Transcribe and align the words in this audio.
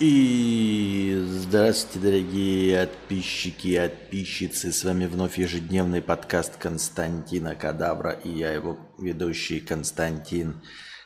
И 0.00 1.16
здравствуйте, 1.24 2.04
дорогие 2.04 2.86
подписчики 2.88 3.68
и 3.68 3.78
подписчицы. 3.78 4.72
С 4.72 4.82
вами 4.82 5.06
вновь 5.06 5.38
ежедневный 5.38 6.02
подкаст 6.02 6.56
Константина 6.56 7.54
Кадавра 7.54 8.10
и 8.10 8.28
я 8.28 8.50
его 8.50 8.76
ведущий 8.98 9.60
Константин 9.60 10.60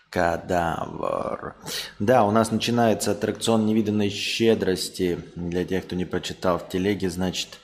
Кадавр. 0.08 1.56
Да, 1.98 2.24
у 2.24 2.30
нас 2.30 2.50
начинается 2.50 3.10
аттракцион 3.10 3.66
невиданной 3.66 4.08
щедрости. 4.08 5.18
Для 5.36 5.66
тех, 5.66 5.84
кто 5.84 5.94
не 5.94 6.06
прочитал 6.06 6.58
в 6.58 6.70
телеге, 6.70 7.10
значит, 7.10 7.58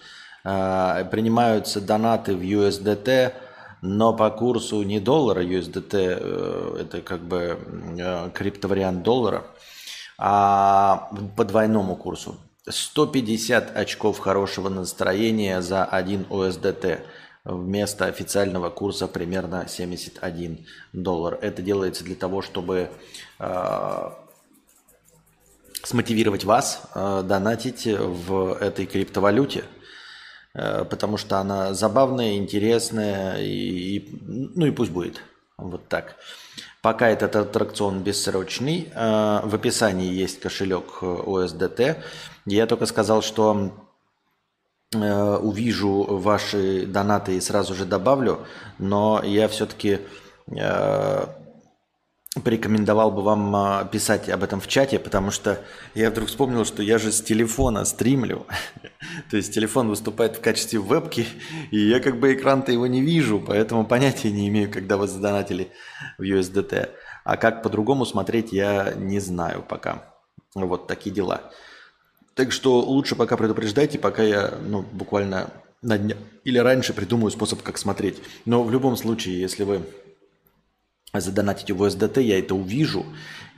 э, 0.44 1.06
принимаются 1.10 1.80
донаты 1.80 2.36
в 2.36 2.42
USDT, 2.42 3.32
но 3.80 4.12
по 4.12 4.28
курсу 4.28 4.82
не 4.82 5.00
доллара 5.00 5.42
USDT, 5.42 6.18
э, 6.20 6.76
это 6.82 7.00
как 7.00 7.20
бы 7.20 7.58
э, 7.98 8.30
криптовариант 8.34 9.02
доллара, 9.02 9.46
а 10.18 11.10
по 11.36 11.44
двойному 11.44 11.96
курсу. 11.96 12.36
150 12.68 13.76
очков 13.76 14.18
хорошего 14.18 14.68
настроения 14.68 15.60
за 15.60 15.84
1 15.84 16.26
USDT 16.30 17.00
вместо 17.44 18.06
официального 18.06 18.70
курса 18.70 19.06
примерно 19.06 19.66
71 19.68 20.66
доллар. 20.92 21.38
Это 21.42 21.60
делается 21.60 22.04
для 22.04 22.14
того, 22.14 22.40
чтобы 22.40 22.90
э, 23.38 24.10
смотивировать 25.82 26.44
вас 26.44 26.82
э, 26.94 27.22
донатить 27.26 27.86
в 27.86 28.54
этой 28.54 28.86
криптовалюте, 28.86 29.64
э, 30.54 30.84
потому 30.84 31.18
что 31.18 31.38
она 31.38 31.74
забавная, 31.74 32.36
интересная, 32.36 33.36
и, 33.36 33.98
и, 33.98 34.18
ну 34.54 34.64
и 34.64 34.70
пусть 34.70 34.90
будет. 34.90 35.20
Вот 35.58 35.86
так. 35.88 36.16
Пока 36.84 37.08
этот 37.08 37.34
аттракцион 37.34 38.04
бессрочный, 38.04 38.92
э, 38.94 39.40
в 39.42 39.54
описании 39.54 40.12
есть 40.12 40.38
кошелек 40.38 41.02
USDT. 41.02 41.96
Я 42.46 42.66
только 42.66 42.86
сказал, 42.86 43.22
что 43.22 43.72
Э, 44.94 45.36
увижу 45.36 46.04
ваши 46.08 46.86
донаты 46.86 47.36
и 47.36 47.40
сразу 47.40 47.74
же 47.74 47.84
добавлю, 47.84 48.46
но 48.78 49.20
я 49.24 49.48
все-таки 49.48 50.00
э, 50.46 51.26
порекомендовал 52.42 53.10
бы 53.12 53.22
вам 53.22 53.54
э, 53.54 53.88
писать 53.90 54.28
об 54.28 54.42
этом 54.42 54.60
в 54.60 54.66
чате, 54.66 54.98
потому 54.98 55.30
что 55.30 55.60
я 55.94 56.10
вдруг 56.10 56.28
вспомнил, 56.28 56.64
что 56.64 56.82
я 56.82 56.98
же 56.98 57.12
с 57.12 57.22
телефона 57.22 57.84
стримлю. 57.84 58.46
То 59.30 59.36
есть 59.36 59.54
телефон 59.54 59.88
выступает 59.88 60.36
в 60.36 60.40
качестве 60.40 60.80
вебки, 60.80 61.26
и 61.70 61.78
я 61.78 62.00
как 62.00 62.18
бы 62.18 62.34
экран-то 62.34 62.72
его 62.72 62.86
не 62.86 63.02
вижу, 63.02 63.38
поэтому 63.38 63.86
понятия 63.86 64.32
не 64.32 64.48
имею, 64.48 64.70
когда 64.70 64.96
вы 64.96 65.06
задонатили 65.06 65.70
в 66.18 66.22
USDT. 66.22 66.90
А 67.24 67.36
как 67.36 67.62
по-другому 67.62 68.04
смотреть, 68.04 68.52
я 68.52 68.94
не 68.96 69.20
знаю 69.20 69.64
пока. 69.66 70.04
Вот 70.54 70.86
такие 70.86 71.14
дела. 71.14 71.52
Так 72.34 72.50
что 72.50 72.80
лучше 72.80 73.14
пока 73.14 73.36
предупреждайте, 73.36 73.98
пока 73.98 74.22
я 74.24 74.54
ну, 74.66 74.82
буквально 74.82 75.50
на 75.82 75.98
дня 75.98 76.16
или 76.42 76.58
раньше 76.58 76.92
придумаю 76.92 77.30
способ, 77.30 77.62
как 77.62 77.78
смотреть. 77.78 78.18
Но 78.44 78.64
в 78.64 78.70
любом 78.70 78.96
случае, 78.96 79.40
если 79.40 79.62
вы 79.62 79.82
задонатите 81.20 81.72
в 81.74 81.82
USDT, 81.82 82.22
я 82.22 82.38
это 82.38 82.54
увижу. 82.54 83.06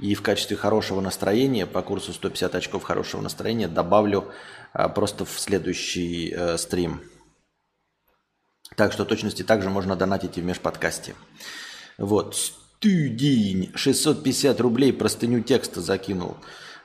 И 0.00 0.14
в 0.14 0.22
качестве 0.22 0.56
хорошего 0.56 1.00
настроения, 1.00 1.66
по 1.66 1.82
курсу 1.82 2.12
150 2.12 2.54
очков 2.54 2.82
хорошего 2.82 3.22
настроения, 3.22 3.66
добавлю 3.66 4.30
а, 4.74 4.90
просто 4.90 5.24
в 5.24 5.40
следующий 5.40 6.34
э, 6.36 6.58
стрим. 6.58 7.00
Так 8.76 8.92
что 8.92 9.06
точности 9.06 9.42
также 9.42 9.70
можно 9.70 9.96
донатить 9.96 10.36
и 10.36 10.42
в 10.42 10.44
межподкасте. 10.44 11.14
Вот. 11.96 12.36
Студень. 12.36 13.72
650 13.74 14.60
рублей 14.60 14.92
простыню 14.92 15.40
текста 15.40 15.80
закинул 15.80 16.36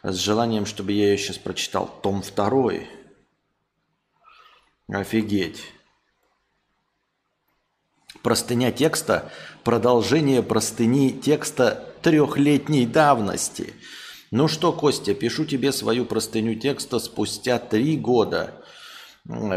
с 0.03 0.16
желанием, 0.16 0.66
чтобы 0.66 0.94
я 0.94 1.11
ее 1.11 1.17
сейчас 1.17 1.38
прочитал. 1.38 1.94
Том 2.02 2.22
второй. 2.22 2.87
Офигеть. 4.87 5.61
Простыня 8.23 8.71
текста– 8.71 9.32
продолжение 9.64 10.43
простыни 10.43 11.11
текста 11.11 11.93
трехлетней 12.02 12.86
давности. 12.86 13.73
Ну 14.32 14.48
что, 14.48 14.71
Костя, 14.71 15.14
пишу 15.14 15.45
тебе 15.45 15.71
свою 15.71 16.05
простыню 16.05 16.55
текста 16.55 16.99
спустя 16.99 17.60
три 17.60 17.98
года. 17.98 18.54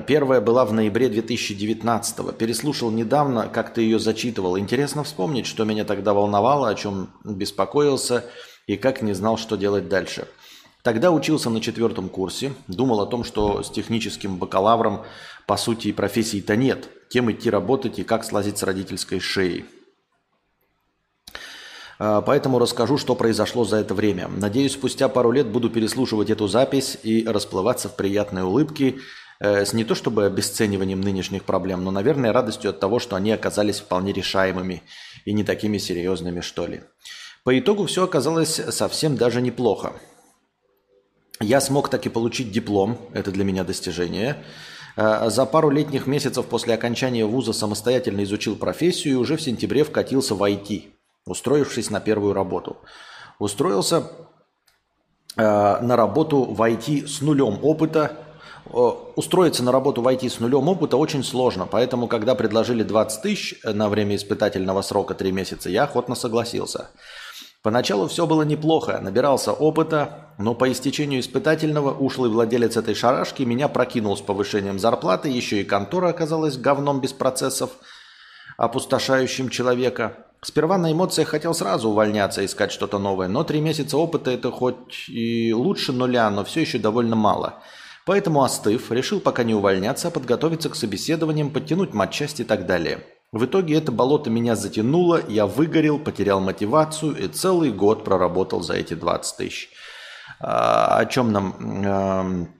Первая 0.06 0.40
была 0.40 0.64
в 0.64 0.72
ноябре 0.72 1.08
2019 1.08 2.18
-го. 2.18 2.32
Переслушал 2.32 2.90
недавно, 2.90 3.48
как 3.48 3.72
ты 3.72 3.82
ее 3.82 3.98
зачитывал. 3.98 4.58
Интересно 4.58 5.04
вспомнить, 5.04 5.46
что 5.46 5.64
меня 5.64 5.84
тогда 5.84 6.12
волновало, 6.12 6.68
о 6.68 6.74
чем 6.74 7.10
беспокоился– 7.24 8.24
и 8.66 8.76
как 8.76 9.02
не 9.02 9.12
знал, 9.12 9.36
что 9.36 9.56
делать 9.56 9.88
дальше. 9.88 10.28
Тогда 10.82 11.10
учился 11.10 11.48
на 11.48 11.60
четвертом 11.60 12.08
курсе, 12.08 12.52
думал 12.68 13.00
о 13.00 13.06
том, 13.06 13.24
что 13.24 13.62
с 13.62 13.70
техническим 13.70 14.36
бакалавром 14.36 15.04
по 15.46 15.56
сути 15.56 15.88
и 15.88 15.92
профессии-то 15.92 16.56
нет, 16.56 16.88
кем 17.08 17.30
идти 17.30 17.50
работать 17.50 17.98
и 17.98 18.04
как 18.04 18.24
слазить 18.24 18.58
с 18.58 18.62
родительской 18.62 19.20
шеи. 19.20 19.66
А, 21.98 22.20
поэтому 22.22 22.58
расскажу, 22.58 22.98
что 22.98 23.14
произошло 23.14 23.64
за 23.64 23.76
это 23.76 23.94
время. 23.94 24.28
Надеюсь, 24.28 24.72
спустя 24.72 25.08
пару 25.08 25.30
лет 25.30 25.46
буду 25.46 25.70
переслушивать 25.70 26.30
эту 26.30 26.48
запись 26.48 26.98
и 27.02 27.24
расплываться 27.26 27.88
в 27.88 27.96
приятной 27.96 28.42
улыбке 28.42 28.96
э, 29.40 29.64
с 29.64 29.72
не 29.72 29.84
то 29.84 29.94
чтобы 29.94 30.26
обесцениванием 30.26 31.00
нынешних 31.00 31.44
проблем, 31.44 31.84
но, 31.84 31.90
наверное, 31.90 32.32
радостью 32.32 32.70
от 32.70 32.80
того, 32.80 32.98
что 32.98 33.16
они 33.16 33.30
оказались 33.32 33.80
вполне 33.80 34.12
решаемыми 34.12 34.82
и 35.24 35.32
не 35.32 35.44
такими 35.44 35.78
серьезными, 35.78 36.40
что 36.40 36.66
ли. 36.66 36.82
По 37.44 37.56
итогу 37.58 37.86
все 37.86 38.04
оказалось 38.04 38.60
совсем 38.70 39.16
даже 39.16 39.40
неплохо. 39.40 39.92
Я 41.40 41.60
смог 41.60 41.88
таки 41.88 42.08
получить 42.08 42.52
диплом, 42.52 42.98
это 43.12 43.30
для 43.30 43.44
меня 43.44 43.64
достижение. 43.64 44.42
Э, 44.96 45.28
за 45.30 45.46
пару 45.46 45.70
летних 45.70 46.06
месяцев 46.06 46.46
после 46.46 46.74
окончания 46.74 47.24
вуза 47.24 47.52
самостоятельно 47.52 48.22
изучил 48.24 48.56
профессию 48.56 49.14
и 49.14 49.16
уже 49.16 49.36
в 49.36 49.42
сентябре 49.42 49.84
вкатился 49.84 50.34
в 50.34 50.42
IT, 50.42 50.84
устроившись 51.26 51.90
на 51.90 52.00
первую 52.00 52.32
работу. 52.32 52.76
Устроился 53.38 54.10
э, 55.36 55.42
на 55.42 55.96
работу 55.96 56.44
в 56.44 56.60
IT 56.62 57.08
с 57.08 57.20
нулем 57.20 57.58
опыта. 57.62 58.18
Устроиться 59.16 59.62
на 59.62 59.72
работу 59.72 60.00
в 60.00 60.08
IT 60.08 60.30
с 60.30 60.40
нулем 60.40 60.68
опыта 60.68 60.96
очень 60.96 61.22
сложно, 61.22 61.66
поэтому, 61.70 62.08
когда 62.08 62.34
предложили 62.34 62.82
20 62.82 63.22
тысяч 63.22 63.60
на 63.62 63.90
время 63.90 64.16
испытательного 64.16 64.80
срока 64.80 65.14
3 65.14 65.32
месяца, 65.32 65.68
я 65.68 65.84
охотно 65.84 66.14
согласился. 66.14 66.88
Поначалу 67.64 68.08
все 68.08 68.26
было 68.26 68.42
неплохо, 68.42 69.00
набирался 69.00 69.50
опыта, 69.50 70.28
но 70.36 70.54
по 70.54 70.70
истечению 70.70 71.20
испытательного 71.20 71.96
ушлый 71.96 72.28
владелец 72.28 72.76
этой 72.76 72.94
шарашки 72.94 73.42
меня 73.42 73.68
прокинул 73.68 74.18
с 74.18 74.20
повышением 74.20 74.78
зарплаты, 74.78 75.30
еще 75.30 75.62
и 75.62 75.64
контора 75.64 76.10
оказалась 76.10 76.58
говном 76.58 77.00
без 77.00 77.14
процессов, 77.14 77.70
опустошающим 78.58 79.48
человека. 79.48 80.26
Сперва 80.42 80.76
на 80.76 80.92
эмоциях 80.92 81.28
хотел 81.28 81.54
сразу 81.54 81.88
увольняться, 81.88 82.44
искать 82.44 82.70
что-то 82.70 82.98
новое, 82.98 83.28
но 83.28 83.44
три 83.44 83.62
месяца 83.62 83.96
опыта 83.96 84.30
это 84.30 84.50
хоть 84.50 85.08
и 85.08 85.54
лучше 85.54 85.94
нуля, 85.94 86.28
но 86.28 86.44
все 86.44 86.60
еще 86.60 86.78
довольно 86.78 87.16
мало. 87.16 87.62
Поэтому 88.04 88.44
остыв, 88.44 88.92
решил 88.92 89.20
пока 89.20 89.42
не 89.42 89.54
увольняться, 89.54 90.08
а 90.08 90.10
подготовиться 90.10 90.68
к 90.68 90.76
собеседованиям, 90.76 91.48
подтянуть 91.48 91.94
матчасть 91.94 92.40
и 92.40 92.44
так 92.44 92.66
далее. 92.66 93.06
В 93.34 93.46
итоге 93.46 93.74
это 93.74 93.90
болото 93.90 94.30
меня 94.30 94.54
затянуло, 94.54 95.20
я 95.28 95.48
выгорел, 95.48 95.98
потерял 95.98 96.38
мотивацию 96.38 97.16
и 97.16 97.26
целый 97.26 97.72
год 97.72 98.04
проработал 98.04 98.60
за 98.60 98.74
эти 98.74 98.94
20 98.94 99.36
тысяч. 99.36 99.70
А, 100.38 100.98
о 100.98 101.06
чем 101.06 101.32
нам... 101.32 102.54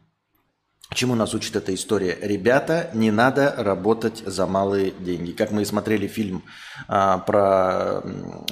Чему 0.93 1.15
нас 1.15 1.33
учит 1.33 1.55
эта 1.55 1.73
история? 1.73 2.19
Ребята, 2.21 2.91
не 2.93 3.13
надо 3.13 3.55
работать 3.57 4.25
за 4.27 4.47
малые 4.47 4.91
деньги. 4.91 5.31
Как 5.31 5.53
мы 5.53 5.65
смотрели 5.65 6.09
фильм 6.09 6.43
а, 6.89 7.19
про 7.19 8.03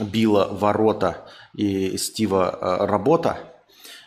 Билла 0.00 0.48
Ворота 0.52 1.26
и 1.54 1.96
Стива 1.98 2.50
а, 2.50 2.86
Работа, 2.86 3.38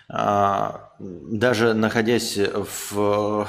а, 0.07 0.93
даже 0.99 1.73
находясь 1.73 2.37
в 2.37 3.45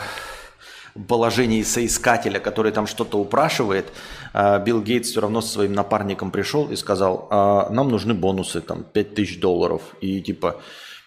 положении 1.09 1.63
соискателя, 1.63 2.39
который 2.41 2.73
там 2.73 2.87
что-то 2.87 3.19
упрашивает, 3.19 3.87
а, 4.33 4.59
Билл 4.59 4.83
Гейтс 4.83 5.11
все 5.11 5.21
равно 5.21 5.41
со 5.41 5.49
своим 5.49 5.73
напарником 5.73 6.31
пришел 6.31 6.71
и 6.71 6.77
сказал, 6.77 7.29
«А, 7.31 7.69
нам 7.71 7.89
нужны 7.89 8.15
бонусы, 8.15 8.61
там, 8.61 8.85
5000 8.85 9.41
долларов. 9.41 9.83
И 10.01 10.21
типа 10.21 10.61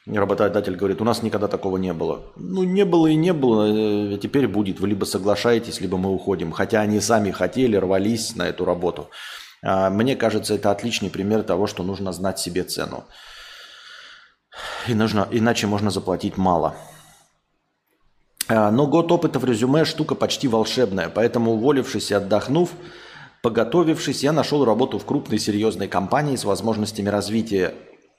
работодатель 0.08 0.76
говорит, 0.76 1.02
у 1.02 1.06
нас 1.06 1.24
никогда 1.24 1.48
такого 1.48 1.78
не 1.78 1.94
было. 1.94 2.22
Ну, 2.36 2.64
не 2.64 2.86
было 2.86 3.08
и 3.08 3.16
не 3.16 3.34
было, 3.34 4.14
э, 4.14 4.18
теперь 4.18 4.48
будет. 4.48 4.80
Вы 4.80 4.90
либо 4.90 5.06
соглашаетесь, 5.06 5.82
либо 5.82 5.98
мы 5.98 6.10
уходим. 6.10 6.52
Хотя 6.52 6.82
они 6.82 7.00
сами 7.00 7.32
хотели, 7.32 7.76
рвались 7.76 8.36
на 8.36 8.48
эту 8.48 8.66
работу. 8.66 9.10
А, 9.62 9.90
мне 9.90 10.16
кажется, 10.16 10.56
это 10.56 10.72
отличный 10.72 11.10
пример 11.10 11.44
того, 11.44 11.68
что 11.68 11.84
нужно 11.84 12.12
знать 12.14 12.40
себе 12.40 12.64
цену. 12.64 13.04
И 14.88 14.94
нужно, 14.94 15.28
иначе 15.32 15.68
можно 15.68 15.92
заплатить 15.92 16.38
мало. 16.38 16.76
Но 18.50 18.88
год 18.88 19.12
опыта 19.12 19.38
в 19.38 19.46
резюме 19.46 19.86
штука 19.86 20.16
почти 20.16 20.48
волшебная, 20.48 21.10
поэтому 21.10 21.51
уволившись 21.51 22.12
и 22.12 22.16
отдохнув, 22.16 22.72
Поготовившись, 23.42 24.24
я 24.24 24.34
нашел 24.34 24.66
работу 24.66 25.00
в 25.00 25.06
крупной 25.06 25.40
серьезной 25.40 25.88
компании 25.88 26.36
с 26.36 26.44
возможностями 26.44 27.07
развития 27.07 27.74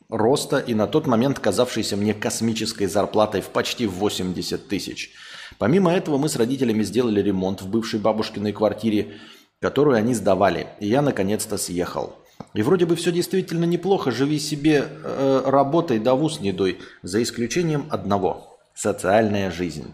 роста 0.08 0.58
и 0.58 0.72
на 0.74 0.86
тот 0.86 1.06
момент 1.06 1.38
казавшейся 1.38 1.96
мне 1.96 2.14
космической 2.14 2.86
зарплатой 2.86 3.42
в 3.42 3.48
почти 3.48 3.86
80 3.86 4.66
тысяч. 4.66 5.10
Помимо 5.58 5.92
этого 5.92 6.16
мы 6.16 6.30
с 6.30 6.36
родителями 6.36 6.82
сделали 6.82 7.20
ремонт 7.20 7.60
в 7.60 7.68
бывшей 7.68 8.00
бабушкиной 8.00 8.52
квартире, 8.52 9.18
которую 9.60 9.96
они 9.96 10.14
сдавали, 10.14 10.68
и 10.80 10.86
я 10.86 11.02
наконец-то 11.02 11.58
съехал. 11.58 12.14
И 12.54 12.62
вроде 12.62 12.86
бы 12.86 12.96
все 12.96 13.12
действительно 13.12 13.66
неплохо, 13.66 14.10
живи 14.10 14.38
себе, 14.38 14.86
э, 14.88 15.42
работай, 15.44 15.98
да 15.98 16.14
в 16.14 16.40
не 16.40 16.52
дуй, 16.52 16.78
за 17.02 17.22
исключением 17.22 17.84
одного– 17.90 18.58
социальная 18.74 19.50
жизнь. 19.50 19.92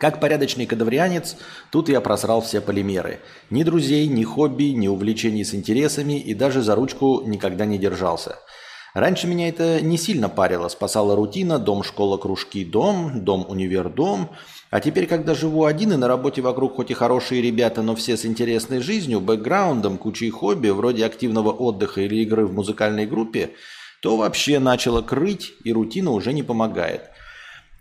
Как 0.00 0.18
порядочный 0.18 0.64
кадаврианец, 0.64 1.36
тут 1.70 1.90
я 1.90 2.00
просрал 2.00 2.40
все 2.40 2.62
полимеры. 2.62 3.20
Ни 3.50 3.64
друзей, 3.64 4.08
ни 4.08 4.24
хобби, 4.24 4.72
ни 4.72 4.88
увлечений 4.88 5.44
с 5.44 5.54
интересами 5.54 6.18
и 6.18 6.32
даже 6.32 6.62
за 6.62 6.74
ручку 6.74 7.20
никогда 7.26 7.66
не 7.66 7.76
держался. 7.76 8.38
Раньше 8.94 9.26
меня 9.26 9.50
это 9.50 9.82
не 9.82 9.98
сильно 9.98 10.30
парило, 10.30 10.68
спасала 10.68 11.14
рутина, 11.14 11.58
дом, 11.58 11.82
школа, 11.82 12.16
кружки, 12.16 12.64
дом, 12.64 13.22
дом, 13.22 13.44
универ, 13.46 13.90
дом. 13.90 14.30
А 14.70 14.80
теперь, 14.80 15.06
когда 15.06 15.34
живу 15.34 15.66
один 15.66 15.92
и 15.92 15.96
на 15.96 16.08
работе 16.08 16.40
вокруг 16.40 16.76
хоть 16.76 16.90
и 16.90 16.94
хорошие 16.94 17.42
ребята, 17.42 17.82
но 17.82 17.94
все 17.94 18.16
с 18.16 18.24
интересной 18.24 18.80
жизнью, 18.80 19.20
бэкграундом, 19.20 19.98
кучей 19.98 20.30
хобби, 20.30 20.70
вроде 20.70 21.04
активного 21.04 21.52
отдыха 21.52 22.00
или 22.00 22.22
игры 22.22 22.46
в 22.46 22.54
музыкальной 22.54 23.04
группе, 23.04 23.50
то 24.00 24.16
вообще 24.16 24.60
начало 24.60 25.02
крыть, 25.02 25.52
и 25.62 25.74
рутина 25.74 26.10
уже 26.12 26.32
не 26.32 26.42
помогает– 26.42 27.10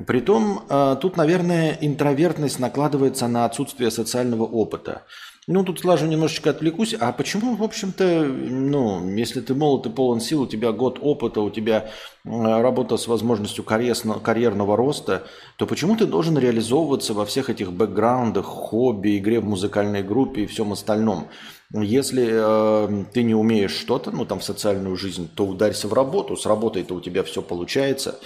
Притом 0.07 0.63
э, 0.69 0.95
тут, 1.01 1.17
наверное, 1.17 1.77
интровертность 1.81 2.59
накладывается 2.59 3.27
на 3.27 3.43
отсутствие 3.45 3.91
социального 3.91 4.43
опыта. 4.43 5.03
Ну, 5.45 5.63
тут 5.63 5.79
слажу 5.79 6.05
немножечко 6.05 6.51
отвлекусь. 6.51 6.93
А 6.93 7.11
почему, 7.11 7.55
в 7.55 7.63
общем-то, 7.63 8.23
ну, 8.23 9.09
если 9.15 9.41
ты 9.41 9.55
молод 9.55 9.87
и 9.87 9.89
полон 9.89 10.21
сил, 10.21 10.43
у 10.43 10.47
тебя 10.47 10.71
год 10.71 10.99
опыта, 11.01 11.41
у 11.41 11.49
тебя 11.49 11.89
работа 12.23 12.97
с 12.97 13.07
возможностью 13.07 13.63
карьерного 13.63 14.77
роста, 14.77 15.23
то 15.57 15.65
почему 15.65 15.97
ты 15.97 16.05
должен 16.05 16.37
реализовываться 16.37 17.13
во 17.13 17.25
всех 17.25 17.49
этих 17.49 17.73
бэкграундах, 17.73 18.45
хобби, 18.45 19.17
игре 19.17 19.39
в 19.39 19.45
музыкальной 19.45 20.03
группе 20.03 20.43
и 20.43 20.45
всем 20.45 20.71
остальном? 20.71 21.27
Если 21.73 22.27
э, 22.31 23.05
ты 23.11 23.23
не 23.23 23.33
умеешь 23.33 23.75
что-то, 23.75 24.11
ну, 24.11 24.25
там, 24.25 24.39
в 24.39 24.43
социальную 24.43 24.95
жизнь, 24.95 25.29
то 25.33 25.45
ударься 25.45 25.87
в 25.87 25.93
работу. 25.93 26.37
С 26.37 26.45
работой-то 26.45 26.93
у 26.93 27.01
тебя 27.01 27.23
все 27.23 27.41
получается. 27.41 28.19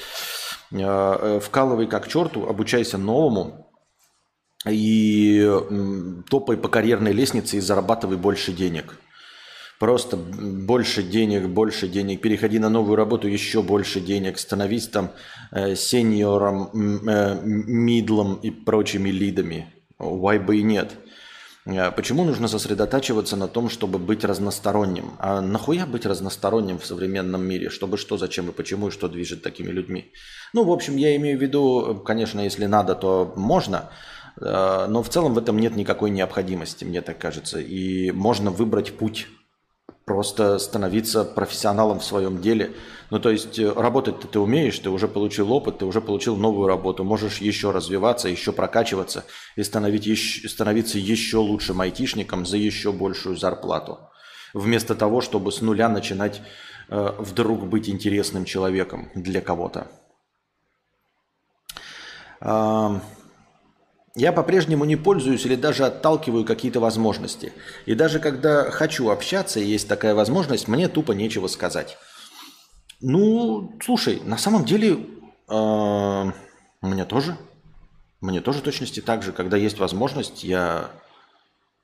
Э, 0.74 1.40
вкалывай 1.42 1.88
как 1.88 2.08
черту, 2.08 2.48
обучайся 2.48 2.98
новому 2.98 3.70
и 4.68 5.46
топай 6.30 6.58
по 6.58 6.70
карьерной 6.70 7.12
лестнице 7.12 7.58
и 7.58 7.60
зарабатывай 7.60 8.18
больше 8.18 8.54
денег. 8.54 8.98
Просто 9.80 10.16
больше 10.16 11.04
денег, 11.04 11.50
больше 11.50 11.88
денег. 11.90 12.22
Переходи 12.22 12.58
на 12.58 12.70
новую 12.70 12.96
работу, 12.96 13.28
еще 13.28 13.62
больше 13.62 14.00
денег. 14.00 14.40
Становись 14.40 14.88
там 14.88 15.12
э, 15.52 15.76
сеньором, 15.76 16.70
э, 17.08 17.42
мидлом 17.44 18.36
и 18.36 18.50
прочими 18.50 19.10
лидами. 19.10 19.74
Why 20.00 20.40
бы 20.40 20.58
и 20.58 20.64
нет. 20.64 20.94
Э, 21.66 21.92
почему 21.92 22.24
нужно 22.24 22.48
сосредотачиваться 22.48 23.36
на 23.36 23.48
том, 23.48 23.70
чтобы 23.70 24.00
быть 24.00 24.24
разносторонним? 24.24 25.14
А 25.20 25.42
нахуя 25.42 25.86
быть 25.86 26.06
разносторонним 26.06 26.80
в 26.80 26.86
современном 26.86 27.44
мире? 27.44 27.70
Чтобы 27.70 27.98
что, 27.98 28.18
зачем 28.18 28.50
и 28.50 28.52
почему, 28.52 28.88
и 28.88 28.92
что 28.92 29.08
движет 29.08 29.42
такими 29.42 29.72
людьми? 29.72 30.12
Ну, 30.54 30.64
в 30.64 30.72
общем, 30.72 30.98
я 30.98 31.16
имею 31.16 31.38
в 31.38 31.42
виду, 31.42 32.02
конечно, 32.06 32.42
если 32.42 32.66
надо, 32.66 32.96
то 32.96 33.34
можно, 33.36 33.90
э, 34.40 34.86
но 34.90 35.04
в 35.04 35.10
целом 35.10 35.34
в 35.34 35.38
этом 35.38 35.58
нет 35.60 35.76
никакой 35.76 36.10
необходимости, 36.10 36.86
мне 36.86 37.02
так 37.02 37.18
кажется. 37.18 37.60
И 37.60 38.12
можно 38.12 38.52
выбрать 38.52 38.94
путь 38.98 39.28
просто 40.06 40.60
становиться 40.60 41.24
профессионалом 41.24 42.00
в 42.00 42.04
своем 42.04 42.42
деле. 42.42 42.74
Ну, 43.10 43.20
то 43.20 43.30
есть 43.30 43.58
э, 43.60 43.72
работать 43.72 44.20
ты 44.20 44.40
умеешь, 44.40 44.80
ты 44.80 44.90
уже 44.90 45.08
получил 45.08 45.52
опыт, 45.52 45.80
ты 45.80 45.86
уже 45.86 46.02
получил 46.02 46.36
новую 46.36 46.68
работу, 46.68 47.04
можешь 47.04 47.38
еще 47.38 47.72
развиваться, 47.72 48.28
еще 48.28 48.52
прокачиваться 48.52 49.26
и 49.56 49.64
становить 49.64 50.06
еще, 50.06 50.48
становиться 50.50 50.98
еще 50.98 51.38
лучшим 51.38 51.82
айтишником 51.82 52.46
за 52.46 52.58
еще 52.58 52.92
большую 52.92 53.38
зарплату. 53.38 54.00
Вместо 54.54 54.96
того, 54.96 55.22
чтобы 55.22 55.52
с 55.52 55.62
нуля 55.62 55.90
начинать 55.90 56.42
э, 56.90 57.14
вдруг 57.18 57.68
быть 57.68 57.90
интересным 57.90 58.46
человеком 58.46 59.10
для 59.16 59.42
кого-то. 59.42 59.88
Я 64.16 64.32
по-прежнему 64.32 64.86
не 64.86 64.96
пользуюсь 64.96 65.44
или 65.46 65.56
даже 65.56 65.86
отталкиваю 65.86 66.46
какие-то 66.46 66.80
возможности. 66.80 67.52
И 67.88 67.96
даже 67.96 68.20
когда 68.20 68.70
хочу 68.70 69.10
общаться 69.10 69.60
и 69.60 69.66
есть 69.66 69.88
такая 69.88 70.14
возможность, 70.14 70.68
мне 70.68 70.88
тупо 70.88 71.14
нечего 71.14 71.48
сказать. 71.48 71.98
Ну, 73.02 73.76
слушай, 73.84 74.22
на 74.24 74.38
самом 74.38 74.66
деле 74.66 75.08
э, 75.50 76.32
мне 76.82 77.06
тоже. 77.06 77.38
Мне 78.22 78.40
тоже 78.40 78.62
точности 78.62 79.00
так 79.00 79.24
же, 79.24 79.32
когда 79.32 79.58
есть 79.58 79.80
возможность, 79.80 80.44
я 80.44 80.92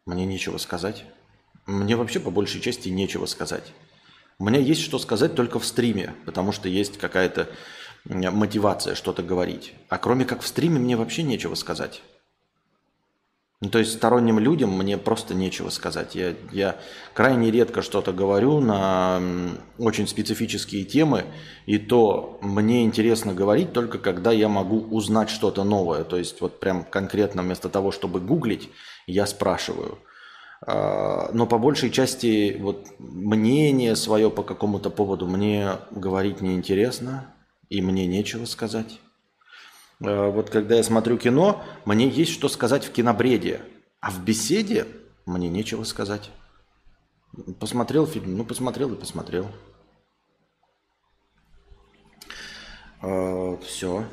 мне 0.06 0.26
нечего 0.26 0.58
сказать. 0.58 1.06
Мне 1.66 1.96
вообще 1.96 2.20
по 2.20 2.30
большей 2.30 2.62
части 2.62 2.90
нечего 2.90 3.26
сказать. 3.26 3.74
У 4.38 4.46
меня 4.46 4.60
есть 4.60 4.82
что 4.82 5.00
сказать 5.00 5.34
только 5.36 5.60
в 5.60 5.66
стриме, 5.66 6.16
потому 6.26 6.52
что 6.52 6.70
есть 6.70 7.00
какая-то 7.00 7.50
мотивация 8.06 8.94
что-то 8.94 9.24
говорить. 9.24 9.74
А 9.90 9.98
кроме 9.98 10.26
как 10.26 10.42
в 10.42 10.48
стриме 10.48 10.80
мне 10.80 10.96
вообще 10.96 11.24
нечего 11.24 11.56
сказать. 11.56 12.02
Ну, 13.62 13.70
то 13.70 13.80
есть 13.80 13.92
сторонним 13.92 14.40
людям 14.40 14.72
мне 14.78 14.98
просто 14.98 15.36
нечего 15.36 15.70
сказать. 15.70 16.16
Я, 16.16 16.34
я 16.54 16.78
крайне 17.14 17.52
редко 17.52 17.82
что-то 17.82 18.14
говорю 18.14 18.62
на 18.62 19.22
очень 19.78 20.08
специфические 20.08 20.86
темы, 20.86 21.26
и 21.66 21.78
то 21.78 22.40
мне 22.42 22.86
интересно 22.86 23.34
говорить 23.34 23.74
только 23.74 23.98
когда 23.98 24.32
я 24.32 24.48
могу 24.48 24.80
узнать 24.80 25.30
что-то 25.30 25.66
новое. 25.66 26.06
То 26.06 26.16
есть 26.18 26.40
вот 26.40 26.62
прям 26.62 26.86
конкретно 26.86 27.42
вместо 27.42 27.68
того, 27.68 27.92
чтобы 27.92 28.22
гуглить, 28.22 28.70
я 29.08 29.26
спрашиваю. 29.26 29.98
А, 30.66 31.30
но 31.34 31.46
по 31.46 31.58
большей 31.58 31.90
части 31.90 32.56
вот 32.62 32.88
мнение 32.98 33.98
свое 33.98 34.32
по 34.32 34.44
какому-то 34.44 34.90
поводу 34.90 35.28
мне 35.28 35.72
говорить 35.92 36.40
неинтересно, 36.40 37.34
и 37.68 37.82
мне 37.82 38.08
нечего 38.08 38.46
сказать. 38.46 39.02
Э, 40.02 40.30
вот 40.30 40.50
когда 40.50 40.76
я 40.76 40.84
смотрю 40.84 41.18
кино, 41.18 41.64
мне 41.86 42.08
есть 42.08 42.32
что 42.32 42.50
сказать 42.50 42.86
в 42.86 42.92
кинобреде, 42.92 43.62
а 44.00 44.12
в 44.12 44.24
беседе 44.24 44.88
мне 45.26 45.50
нечего 45.50 45.84
сказать. 45.84 46.32
Посмотрел 47.60 48.08
фильм, 48.08 48.38
ну 48.38 48.46
посмотрел 48.46 48.94
и 48.94 48.98
посмотрел. 48.98 49.48
Э, 53.02 53.58
Все. 53.66 54.06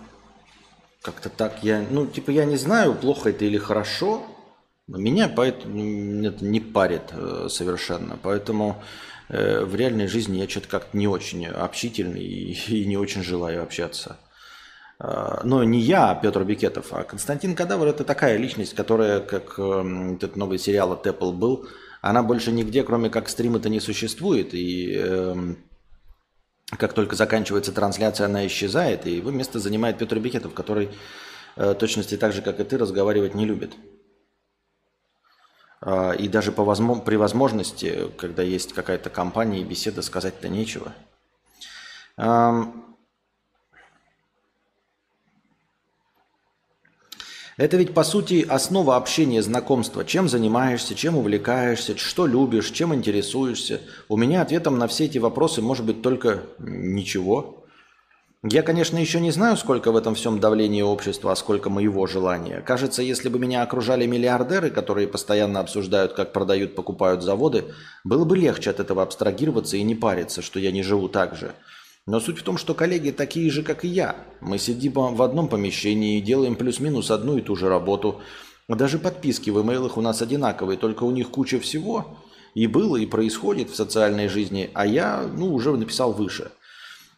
Как-то 1.02 1.30
так 1.30 1.62
я, 1.62 1.86
ну 1.88 2.06
типа 2.06 2.30
я 2.30 2.44
не 2.44 2.56
знаю, 2.56 2.94
плохо 2.94 3.30
это 3.30 3.44
или 3.44 3.58
хорошо, 3.58 4.26
но 4.88 4.98
меня 4.98 5.28
поэтому 5.28 6.24
это 6.26 6.44
не 6.44 6.60
парит 6.60 7.12
э, 7.12 7.46
совершенно. 7.48 8.18
Поэтому 8.22 8.82
в 9.28 9.74
реальной 9.74 10.06
жизни 10.06 10.38
я 10.38 10.48
что-то 10.48 10.68
как-то 10.68 10.96
не 10.96 11.08
очень 11.08 11.46
общительный 11.46 12.22
и 12.22 12.84
не 12.86 12.96
очень 12.96 13.24
желаю 13.24 13.62
общаться. 13.62 14.18
А, 14.98 15.40
но 15.44 15.62
не 15.64 15.80
я, 15.80 16.10
а 16.10 16.14
Петр 16.14 16.42
Бикетов, 16.44 16.92
а 16.92 17.04
Константин 17.04 17.54
Кадавр– 17.54 17.86
это 17.88 18.04
такая 18.04 18.36
личность, 18.36 18.74
которая, 18.74 19.20
как 19.20 19.58
эм, 19.58 20.16
этот 20.16 20.36
новый 20.36 20.58
сериал 20.58 20.92
от 20.92 21.06
Apple 21.06 21.32
был, 21.32 21.68
она 22.00 22.22
больше 22.22 22.52
нигде, 22.52 22.82
кроме 22.82 23.10
как 23.10 23.28
стрима-то 23.28 23.68
не 23.68 23.80
существует, 23.80 24.54
и 24.54 24.94
э, 24.96 25.54
как 26.78 26.94
только 26.94 27.14
заканчивается 27.14 27.72
трансляция, 27.72 28.26
она 28.26 28.46
исчезает, 28.46 29.06
и 29.06 29.16
его 29.16 29.30
место 29.30 29.58
занимает 29.58 29.98
Петр 29.98 30.18
Бикетов, 30.18 30.54
который 30.54 30.90
э, 31.56 31.74
точности 31.74 32.16
так 32.16 32.32
же, 32.32 32.40
как 32.40 32.60
и 32.60 32.64
ты, 32.64 32.78
разговаривать 32.78 33.34
не 33.34 33.44
любит. 33.44 33.74
Э, 35.82 36.16
и 36.16 36.26
даже 36.28 36.52
по 36.52 36.64
возможно, 36.64 37.02
при 37.02 37.16
возможности, 37.16 38.10
когда 38.16 38.42
есть 38.42 38.72
какая-то 38.72 39.10
компания 39.10 39.60
и 39.60 39.64
беседа, 39.64 40.00
сказать-то 40.00 40.48
нечего. 40.48 40.94
Эм, 42.16 42.85
Это 47.58 47.78
ведь, 47.78 47.94
по 47.94 48.04
сути, 48.04 48.44
основа 48.46 48.96
общения, 48.96 49.42
знакомства. 49.42 50.04
Чем 50.04 50.28
занимаешься, 50.28 50.94
чем 50.94 51.16
увлекаешься, 51.16 51.96
что 51.96 52.26
любишь, 52.26 52.70
чем 52.70 52.94
интересуешься. 52.94 53.80
У 54.08 54.18
меня 54.18 54.42
ответом 54.42 54.78
на 54.78 54.86
все 54.88 55.06
эти 55.06 55.16
вопросы 55.16 55.62
может 55.62 55.86
быть 55.86 56.02
только 56.02 56.42
ничего. 56.58 57.64
Я, 58.42 58.62
конечно, 58.62 58.98
еще 58.98 59.20
не 59.20 59.30
знаю, 59.30 59.56
сколько 59.56 59.90
в 59.90 59.96
этом 59.96 60.14
всем 60.14 60.38
давления 60.38 60.84
общества, 60.84 61.32
а 61.32 61.36
сколько 61.36 61.70
моего 61.70 62.06
желания. 62.06 62.60
Кажется, 62.60 63.02
если 63.02 63.30
бы 63.30 63.38
меня 63.38 63.62
окружали 63.62 64.04
миллиардеры, 64.04 64.70
которые 64.70 65.08
постоянно 65.08 65.60
обсуждают, 65.60 66.12
как 66.12 66.34
продают, 66.34 66.74
покупают 66.74 67.22
заводы, 67.22 67.64
было 68.04 68.26
бы 68.26 68.36
легче 68.36 68.68
от 68.68 68.80
этого 68.80 69.02
абстрагироваться 69.02 69.78
и 69.78 69.82
не 69.82 69.94
париться, 69.94 70.42
что 70.42 70.60
я 70.60 70.70
не 70.70 70.82
живу 70.82 71.08
так 71.08 71.36
же. 71.36 71.54
Но 72.06 72.20
суть 72.20 72.38
в 72.38 72.42
том, 72.44 72.56
что 72.56 72.74
коллеги 72.74 73.10
такие 73.10 73.50
же, 73.50 73.64
как 73.64 73.84
и 73.84 73.88
я. 73.88 74.16
Мы 74.40 74.58
сидим 74.58 74.92
в 74.92 75.22
одном 75.22 75.48
помещении 75.48 76.18
и 76.18 76.22
делаем 76.22 76.54
плюс-минус 76.54 77.10
одну 77.10 77.36
и 77.36 77.42
ту 77.42 77.56
же 77.56 77.68
работу. 77.68 78.20
Даже 78.68 78.98
подписки 78.98 79.50
в 79.50 79.60
имейлах 79.60 79.96
у 79.96 80.00
нас 80.00 80.22
одинаковые, 80.22 80.78
только 80.78 81.02
у 81.02 81.10
них 81.10 81.30
куча 81.30 81.58
всего. 81.58 82.18
И 82.54 82.68
было, 82.68 82.96
и 82.96 83.06
происходит 83.06 83.70
в 83.70 83.76
социальной 83.76 84.28
жизни, 84.28 84.70
а 84.72 84.86
я, 84.86 85.28
ну, 85.36 85.52
уже 85.52 85.76
написал 85.76 86.12
выше. 86.12 86.52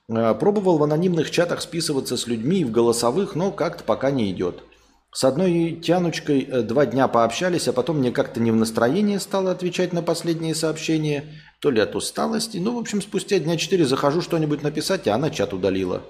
Э, 0.09 0.35
пробовал 0.35 0.79
в 0.79 0.83
анонимных 0.83 1.31
чатах 1.31 1.61
списываться 1.61 2.17
с 2.17 2.27
людьми 2.27 2.65
в 2.65 2.73
голосовых, 2.73 3.37
но 3.37 3.53
как-то 3.53 3.85
пока 3.85 4.11
не 4.11 4.31
идет. 4.31 4.65
С 5.13 5.25
одной 5.25 5.73
тянучкой 5.83 6.41
э, 6.43 6.63
два 6.63 6.87
дня 6.87 7.09
пообщались, 7.09 7.69
а 7.69 7.73
потом 7.73 7.99
мне 7.99 8.11
как-то 8.11 8.41
не 8.41 8.51
в 8.51 8.57
настроении 8.57 9.19
стало 9.19 9.51
отвечать 9.51 9.93
на 9.93 10.03
последние 10.03 10.55
сообщения, 10.55 11.25
то 11.61 11.71
ли 11.71 11.81
от 11.81 11.97
усталости. 11.97 12.59
Ну, 12.59 12.77
в 12.77 12.79
общем, 12.79 13.03
спустя 13.03 13.39
дня 13.39 13.57
четыре 13.57 13.85
захожу 13.85 14.21
что-нибудь 14.21 14.63
написать, 14.63 15.09
а 15.09 15.15
она 15.15 15.31
чат 15.31 15.53
удалила. 15.53 16.03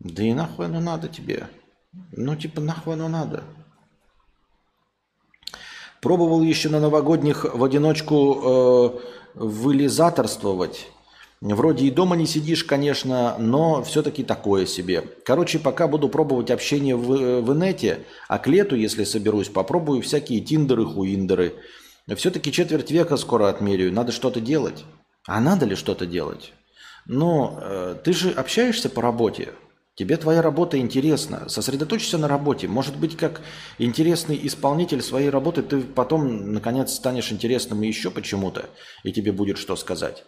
Да 0.00 0.22
и 0.22 0.32
нахуй 0.32 0.66
оно 0.66 0.80
надо 0.80 1.08
тебе? 1.08 1.48
Ну, 2.12 2.34
типа, 2.36 2.60
нахуй 2.60 2.94
оно 2.94 3.08
надо? 3.08 3.44
Пробовал 6.00 6.42
еще 6.42 6.68
на 6.70 6.80
новогодних 6.80 7.44
в 7.44 7.62
одиночку 7.62 8.40
э, 8.42 9.00
вылизаторствовать. 9.34 10.88
Вроде 11.42 11.86
и 11.86 11.90
дома 11.90 12.16
не 12.16 12.26
сидишь, 12.26 12.64
конечно, 12.64 13.36
но 13.38 13.82
все-таки 13.82 14.22
такое 14.22 14.66
себе. 14.66 15.02
Короче, 15.24 15.58
пока 15.58 15.88
буду 15.88 16.08
пробовать 16.08 16.50
общение 16.50 16.96
в, 16.96 17.40
в 17.40 17.52
инете, 17.54 18.00
а 18.28 18.38
к 18.38 18.46
лету, 18.46 18.76
если 18.76 19.04
соберусь, 19.04 19.48
попробую 19.48 20.02
всякие 20.02 20.40
тиндеры, 20.40 20.84
хуиндеры. 20.84 21.54
Все-таки 22.16 22.52
четверть 22.52 22.90
века 22.90 23.16
скоро 23.16 23.48
отмеряю, 23.48 23.92
надо 23.92 24.12
что-то 24.12 24.40
делать. 24.40 24.84
А 25.26 25.40
надо 25.40 25.66
ли 25.66 25.76
что-то 25.76 26.06
делать? 26.06 26.52
Но 27.06 27.58
э, 27.62 27.96
ты 28.02 28.12
же 28.12 28.30
общаешься 28.30 28.88
по 28.88 29.02
работе. 29.02 29.50
Тебе 29.94 30.16
твоя 30.16 30.40
работа 30.40 30.78
интересна. 30.78 31.48
Сосредоточься 31.48 32.16
на 32.16 32.26
работе. 32.26 32.68
Может 32.68 32.96
быть, 32.96 33.16
как 33.16 33.42
интересный 33.78 34.38
исполнитель 34.42 35.02
своей 35.02 35.28
работы, 35.28 35.62
ты 35.62 35.82
потом, 35.82 36.52
наконец, 36.52 36.92
станешь 36.92 37.32
интересным 37.32 37.82
еще 37.82 38.10
почему-то, 38.10 38.70
и 39.04 39.12
тебе 39.12 39.32
будет 39.32 39.58
что 39.58 39.76
сказать. 39.76 40.24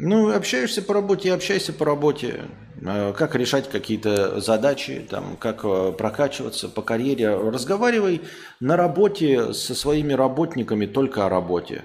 Ну, 0.00 0.32
общаешься 0.32 0.80
по 0.80 0.94
работе, 0.94 1.32
общайся 1.32 1.72
по 1.72 1.84
работе. 1.84 2.44
Э, 2.80 3.12
как 3.12 3.34
решать 3.34 3.68
какие-то 3.68 4.40
задачи, 4.40 5.04
там, 5.10 5.36
как 5.36 5.64
э, 5.64 5.92
прокачиваться 5.92 6.68
по 6.68 6.82
карьере. 6.82 7.34
Разговаривай 7.34 8.22
на 8.60 8.76
работе 8.76 9.52
со 9.52 9.74
своими 9.74 10.12
работниками 10.12 10.86
только 10.86 11.26
о 11.26 11.28
работе. 11.28 11.84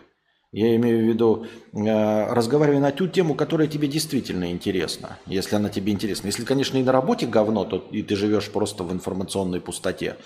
Я 0.51 0.75
имею 0.75 1.00
в 1.00 1.08
виду, 1.08 1.48
э, 1.74 2.34
разговаривай 2.34 2.79
на 2.79 2.91
ту 2.91 3.08
тему, 3.08 3.34
которая 3.34 3.67
тебе 3.67 3.88
действительно 3.88 4.51
интересна, 4.51 5.17
если 5.25 5.55
она 5.55 5.70
тебе 5.70 5.91
интересна. 5.91 6.27
Если, 6.27 6.46
конечно, 6.46 6.77
и 6.77 6.84
на 6.84 6.91
работе 6.91 7.25
говно, 7.25 7.65
то 7.65 7.84
и 7.89 8.03
ты 8.03 8.15
живешь 8.15 8.50
просто 8.50 8.84
в 8.84 8.93
информационной 8.93 9.60
пустоте, 9.60 10.17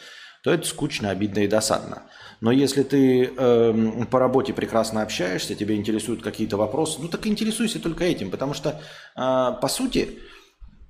то 0.43 0.51
это 0.51 0.67
скучно, 0.67 1.09
обидно 1.09 1.39
и 1.39 1.47
досадно. 1.47 2.03
Но 2.41 2.51
если 2.51 2.83
ты 2.83 3.31
э, 3.35 4.05
по 4.11 4.19
работе 4.19 4.53
прекрасно 4.53 5.01
общаешься, 5.01 5.55
тебе 5.55 5.75
интересуют 5.75 6.21
какие-то 6.21 6.57
вопросы, 6.57 6.99
ну 7.01 7.07
так 7.07 7.25
интересуйся 7.25 7.79
только 7.79 8.03
этим, 8.03 8.29
потому 8.29 8.53
что, 8.53 8.69
э, 9.15 9.53
по 9.61 9.67
сути, 9.67 10.19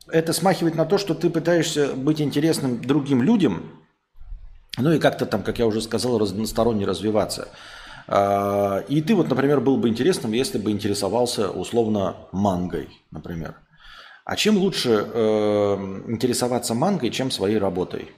это 0.09 0.33
смахивает 0.33 0.75
на 0.75 0.85
то, 0.85 0.97
что 0.97 1.13
ты 1.13 1.29
пытаешься 1.29 1.93
быть 1.93 2.21
интересным 2.21 2.81
другим 2.81 3.21
людям, 3.21 3.83
ну 4.77 4.91
и 4.91 4.99
как-то 4.99 5.25
там, 5.25 5.41
как 5.41 5.59
я 5.59 5.65
уже 5.65 5.81
сказал, 5.81 6.17
разносторонне 6.19 6.85
развиваться. 6.85 7.47
Э, 8.07 8.83
и 8.89 9.01
ты 9.01 9.15
вот, 9.15 9.29
например, 9.29 9.61
был 9.61 9.77
бы 9.77 9.87
интересным, 9.87 10.33
если 10.33 10.57
бы 10.57 10.71
интересовался 10.71 11.49
условно 11.49 12.17
мангой, 12.31 12.89
например. 13.11 13.55
А 14.25 14.35
чем 14.35 14.57
лучше 14.57 14.89
э, 14.89 16.03
интересоваться 16.07 16.73
мангой, 16.73 17.11
чем 17.11 17.31
своей 17.31 17.57
работой? 17.57 18.11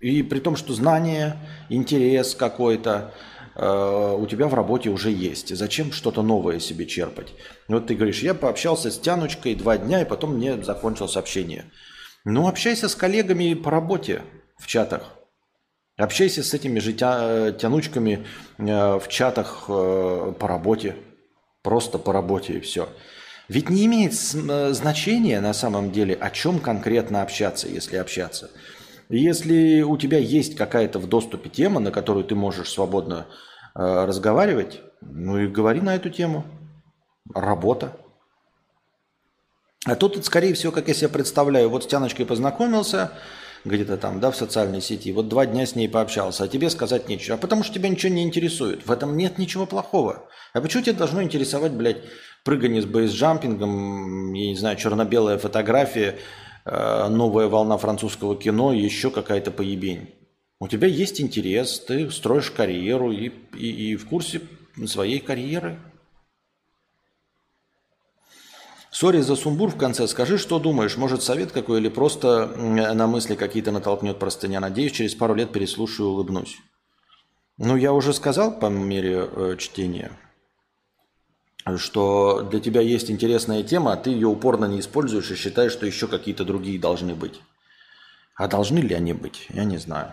И 0.00 0.22
при 0.22 0.38
том, 0.38 0.56
что 0.56 0.72
знание, 0.72 1.36
интерес 1.68 2.34
какой-то 2.34 3.12
э, 3.56 4.16
у 4.18 4.26
тебя 4.26 4.46
в 4.46 4.54
работе 4.54 4.90
уже 4.90 5.10
есть. 5.10 5.54
Зачем 5.56 5.92
что-то 5.92 6.22
новое 6.22 6.60
себе 6.60 6.86
черпать? 6.86 7.34
Вот 7.66 7.88
ты 7.88 7.94
говоришь, 7.94 8.22
я 8.22 8.34
пообщался 8.34 8.90
с 8.90 8.98
Тяночкой 8.98 9.56
два 9.56 9.76
дня, 9.76 10.02
и 10.02 10.04
потом 10.04 10.36
мне 10.36 10.62
закончилось 10.62 11.16
общение. 11.16 11.64
Ну, 12.24 12.46
общайся 12.46 12.88
с 12.88 12.94
коллегами 12.94 13.54
по 13.54 13.70
работе 13.70 14.22
в 14.56 14.66
чатах. 14.66 15.14
Общайся 15.96 16.44
с 16.44 16.54
этими 16.54 16.78
же 16.78 16.92
тя, 16.92 17.50
тянучками 17.50 18.24
э, 18.58 18.98
в 18.98 19.08
чатах 19.08 19.64
э, 19.68 20.32
по 20.38 20.46
работе. 20.46 20.94
Просто 21.62 21.98
по 21.98 22.12
работе 22.12 22.54
и 22.54 22.60
все. 22.60 22.88
Ведь 23.48 23.68
не 23.68 23.86
имеет 23.86 24.12
э, 24.12 24.72
значения 24.74 25.40
на 25.40 25.52
самом 25.52 25.90
деле, 25.90 26.14
о 26.14 26.30
чем 26.30 26.60
конкретно 26.60 27.22
общаться, 27.22 27.66
если 27.66 27.96
общаться. 27.96 28.50
Если 29.08 29.80
у 29.82 29.96
тебя 29.96 30.18
есть 30.18 30.54
какая-то 30.54 30.98
в 30.98 31.08
доступе 31.08 31.48
тема, 31.48 31.80
на 31.80 31.90
которую 31.90 32.24
ты 32.24 32.34
можешь 32.34 32.70
свободно 32.70 33.26
э, 33.74 34.04
разговаривать, 34.04 34.82
ну 35.00 35.38
и 35.38 35.48
говори 35.48 35.80
на 35.80 35.94
эту 35.94 36.10
тему. 36.10 36.44
Работа. 37.34 37.96
А 39.84 39.94
тут, 39.94 40.22
скорее 40.24 40.54
всего, 40.54 40.72
как 40.72 40.88
я 40.88 40.94
себе 40.94 41.08
представляю, 41.08 41.70
вот 41.70 41.84
с 41.84 41.86
Тяночкой 41.86 42.26
познакомился, 42.26 43.12
где-то 43.64 43.96
там, 43.96 44.20
да, 44.20 44.30
в 44.30 44.36
социальной 44.36 44.80
сети, 44.80 45.12
вот 45.12 45.28
два 45.28 45.46
дня 45.46 45.66
с 45.66 45.74
ней 45.74 45.88
пообщался, 45.88 46.44
а 46.44 46.48
тебе 46.48 46.68
сказать 46.68 47.08
нечего. 47.08 47.36
А 47.36 47.38
потому 47.38 47.62
что 47.62 47.74
тебя 47.74 47.88
ничего 47.88 48.12
не 48.12 48.22
интересует. 48.22 48.86
В 48.86 48.92
этом 48.92 49.16
нет 49.16 49.38
ничего 49.38 49.66
плохого. 49.66 50.28
А 50.52 50.60
почему 50.60 50.82
тебя 50.82 50.96
должно 50.96 51.22
интересовать, 51.22 51.72
блядь, 51.72 52.02
прыгание 52.44 52.82
с 52.82 52.86
бейсджампингом, 52.86 54.32
я 54.34 54.48
не 54.48 54.56
знаю, 54.56 54.76
черно-белая 54.76 55.38
фотография, 55.38 56.18
новая 56.70 57.48
волна 57.48 57.78
французского 57.78 58.36
кино, 58.36 58.72
еще 58.72 59.10
какая-то 59.10 59.50
поебень. 59.50 60.14
У 60.60 60.68
тебя 60.68 60.88
есть 60.88 61.20
интерес, 61.20 61.80
ты 61.80 62.10
строишь 62.10 62.50
карьеру 62.50 63.12
и, 63.12 63.30
и, 63.54 63.92
и 63.92 63.96
в 63.96 64.08
курсе 64.08 64.42
своей 64.86 65.20
карьеры. 65.20 65.78
Сори 68.90 69.20
за 69.20 69.36
сумбур 69.36 69.70
в 69.70 69.76
конце. 69.76 70.08
Скажи, 70.08 70.38
что 70.38 70.58
думаешь? 70.58 70.96
Может, 70.96 71.22
совет 71.22 71.52
какой 71.52 71.78
или 71.78 71.88
просто 71.88 72.46
на 72.56 73.06
мысли 73.06 73.36
какие-то 73.36 73.70
натолкнет 73.70 74.18
простыня? 74.18 74.58
Надеюсь, 74.58 74.92
через 74.92 75.14
пару 75.14 75.34
лет 75.34 75.52
переслушаю 75.52 76.08
и 76.08 76.10
улыбнусь. 76.12 76.56
Ну, 77.58 77.76
я 77.76 77.92
уже 77.92 78.12
сказал 78.12 78.58
по 78.58 78.66
мере 78.66 79.28
э, 79.30 79.56
чтения 79.58 80.12
что 81.76 82.42
для 82.42 82.60
тебя 82.60 82.80
есть 82.80 83.10
интересная 83.10 83.62
тема, 83.62 83.92
а 83.92 83.96
ты 83.96 84.10
ее 84.10 84.28
упорно 84.28 84.64
не 84.64 84.80
используешь 84.80 85.30
и 85.30 85.34
считаешь, 85.36 85.72
что 85.72 85.86
еще 85.86 86.06
какие-то 86.06 86.44
другие 86.44 86.78
должны 86.78 87.14
быть. 87.14 87.40
А 88.36 88.46
должны 88.46 88.78
ли 88.78 88.94
они 88.94 89.12
быть? 89.12 89.46
Я 89.50 89.64
не 89.64 89.76
знаю. 89.76 90.12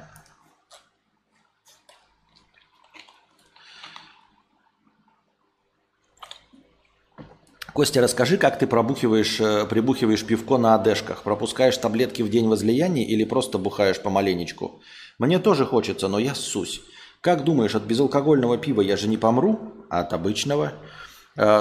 Костя, 7.73 8.01
расскажи, 8.01 8.37
как 8.37 8.57
ты 8.57 8.67
пробухиваешь, 8.67 9.39
э, 9.39 9.65
прибухиваешь 9.65 10.25
пивко 10.25 10.57
на 10.57 10.75
одежках? 10.75 11.23
Пропускаешь 11.23 11.77
таблетки 11.77 12.21
в 12.21 12.29
день 12.29 12.47
возлияния 12.47 13.05
или 13.05 13.25
просто 13.25 13.57
бухаешь 13.57 14.01
помаленечку? 14.01 14.81
Мне 15.19 15.39
тоже 15.39 15.65
хочется, 15.65 16.07
но 16.07 16.17
я 16.17 16.35
ссусь. 16.35 16.81
Как 17.21 17.43
думаешь, 17.43 17.75
от 17.75 17.83
безалкогольного 17.83 18.57
пива 18.57 18.81
я 18.81 18.97
же 18.97 19.07
не 19.07 19.17
помру, 19.17 19.85
а 19.89 19.99
от 19.99 20.13
обычного– 20.13 20.73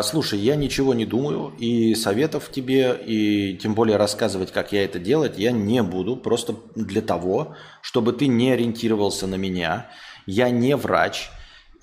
слушай, 0.02 0.38
я 0.38 0.57
ничего 0.57 0.95
не 0.95 1.04
думаю, 1.04 1.52
и 1.59 1.95
советов 1.95 2.50
тебе, 2.50 2.97
и 3.04 3.57
тем 3.57 3.75
более 3.75 3.97
рассказывать, 3.97 4.52
как 4.52 4.73
я 4.73 4.85
это 4.85 4.99
делать, 4.99 5.37
я 5.37 5.50
не 5.50 5.83
буду, 5.83 6.16
просто 6.16 6.54
для 6.76 7.02
того, 7.02 7.57
чтобы 7.83 8.12
ты 8.12 8.28
не 8.28 8.52
ориентировался 8.52 9.26
на 9.26 9.35
меня. 9.35 9.90
Я 10.26 10.50
не 10.50 10.76
врач, 10.76 11.31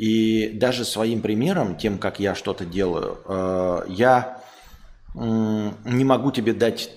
и 0.02 0.50
даже 0.54 0.84
своим 0.84 1.22
примером, 1.22 1.78
тем, 1.78 2.00
как 2.00 2.20
я 2.20 2.34
что-то 2.34 2.66
делаю, 2.66 3.20
э, 3.26 3.84
я 3.90 4.42
не 5.14 6.04
могу 6.04 6.32
тебе 6.32 6.54
дать 6.54 6.90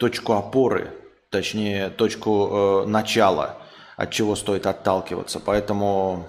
точку 0.00 0.32
опоры, 0.32 0.90
точнее, 1.30 1.90
точку 1.90 2.48
э, 2.50 2.86
начала, 2.88 3.58
от 3.96 4.10
чего 4.10 4.34
стоит 4.34 4.66
отталкиваться. 4.66 5.38
Поэтому 5.38 6.26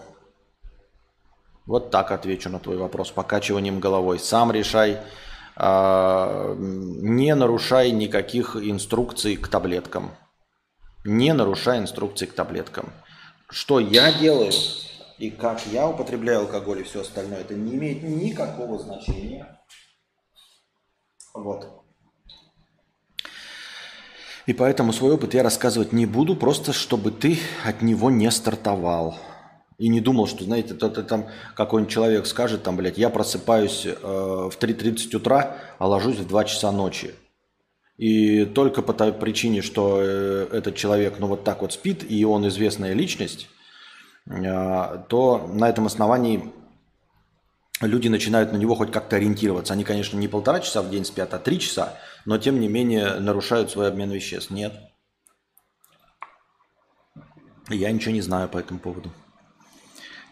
вот 1.65 1.91
так 1.91 2.11
отвечу 2.11 2.49
на 2.49 2.59
твой 2.59 2.77
вопрос 2.77 3.11
покачиванием 3.11 3.79
головой. 3.79 4.19
Сам 4.19 4.51
решай, 4.51 4.99
а, 5.55 6.55
не 6.57 7.33
нарушай 7.33 7.91
никаких 7.91 8.55
инструкций 8.55 9.35
к 9.35 9.47
таблеткам. 9.47 10.11
Не 11.03 11.33
нарушай 11.33 11.79
инструкций 11.79 12.27
к 12.27 12.33
таблеткам. 12.33 12.91
Что 13.49 13.79
я 13.79 14.11
делаю 14.11 14.51
и 15.17 15.29
как 15.29 15.65
я 15.67 15.87
употребляю 15.87 16.41
алкоголь 16.41 16.81
и 16.81 16.83
все 16.83 17.01
остальное, 17.01 17.41
это 17.41 17.53
не 17.53 17.75
имеет 17.75 18.03
никакого 18.03 18.77
значения. 18.77 19.59
Вот. 21.33 21.83
И 24.45 24.53
поэтому 24.53 24.93
свой 24.93 25.13
опыт 25.13 25.33
я 25.33 25.41
рассказывать 25.41 25.91
не 25.91 26.05
буду, 26.05 26.35
просто 26.35 26.73
чтобы 26.73 27.11
ты 27.11 27.39
от 27.63 27.81
него 27.81 28.11
не 28.11 28.29
стартовал. 28.29 29.17
И 29.77 29.89
не 29.89 29.99
думал, 29.99 30.27
что, 30.27 30.43
знаете, 30.43 30.73
то, 30.73 30.89
то, 30.89 31.03
там 31.03 31.27
какой-нибудь 31.55 31.93
человек 31.93 32.25
скажет, 32.27 32.63
там, 32.63 32.77
блядь, 32.77 32.97
я 32.97 33.09
просыпаюсь 33.09 33.85
э, 33.85 33.91
в 33.91 34.57
3.30 34.57 35.15
утра, 35.17 35.57
а 35.79 35.87
ложусь 35.87 36.17
в 36.17 36.27
2 36.27 36.45
часа 36.45 36.71
ночи. 36.71 37.13
И 37.97 38.45
только 38.45 38.81
по 38.81 38.93
той 38.93 39.11
причине, 39.11 39.61
что 39.61 39.99
э, 40.01 40.47
этот 40.51 40.75
человек, 40.75 41.19
ну, 41.19 41.27
вот 41.27 41.43
так 41.43 41.61
вот 41.61 41.73
спит, 41.73 42.09
и 42.09 42.23
он 42.23 42.47
известная 42.47 42.93
личность, 42.93 43.49
э, 44.27 45.03
то 45.09 45.49
на 45.53 45.67
этом 45.67 45.87
основании 45.87 46.53
люди 47.81 48.07
начинают 48.07 48.53
на 48.53 48.57
него 48.57 48.75
хоть 48.75 48.91
как-то 48.91 49.17
ориентироваться. 49.17 49.73
Они, 49.73 49.83
конечно, 49.83 50.17
не 50.17 50.29
полтора 50.29 50.61
часа 50.61 50.81
в 50.81 50.89
день 50.89 51.03
спят, 51.03 51.33
а 51.33 51.39
три 51.39 51.59
часа, 51.59 51.97
но 52.25 52.37
тем 52.37 52.61
не 52.61 52.69
менее 52.69 53.19
нарушают 53.19 53.71
свой 53.71 53.89
обмен 53.89 54.11
веществ. 54.11 54.51
Нет. 54.51 54.73
Я 57.69 57.91
ничего 57.91 58.13
не 58.13 58.21
знаю 58.21 58.47
по 58.47 58.57
этому 58.57 58.79
поводу. 58.79 59.11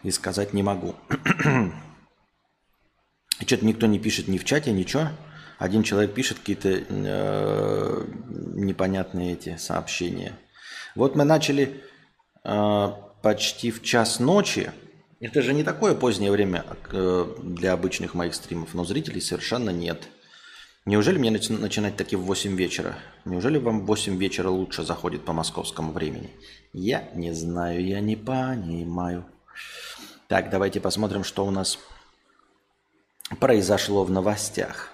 И 0.04 0.10
сказать 0.10 0.52
не 0.52 0.62
могу. 0.62 0.94
Что-то 3.40 3.64
никто 3.64 3.86
не 3.86 3.98
пишет 3.98 4.28
ни 4.28 4.38
в 4.38 4.44
чате, 4.44 4.70
ничего. 4.70 5.08
Один 5.58 5.82
человек 5.82 6.14
пишет 6.14 6.38
какие-то 6.38 6.68
э, 6.68 8.06
непонятные 8.54 9.32
эти 9.32 9.56
сообщения. 9.56 10.32
Вот 10.94 11.16
мы 11.16 11.24
начали 11.24 11.82
э, 12.44 12.88
почти 13.22 13.70
в 13.70 13.82
час 13.82 14.20
ночи. 14.20 14.70
Это 15.20 15.42
же 15.42 15.54
не 15.54 15.64
такое 15.64 15.94
позднее 15.94 16.30
время 16.30 16.64
э, 16.92 17.26
для 17.42 17.72
обычных 17.72 18.14
моих 18.14 18.34
стримов, 18.34 18.74
но 18.74 18.84
зрителей 18.84 19.20
совершенно 19.20 19.70
нет. 19.70 20.08
Неужели 20.86 21.16
мне 21.16 21.30
начинать 21.30 21.96
таки 21.96 22.14
в 22.14 22.24
8 22.24 22.56
вечера? 22.56 22.96
Неужели 23.24 23.56
вам 23.56 23.80
в 23.80 23.86
8 23.86 24.18
вечера 24.18 24.50
лучше 24.50 24.82
заходит 24.82 25.24
по 25.24 25.32
московскому 25.32 25.92
времени? 25.92 26.30
Я 26.74 27.08
не 27.14 27.32
знаю, 27.32 27.82
я 27.86 28.00
не 28.00 28.16
понимаю. 28.16 29.24
Так, 30.28 30.50
давайте 30.50 30.80
посмотрим, 30.80 31.24
что 31.24 31.44
у 31.44 31.50
нас 31.50 31.78
произошло 33.40 34.04
в 34.04 34.10
новостях. 34.10 34.90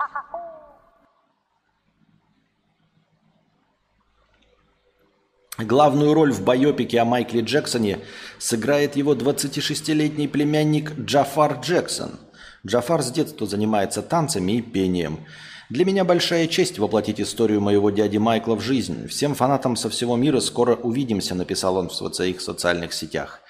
Главную 5.58 6.14
роль 6.14 6.32
в 6.32 6.42
байопике 6.42 7.00
о 7.00 7.04
Майкле 7.04 7.42
Джексоне 7.42 7.98
сыграет 8.38 8.96
его 8.96 9.14
26-летний 9.14 10.26
племянник 10.26 10.92
Джафар 10.98 11.60
Джексон. 11.60 12.18
Джафар 12.66 13.02
с 13.02 13.10
детства 13.10 13.46
занимается 13.46 14.02
танцами 14.02 14.52
и 14.52 14.62
пением. 14.62 15.26
Для 15.68 15.84
меня 15.84 16.04
большая 16.04 16.46
честь 16.46 16.78
воплотить 16.78 17.20
историю 17.20 17.60
моего 17.60 17.90
дяди 17.90 18.16
Майкла 18.16 18.54
в 18.54 18.60
жизнь. 18.60 19.06
Всем 19.06 19.34
фанатам 19.34 19.76
со 19.76 19.88
всего 19.90 20.16
мира 20.16 20.40
скоро 20.40 20.74
увидимся, 20.74 21.34
написал 21.34 21.76
он 21.76 21.88
в 21.88 21.94
своих 21.94 22.40
социальных 22.40 22.92
сетях. 22.92 23.40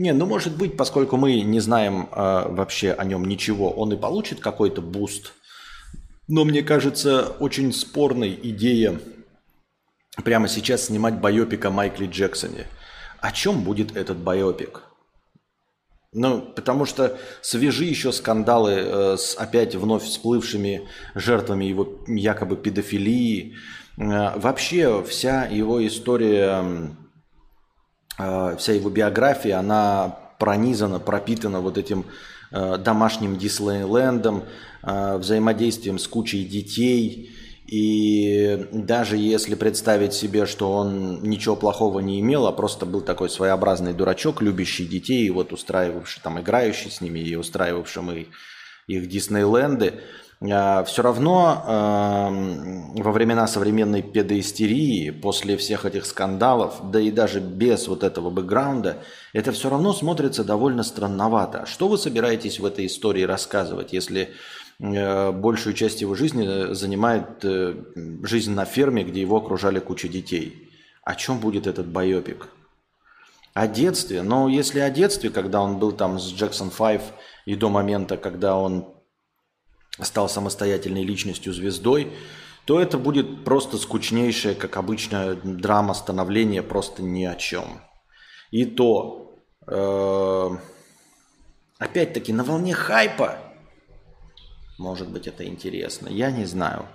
Не, 0.00 0.14
ну 0.14 0.24
может 0.24 0.56
быть, 0.56 0.78
поскольку 0.78 1.18
мы 1.18 1.42
не 1.42 1.60
знаем 1.60 2.08
э, 2.10 2.46
вообще 2.48 2.92
о 2.92 3.04
нем 3.04 3.26
ничего, 3.26 3.70
он 3.70 3.92
и 3.92 3.98
получит 3.98 4.40
какой-то 4.40 4.80
буст. 4.80 5.34
Но 6.26 6.46
мне 6.46 6.62
кажется, 6.62 7.36
очень 7.38 7.70
спорной 7.74 8.32
идея 8.44 8.98
прямо 10.24 10.48
сейчас 10.48 10.84
снимать 10.84 11.20
байопик 11.20 11.66
о 11.66 11.70
Майкле 11.70 12.06
Джексоне. 12.06 12.66
О 13.20 13.30
чем 13.30 13.62
будет 13.62 13.94
этот 13.94 14.16
байопик? 14.16 14.84
Ну, 16.14 16.40
потому 16.40 16.86
что 16.86 17.18
свежи 17.42 17.84
еще 17.84 18.10
скандалы 18.10 18.72
э, 18.72 19.16
с 19.18 19.34
опять 19.34 19.74
вновь 19.74 20.04
всплывшими 20.04 20.88
жертвами 21.14 21.66
его 21.66 21.86
якобы 22.06 22.56
педофилии. 22.56 23.54
Э, 23.98 24.38
вообще 24.38 25.04
вся 25.04 25.44
его 25.44 25.86
история 25.86 26.96
вся 28.58 28.72
его 28.72 28.90
биография, 28.90 29.58
она 29.58 30.16
пронизана, 30.40 30.98
пропитана 30.98 31.60
вот 31.60 31.78
этим 31.78 32.06
э, 32.50 32.78
домашним 32.78 33.36
Диснейлендом, 33.36 34.42
э, 34.82 35.16
взаимодействием 35.18 36.00
с 36.00 36.08
кучей 36.08 36.44
детей. 36.44 37.30
И 37.66 38.66
даже 38.72 39.16
если 39.16 39.54
представить 39.54 40.12
себе, 40.12 40.46
что 40.46 40.72
он 40.72 41.22
ничего 41.22 41.54
плохого 41.54 42.00
не 42.00 42.18
имел, 42.18 42.48
а 42.48 42.52
просто 42.52 42.84
был 42.84 43.00
такой 43.00 43.30
своеобразный 43.30 43.92
дурачок, 43.92 44.42
любящий 44.42 44.86
детей, 44.86 45.26
и 45.26 45.30
вот 45.30 45.52
устраивавший 45.52 46.20
там, 46.24 46.40
играющий 46.40 46.90
с 46.90 47.00
ними, 47.00 47.20
и 47.20 47.36
устраивавшим 47.36 48.10
их, 48.10 48.26
их 48.88 49.08
Диснейленды, 49.08 50.00
все 50.40 51.02
равно 51.02 51.62
во 52.96 53.12
времена 53.12 53.46
современной 53.46 54.00
педоистерии, 54.00 55.10
после 55.10 55.58
всех 55.58 55.84
этих 55.84 56.06
скандалов, 56.06 56.90
да 56.90 56.98
и 56.98 57.10
даже 57.10 57.40
без 57.40 57.88
вот 57.88 58.02
этого 58.02 58.30
бэкграунда, 58.30 59.02
это 59.34 59.52
все 59.52 59.68
равно 59.68 59.92
смотрится 59.92 60.42
довольно 60.42 60.82
странновато. 60.82 61.66
Что 61.66 61.88
вы 61.88 61.98
собираетесь 61.98 62.58
в 62.58 62.64
этой 62.64 62.86
истории 62.86 63.22
рассказывать, 63.22 63.92
если 63.92 64.30
э, 64.78 65.30
большую 65.30 65.74
часть 65.74 66.00
его 66.00 66.14
жизни 66.14 66.72
занимает 66.72 67.44
э, 67.44 67.74
жизнь 68.22 68.54
на 68.54 68.64
ферме, 68.64 69.04
где 69.04 69.20
его 69.20 69.36
окружали 69.36 69.78
куча 69.78 70.08
детей? 70.08 70.70
О 71.04 71.16
чем 71.16 71.38
будет 71.38 71.66
этот 71.66 71.86
байопик? 71.86 72.48
О 73.52 73.66
детстве. 73.66 74.22
Но 74.22 74.48
если 74.48 74.80
о 74.80 74.90
детстве, 74.90 75.28
когда 75.28 75.60
он 75.60 75.78
был 75.78 75.92
там 75.92 76.18
с 76.18 76.32
Джексон 76.32 76.70
5 76.70 77.02
и 77.44 77.56
до 77.56 77.68
момента, 77.68 78.16
когда 78.16 78.56
он 78.56 78.94
стал 80.04 80.28
самостоятельной 80.28 81.04
личностью, 81.04 81.52
звездой, 81.52 82.12
то 82.64 82.80
это 82.80 82.98
будет 82.98 83.44
просто 83.44 83.78
скучнейшая, 83.78 84.54
как 84.54 84.76
обычно, 84.76 85.34
драма 85.34 85.94
становления 85.94 86.62
просто 86.62 87.02
ни 87.02 87.24
о 87.24 87.34
чем. 87.34 87.80
И 88.50 88.64
то, 88.64 89.34
э, 89.66 90.50
опять-таки, 91.78 92.32
на 92.32 92.44
волне 92.44 92.74
хайпа, 92.74 93.38
может 94.78 95.10
быть, 95.10 95.26
это 95.26 95.44
интересно, 95.44 96.08
я 96.08 96.30
не 96.30 96.44
знаю. 96.44 96.86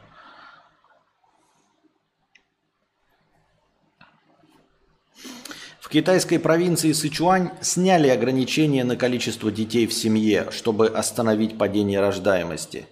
В 5.86 5.90
китайской 5.90 6.40
провинции 6.40 6.94
Сычуань 6.94 7.52
сняли 7.62 8.08
ограничения 8.08 8.84
на 8.84 8.96
количество 8.98 9.52
детей 9.52 9.86
в 9.86 9.94
семье, 9.94 10.48
чтобы 10.50 10.88
остановить 10.88 11.60
падение 11.60 12.00
рождаемости. 12.00 12.88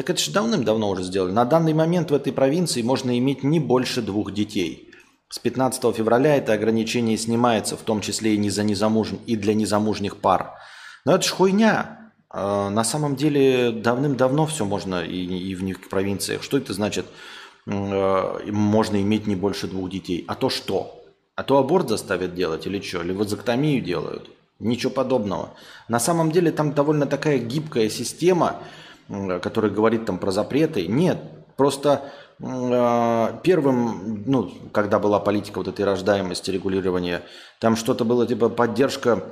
Так 0.00 0.08
это 0.08 0.18
же 0.18 0.30
давным-давно 0.30 0.88
уже 0.88 1.02
сделали. 1.02 1.30
На 1.30 1.44
данный 1.44 1.74
момент 1.74 2.10
в 2.10 2.14
этой 2.14 2.32
провинции 2.32 2.80
можно 2.80 3.18
иметь 3.18 3.42
не 3.42 3.60
больше 3.60 4.00
двух 4.00 4.32
детей. 4.32 4.90
С 5.28 5.38
15 5.38 5.94
февраля 5.94 6.36
это 6.36 6.54
ограничение 6.54 7.18
снимается, 7.18 7.76
в 7.76 7.82
том 7.82 8.00
числе 8.00 8.34
и, 8.34 8.38
не 8.38 8.48
за 8.48 8.62
незамуж... 8.62 9.08
и 9.26 9.36
для 9.36 9.52
незамужних 9.52 10.16
пар. 10.16 10.54
Но 11.04 11.16
это 11.16 11.24
ж 11.24 11.32
хуйня. 11.32 12.12
А, 12.30 12.70
на 12.70 12.82
самом 12.82 13.14
деле 13.14 13.72
давным-давно 13.72 14.46
все 14.46 14.64
можно 14.64 15.04
и, 15.04 15.22
и 15.22 15.54
в 15.54 15.62
них 15.62 15.86
провинциях. 15.90 16.42
Что 16.42 16.56
это 16.56 16.72
значит? 16.72 17.04
А, 17.66 18.40
можно 18.50 19.02
иметь 19.02 19.26
не 19.26 19.36
больше 19.36 19.66
двух 19.66 19.90
детей. 19.90 20.24
А 20.28 20.34
то 20.34 20.48
что? 20.48 21.04
А 21.36 21.42
то 21.42 21.58
аборт 21.58 21.90
заставят 21.90 22.34
делать 22.34 22.66
или 22.66 22.80
что? 22.80 23.02
Или 23.02 23.12
вазоктомию 23.12 23.82
делают? 23.82 24.30
Ничего 24.60 24.92
подобного. 24.92 25.50
На 25.88 26.00
самом 26.00 26.32
деле 26.32 26.52
там 26.52 26.72
довольно 26.72 27.04
такая 27.04 27.36
гибкая 27.36 27.90
система, 27.90 28.62
который 29.42 29.70
говорит 29.70 30.06
там 30.06 30.18
про 30.18 30.30
запреты. 30.30 30.86
Нет, 30.86 31.18
просто 31.56 32.10
э, 32.38 33.38
первым, 33.42 34.22
ну, 34.26 34.50
когда 34.72 34.98
была 34.98 35.20
политика 35.20 35.58
вот 35.58 35.68
этой 35.68 35.84
рождаемости, 35.84 36.50
регулирования, 36.50 37.22
там 37.58 37.76
что-то 37.76 38.04
было 38.04 38.26
типа 38.26 38.48
поддержка 38.48 39.24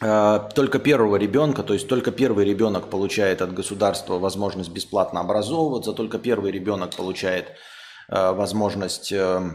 э, 0.00 0.40
только 0.54 0.78
первого 0.78 1.16
ребенка, 1.16 1.62
то 1.62 1.74
есть 1.74 1.88
только 1.88 2.10
первый 2.10 2.44
ребенок 2.44 2.88
получает 2.88 3.42
от 3.42 3.52
государства 3.52 4.18
возможность 4.18 4.70
бесплатно 4.70 5.20
образовываться, 5.20 5.92
только 5.92 6.18
первый 6.18 6.50
ребенок 6.50 6.94
получает 6.96 7.52
э, 8.08 8.32
возможность 8.32 9.12
Э, 9.12 9.50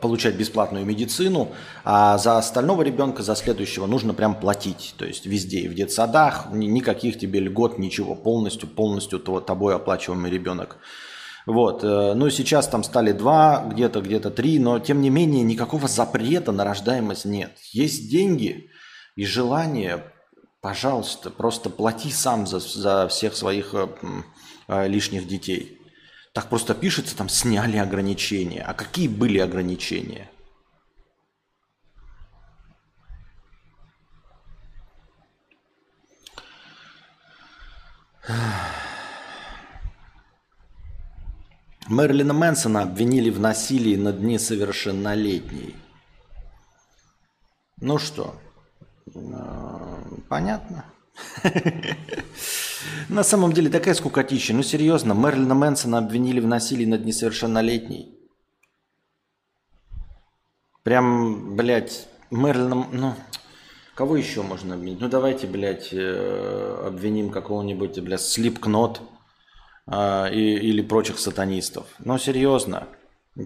получать 0.00 0.34
бесплатную 0.34 0.84
медицину, 0.84 1.48
а 1.84 2.18
за 2.18 2.38
остального 2.38 2.82
ребенка, 2.82 3.22
за 3.22 3.34
следующего 3.34 3.86
нужно 3.86 4.14
прям 4.14 4.34
платить. 4.34 4.94
То 4.98 5.04
есть 5.04 5.26
везде, 5.26 5.60
и 5.60 5.68
в 5.68 5.74
детсадах, 5.74 6.48
никаких 6.52 7.18
тебе 7.18 7.40
льгот, 7.40 7.78
ничего, 7.78 8.14
полностью, 8.14 8.68
полностью 8.68 9.18
тобой 9.18 9.74
оплачиваемый 9.74 10.30
ребенок. 10.30 10.78
Вот. 11.46 11.82
Э, 11.82 12.14
ну, 12.14 12.30
сейчас 12.30 12.68
там 12.68 12.84
стали 12.84 13.12
два, 13.12 13.64
где-то, 13.70 14.00
где-то 14.00 14.30
три, 14.30 14.58
но 14.58 14.78
тем 14.78 15.00
не 15.00 15.10
менее 15.10 15.42
никакого 15.42 15.88
запрета 15.88 16.52
на 16.52 16.64
рождаемость 16.64 17.24
нет. 17.24 17.52
Есть 17.72 18.10
деньги 18.10 18.70
и 19.16 19.24
желание, 19.24 20.04
пожалуйста, 20.60 21.30
просто 21.30 21.70
плати 21.70 22.10
сам 22.10 22.46
за, 22.46 22.60
за 22.60 23.08
всех 23.08 23.36
своих 23.36 23.74
э, 23.74 24.88
лишних 24.88 25.26
детей. 25.26 25.81
Так 26.32 26.48
просто 26.48 26.74
пишется, 26.74 27.14
там 27.16 27.28
сняли 27.28 27.76
ограничения. 27.76 28.62
А 28.62 28.72
какие 28.72 29.06
были 29.06 29.38
ограничения? 29.38 30.30
Мэрилина 41.86 42.32
Мэнсона 42.32 42.82
обвинили 42.82 43.28
в 43.28 43.38
насилии 43.38 43.96
над 43.96 44.20
несовершеннолетней. 44.20 45.76
Ну 47.78 47.98
что, 47.98 48.40
э, 49.14 50.02
понятно. 50.28 50.86
На 53.08 53.24
самом 53.24 53.52
деле 53.52 53.68
такая 53.68 53.94
скукотища. 53.94 54.54
Ну 54.54 54.62
серьезно, 54.62 55.12
Мерлина 55.12 55.54
Мэнсона 55.54 55.98
обвинили 55.98 56.40
в 56.40 56.46
насилии 56.46 56.86
над 56.86 57.04
несовершеннолетней. 57.04 58.18
Прям, 60.82 61.56
блядь, 61.56 62.08
Мерлина... 62.30 62.86
Ну, 62.90 63.14
Кого 63.94 64.16
еще 64.16 64.42
можно 64.42 64.74
обвинить? 64.74 65.00
Ну 65.00 65.08
давайте, 65.08 65.46
блядь, 65.46 65.90
э, 65.92 66.84
обвиним 66.86 67.30
какого-нибудь, 67.30 68.00
блядь, 68.00 68.22
Слипкнот 68.22 69.02
э, 69.86 70.32
или 70.32 70.80
прочих 70.80 71.18
сатанистов. 71.18 71.86
Но 71.98 72.16
серьезно, 72.16 72.88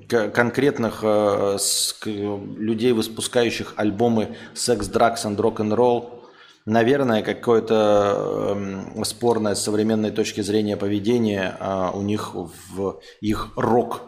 конкретных 0.08 1.00
э, 1.02 1.58
людей, 2.04 2.92
выпускающих 2.92 3.74
альбомы 3.76 4.36
«Секс, 4.54 4.86
дракс 4.86 5.24
and 5.26 5.36
рок-н-ролл», 5.36 6.25
наверное, 6.66 7.22
какое-то 7.22 8.54
эм, 8.54 9.04
спорное 9.04 9.54
с 9.54 9.62
современной 9.62 10.10
точки 10.10 10.42
зрения 10.42 10.76
поведение 10.76 11.56
у 11.94 12.02
них 12.02 12.34
в 12.34 13.00
их 13.20 13.52
рок 13.56 14.02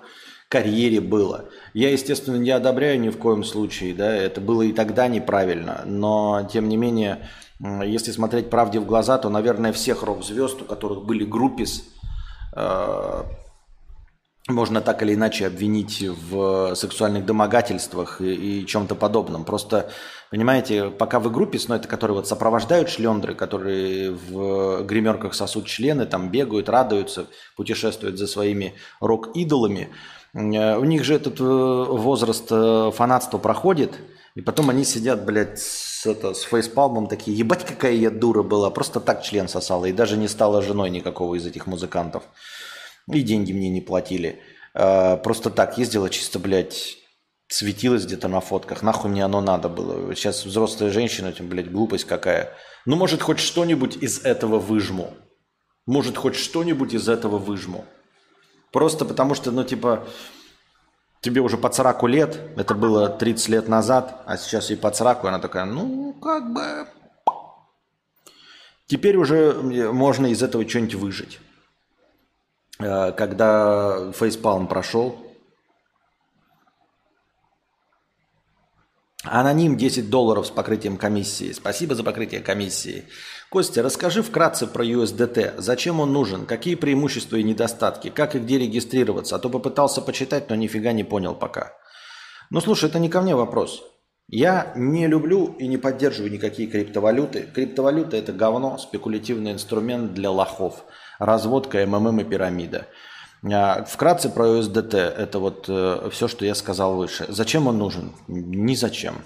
карьере 0.48 1.00
было. 1.00 1.46
Я, 1.74 1.90
естественно, 1.90 2.36
не 2.36 2.50
одобряю 2.50 3.00
ни 3.00 3.10
в 3.10 3.18
коем 3.18 3.44
случае, 3.44 3.94
да, 3.94 4.14
это 4.14 4.40
было 4.40 4.62
и 4.62 4.72
тогда 4.72 5.06
неправильно, 5.08 5.82
но, 5.84 6.48
тем 6.50 6.68
не 6.68 6.76
менее, 6.76 7.28
если 7.60 8.12
смотреть 8.12 8.50
правде 8.50 8.80
в 8.80 8.86
глаза, 8.86 9.18
то, 9.18 9.28
наверное, 9.28 9.72
всех 9.72 10.02
рок-звезд, 10.02 10.62
у 10.62 10.64
которых 10.64 11.04
были 11.04 11.24
группис, 11.24 11.84
э, 12.56 13.22
можно 14.48 14.80
так 14.80 15.02
или 15.02 15.14
иначе 15.14 15.46
обвинить 15.46 16.02
в 16.30 16.74
сексуальных 16.74 17.26
домогательствах 17.26 18.22
и, 18.22 18.60
и 18.60 18.66
чем-то 18.66 18.94
подобном. 18.94 19.44
Просто, 19.44 19.90
понимаете, 20.30 20.90
пока 20.90 21.20
вы 21.20 21.30
группис, 21.30 21.68
но 21.68 21.76
это 21.76 21.88
которые 21.88 22.16
вот 22.16 22.28
сопровождают 22.28 22.88
шлендры, 22.88 23.34
которые 23.34 24.12
в 24.12 24.84
гримерках 24.84 25.34
сосут 25.34 25.66
члены, 25.66 26.06
там 26.06 26.30
бегают, 26.30 26.68
радуются, 26.68 27.26
путешествуют 27.56 28.18
за 28.18 28.26
своими 28.26 28.74
рок-идолами– 29.00 29.88
Э, 30.34 30.76
у 30.76 30.84
них 30.84 31.04
же 31.04 31.14
этот 31.14 31.40
э, 31.40 31.44
возраст 31.44 32.46
э, 32.50 32.90
фанатства 32.94 33.38
проходит, 33.38 33.92
и 34.34 34.40
потом 34.40 34.70
они 34.70 34.84
сидят, 34.84 35.24
блядь, 35.24 35.58
с, 35.58 36.06
это, 36.06 36.34
с 36.34 36.42
фейспалмом 36.42 37.08
такие, 37.08 37.36
ебать, 37.36 37.64
какая 37.64 37.92
я 37.92 38.10
дура 38.10 38.42
была, 38.42 38.70
просто 38.70 39.00
так 39.00 39.22
член 39.22 39.48
сосала, 39.48 39.86
и 39.86 39.92
даже 39.92 40.16
не 40.16 40.28
стала 40.28 40.62
женой 40.62 40.90
никакого 40.90 41.34
из 41.34 41.46
этих 41.46 41.66
музыкантов. 41.66 42.22
И 43.10 43.22
деньги 43.22 43.52
мне 43.52 43.70
не 43.70 43.80
платили. 43.80 44.40
Просто 44.74 45.48
так 45.48 45.78
ездила 45.78 46.10
чисто, 46.10 46.38
блядь, 46.38 46.98
светилась 47.48 48.04
где-то 48.04 48.28
на 48.28 48.40
фотках. 48.40 48.82
Нахуй 48.82 49.10
мне 49.10 49.24
оно 49.24 49.40
надо 49.40 49.68
было. 49.68 50.14
Сейчас 50.14 50.44
взрослая 50.44 50.90
женщина, 50.90 51.28
этим, 51.28 51.48
блядь, 51.48 51.70
глупость 51.70 52.04
какая. 52.04 52.54
Ну, 52.84 52.96
может, 52.96 53.22
хоть 53.22 53.38
что-нибудь 53.38 53.96
из 53.96 54.24
этого 54.24 54.58
выжму. 54.58 55.14
Может, 55.86 56.18
хоть 56.18 56.36
что-нибудь 56.36 56.92
из 56.92 57.08
этого 57.08 57.38
выжму. 57.38 57.86
Просто 58.70 59.06
потому 59.06 59.34
что, 59.34 59.50
ну, 59.50 59.64
типа, 59.64 60.06
тебе 61.22 61.40
уже 61.40 61.56
под 61.56 61.74
40 61.74 62.02
лет, 62.04 62.38
это 62.56 62.74
было 62.74 63.08
30 63.08 63.48
лет 63.48 63.68
назад, 63.68 64.22
а 64.26 64.36
сейчас 64.36 64.68
ей 64.68 64.76
под 64.76 64.94
40, 64.94 65.24
она 65.24 65.38
такая, 65.38 65.64
ну, 65.64 66.12
как 66.22 66.52
бы... 66.52 66.86
Теперь 68.86 69.16
уже 69.16 69.52
можно 69.92 70.26
из 70.26 70.42
этого 70.42 70.66
что-нибудь 70.68 70.94
выжить. 70.94 71.40
Э, 72.78 73.12
когда 73.12 74.12
фейспалм 74.12 74.66
прошел, 74.66 75.27
Аноним 79.30 79.76
10 79.76 80.10
долларов 80.10 80.46
с 80.46 80.50
покрытием 80.50 80.96
комиссии. 80.96 81.52
Спасибо 81.52 81.94
за 81.94 82.04
покрытие 82.04 82.40
комиссии. 82.40 83.04
Костя, 83.50 83.82
расскажи 83.82 84.22
вкратце 84.22 84.66
про 84.66 84.84
USDT. 84.84 85.54
Зачем 85.58 86.00
он 86.00 86.12
нужен? 86.12 86.46
Какие 86.46 86.74
преимущества 86.74 87.36
и 87.36 87.42
недостатки? 87.42 88.10
Как 88.10 88.34
и 88.34 88.38
где 88.38 88.58
регистрироваться? 88.58 89.36
А 89.36 89.38
то 89.38 89.48
попытался 89.48 90.02
почитать, 90.02 90.50
но 90.50 90.56
нифига 90.56 90.92
не 90.92 91.04
понял 91.04 91.34
пока. 91.34 91.72
Ну 92.50 92.60
слушай, 92.60 92.88
это 92.88 92.98
не 92.98 93.08
ко 93.08 93.20
мне 93.20 93.34
вопрос. 93.34 93.82
Я 94.28 94.72
не 94.76 95.06
люблю 95.06 95.54
и 95.58 95.66
не 95.66 95.78
поддерживаю 95.78 96.30
никакие 96.30 96.68
криптовалюты. 96.68 97.48
Криптовалюта 97.54 98.18
это 98.18 98.32
говно, 98.32 98.76
спекулятивный 98.76 99.52
инструмент 99.52 100.12
для 100.12 100.30
лохов. 100.30 100.84
Разводка, 101.18 101.86
МММ 101.86 102.20
и 102.20 102.24
пирамида. 102.24 102.86
А, 103.44 103.84
вкратце 103.84 104.28
про 104.28 104.46
USDT. 104.46 104.96
Это 104.96 105.38
вот 105.38 105.66
э, 105.68 106.08
все, 106.12 106.28
что 106.28 106.44
я 106.44 106.54
сказал 106.54 106.96
выше. 106.96 107.26
Зачем 107.28 107.66
он 107.66 107.78
нужен? 107.78 108.12
Ни 108.26 108.74
зачем. 108.74 109.16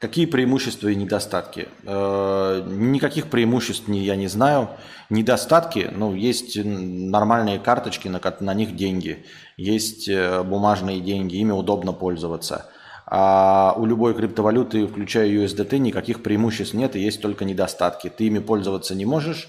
Какие 0.00 0.26
преимущества 0.26 0.88
и 0.88 0.94
недостатки? 0.94 1.68
Э, 1.84 2.62
никаких 2.66 3.28
преимуществ 3.28 3.88
я 3.88 4.16
не 4.16 4.28
знаю. 4.28 4.70
Недостатки, 5.10 5.90
ну, 5.92 6.14
есть 6.14 6.56
нормальные 6.62 7.58
карточки, 7.58 8.08
на, 8.08 8.20
на 8.40 8.54
них 8.54 8.76
деньги. 8.76 9.24
Есть 9.56 10.08
э, 10.08 10.42
бумажные 10.42 11.00
деньги, 11.00 11.36
ими 11.36 11.52
удобно 11.52 11.92
пользоваться. 11.92 12.70
А 13.10 13.74
у 13.76 13.86
любой 13.86 14.14
криптовалюты, 14.14 14.86
включая 14.86 15.28
USDT, 15.28 15.78
никаких 15.78 16.22
преимуществ 16.22 16.74
нет, 16.74 16.94
и 16.94 17.00
есть 17.00 17.20
только 17.20 17.44
недостатки. 17.44 18.08
Ты 18.08 18.24
ими 18.24 18.38
пользоваться 18.38 18.94
не 18.94 19.06
можешь, 19.06 19.48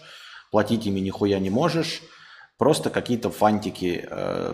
платить 0.49 0.88
ими 0.88 1.02
нихуя 1.02 1.39
не 1.39 1.49
можешь, 1.49 2.02
просто 2.59 2.89
какие-то 2.89 3.31
фантики 3.31 4.05
э, 4.07 4.53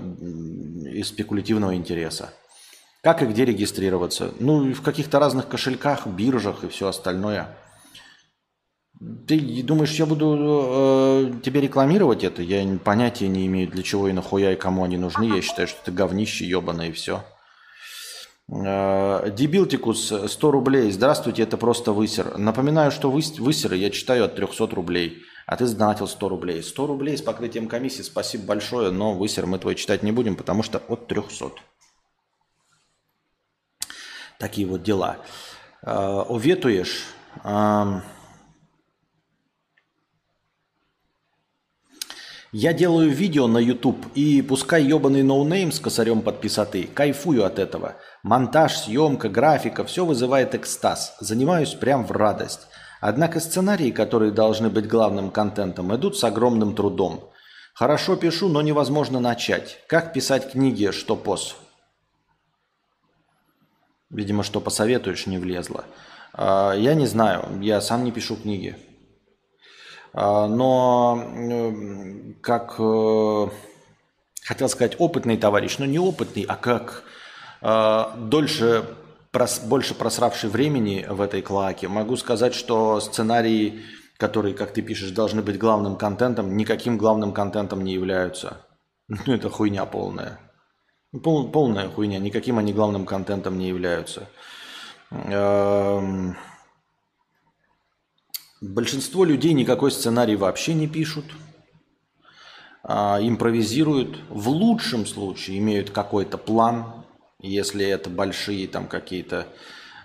из 0.93 1.09
спекулятивного 1.09 1.75
интереса. 1.75 2.33
Как 3.01 3.21
и 3.21 3.25
где 3.25 3.45
регистрироваться? 3.45 4.31
Ну, 4.39 4.73
в 4.73 4.81
каких-то 4.81 5.19
разных 5.19 5.49
кошельках, 5.49 6.07
биржах 6.07 6.63
и 6.63 6.69
все 6.69 6.87
остальное. 6.87 7.57
Ты 9.27 9.63
думаешь, 9.63 9.91
я 9.99 10.05
буду 10.05 10.37
э, 10.39 11.31
тебе 11.43 11.61
рекламировать 11.61 12.23
это? 12.23 12.41
Я 12.41 12.65
понятия 12.77 13.27
не 13.27 13.47
имею, 13.47 13.69
для 13.69 13.83
чего 13.83 14.07
и 14.07 14.13
нахуя 14.13 14.53
и 14.53 14.55
кому 14.55 14.83
они 14.83 14.97
нужны. 14.97 15.25
Я 15.25 15.41
считаю, 15.41 15.67
что 15.67 15.79
это 15.81 15.91
говнище 15.91 16.45
ебаное 16.45 16.89
и 16.89 16.91
все. 16.91 17.25
Э, 18.47 19.31
Дебилтикус, 19.31 20.13
100 20.27 20.51
рублей. 20.51 20.91
Здравствуйте, 20.91 21.43
это 21.43 21.57
просто 21.57 21.91
высер. 21.91 22.37
Напоминаю, 22.37 22.91
что 22.91 23.09
выс 23.09 23.39
высеры 23.39 23.75
я 23.77 23.89
читаю 23.89 24.25
от 24.25 24.35
300 24.35 24.67
рублей. 24.67 25.23
А 25.47 25.57
ты 25.57 25.65
сдонатил 25.65 26.07
100 26.07 26.29
рублей. 26.29 26.63
100 26.63 26.87
рублей 26.87 27.17
с 27.17 27.21
покрытием 27.21 27.67
комиссии. 27.67 28.03
Спасибо 28.03 28.45
большое, 28.45 28.91
но 28.91 29.13
высер 29.13 29.45
мы 29.45 29.57
твой 29.59 29.75
читать 29.75 30.03
не 30.03 30.11
будем, 30.11 30.35
потому 30.35 30.63
что 30.63 30.81
от 30.87 31.07
300. 31.07 31.51
Такие 34.37 34.67
вот 34.67 34.83
дела. 34.83 35.17
Э, 35.81 36.23
уветуешь. 36.27 37.05
Я 42.57 42.71
делаю 42.71 43.09
видео 43.09 43.47
на 43.47 43.57
YouTube, 43.57 44.05
и 44.15 44.41
пускай 44.41 44.81
ебаный 44.81 45.23
noname 45.23 45.73
с 45.73 45.79
косарем 45.81 46.21
подписаты, 46.21 46.87
кайфую 46.87 47.43
от 47.43 47.59
этого. 47.59 47.97
Монтаж, 48.25 48.79
съемка, 48.79 49.29
графика, 49.29 49.83
все 49.85 50.03
вызывает 50.03 50.55
экстаз. 50.55 51.15
Занимаюсь 51.19 51.75
прям 51.75 52.07
в 52.07 52.11
радость. 52.11 52.61
Однако 52.99 53.39
сценарии, 53.39 53.91
которые 53.91 54.31
должны 54.31 54.71
быть 54.71 54.87
главным 54.87 55.29
контентом, 55.29 55.95
идут 55.95 56.17
с 56.17 56.23
огромным 56.23 56.75
трудом. 56.75 57.29
Хорошо 57.75 58.15
пишу, 58.15 58.49
но 58.49 58.63
невозможно 58.63 59.19
начать. 59.19 59.79
Как 59.85 60.11
писать 60.11 60.53
книги, 60.53 60.89
что 60.89 61.15
пос? 61.15 61.55
Видимо, 64.09 64.41
что 64.41 64.59
посоветуешь, 64.59 65.27
не 65.27 65.37
влезло. 65.37 65.85
А, 66.33 66.73
я 66.73 66.95
не 66.95 67.05
знаю, 67.05 67.45
я 67.61 67.79
сам 67.79 68.03
не 68.03 68.11
пишу 68.11 68.37
книги. 68.37 68.75
А, 70.13 70.47
но 70.47 72.33
как 72.41 72.77
э, 72.79 73.47
хотел 74.41 74.67
сказать 74.67 74.95
опытный 74.97 75.37
товарищ, 75.37 75.77
но 75.77 75.85
не 75.85 75.99
опытный, 75.99 76.41
а 76.41 76.55
как 76.55 77.03
а, 77.67 78.15
дольше, 78.15 78.85
больше 79.63 79.95
просравший 79.95 80.51
времени 80.51 81.03
в 81.09 81.19
этой 81.19 81.41
клаке, 81.41 81.87
могу 81.87 82.15
сказать, 82.15 82.53
что 82.53 82.99
сценарии, 82.99 83.81
которые, 84.17 84.53
как 84.53 84.71
ты 84.71 84.83
пишешь, 84.83 85.09
должны 85.09 85.41
быть 85.41 85.57
главным 85.57 85.95
контентом, 85.95 86.55
никаким 86.57 86.99
главным 86.99 87.33
контентом 87.33 87.83
не 87.83 87.93
являются. 87.93 88.61
Ну, 89.07 89.33
это 89.33 89.49
хуйня 89.49 89.85
полная. 89.85 90.39
Пол, 91.23 91.49
полная 91.49 91.89
хуйня, 91.89 92.19
никаким 92.19 92.59
они 92.59 92.71
главным 92.71 93.07
контентом 93.07 93.57
не 93.57 93.67
являются. 93.67 94.29
Эм, 95.09 96.37
большинство 98.61 99.23
людей 99.23 99.53
никакой 99.53 99.89
сценарий 99.89 100.35
вообще 100.35 100.75
не 100.75 100.87
пишут, 100.87 101.25
а 102.83 103.17
импровизируют. 103.19 104.19
В 104.29 104.49
лучшем 104.49 105.07
случае 105.07 105.57
имеют 105.57 105.89
какой-то 105.89 106.37
план, 106.37 107.04
если 107.39 107.85
это 107.85 108.09
большие 108.09 108.67
там 108.67 108.87
какие-то 108.87 109.47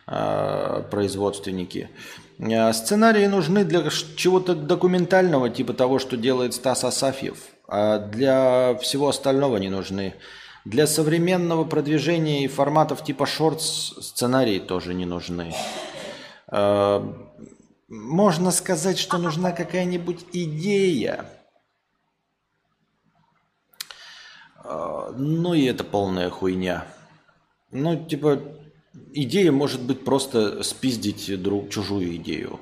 э, 0.06 0.82
производственники. 0.90 1.90
Э, 2.38 2.72
сценарии 2.72 3.26
нужны 3.26 3.64
для 3.64 3.88
чего-то 4.16 4.54
документального, 4.54 5.50
типа 5.50 5.72
того, 5.72 5.98
что 5.98 6.16
делает 6.16 6.54
Стас 6.54 6.84
Асафьев. 6.84 7.38
А 7.68 7.98
для 7.98 8.74
всего 8.82 9.08
остального 9.08 9.56
не 9.58 9.68
нужны. 9.68 10.14
Для 10.64 10.86
современного 10.86 11.64
продвижения 11.64 12.44
и 12.44 12.48
форматов 12.48 13.02
типа 13.04 13.26
шортс 13.26 13.94
сценарии 14.00 14.58
тоже 14.58 14.94
не 14.94 15.06
нужны. 15.06 15.54
Э, 16.50 17.02
можно 17.88 18.50
сказать, 18.50 18.98
что 18.98 19.18
нужна 19.18 19.52
какая-нибудь 19.52 20.26
идея. 20.32 21.24
Ну 24.62 25.54
и 25.54 25.64
это 25.64 25.82
полная 25.82 26.30
хуйня. 26.30 26.86
Ну, 27.72 28.04
типа, 28.04 28.40
Идея 29.12 29.52
может 29.52 29.82
быть 29.82 30.04
просто 30.04 30.62
спиздить 30.62 31.40
друг 31.40 31.70
чужую 31.70 32.16
идею. 32.16 32.58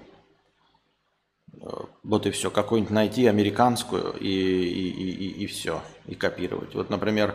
Вот 2.03 2.27
и 2.27 2.31
все. 2.31 2.51
Какую-нибудь 2.51 2.93
найти 2.93 3.27
американскую 3.27 4.15
и, 4.19 4.29
и, 4.29 4.91
и, 4.91 5.45
и 5.45 5.47
все. 5.47 5.83
И 6.07 6.15
копировать. 6.15 6.75
Вот, 6.75 6.91
например, 6.91 7.35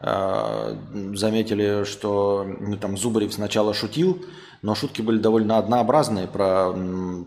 э, 0.00 0.76
заметили, 1.14 1.84
что 1.84 2.44
ну, 2.60 2.76
там 2.76 2.96
Зубарев 2.96 3.32
сначала 3.32 3.74
шутил, 3.74 4.24
но 4.62 4.74
шутки 4.74 5.02
были 5.02 5.18
довольно 5.18 5.58
однообразные 5.58 6.26
про 6.26 6.74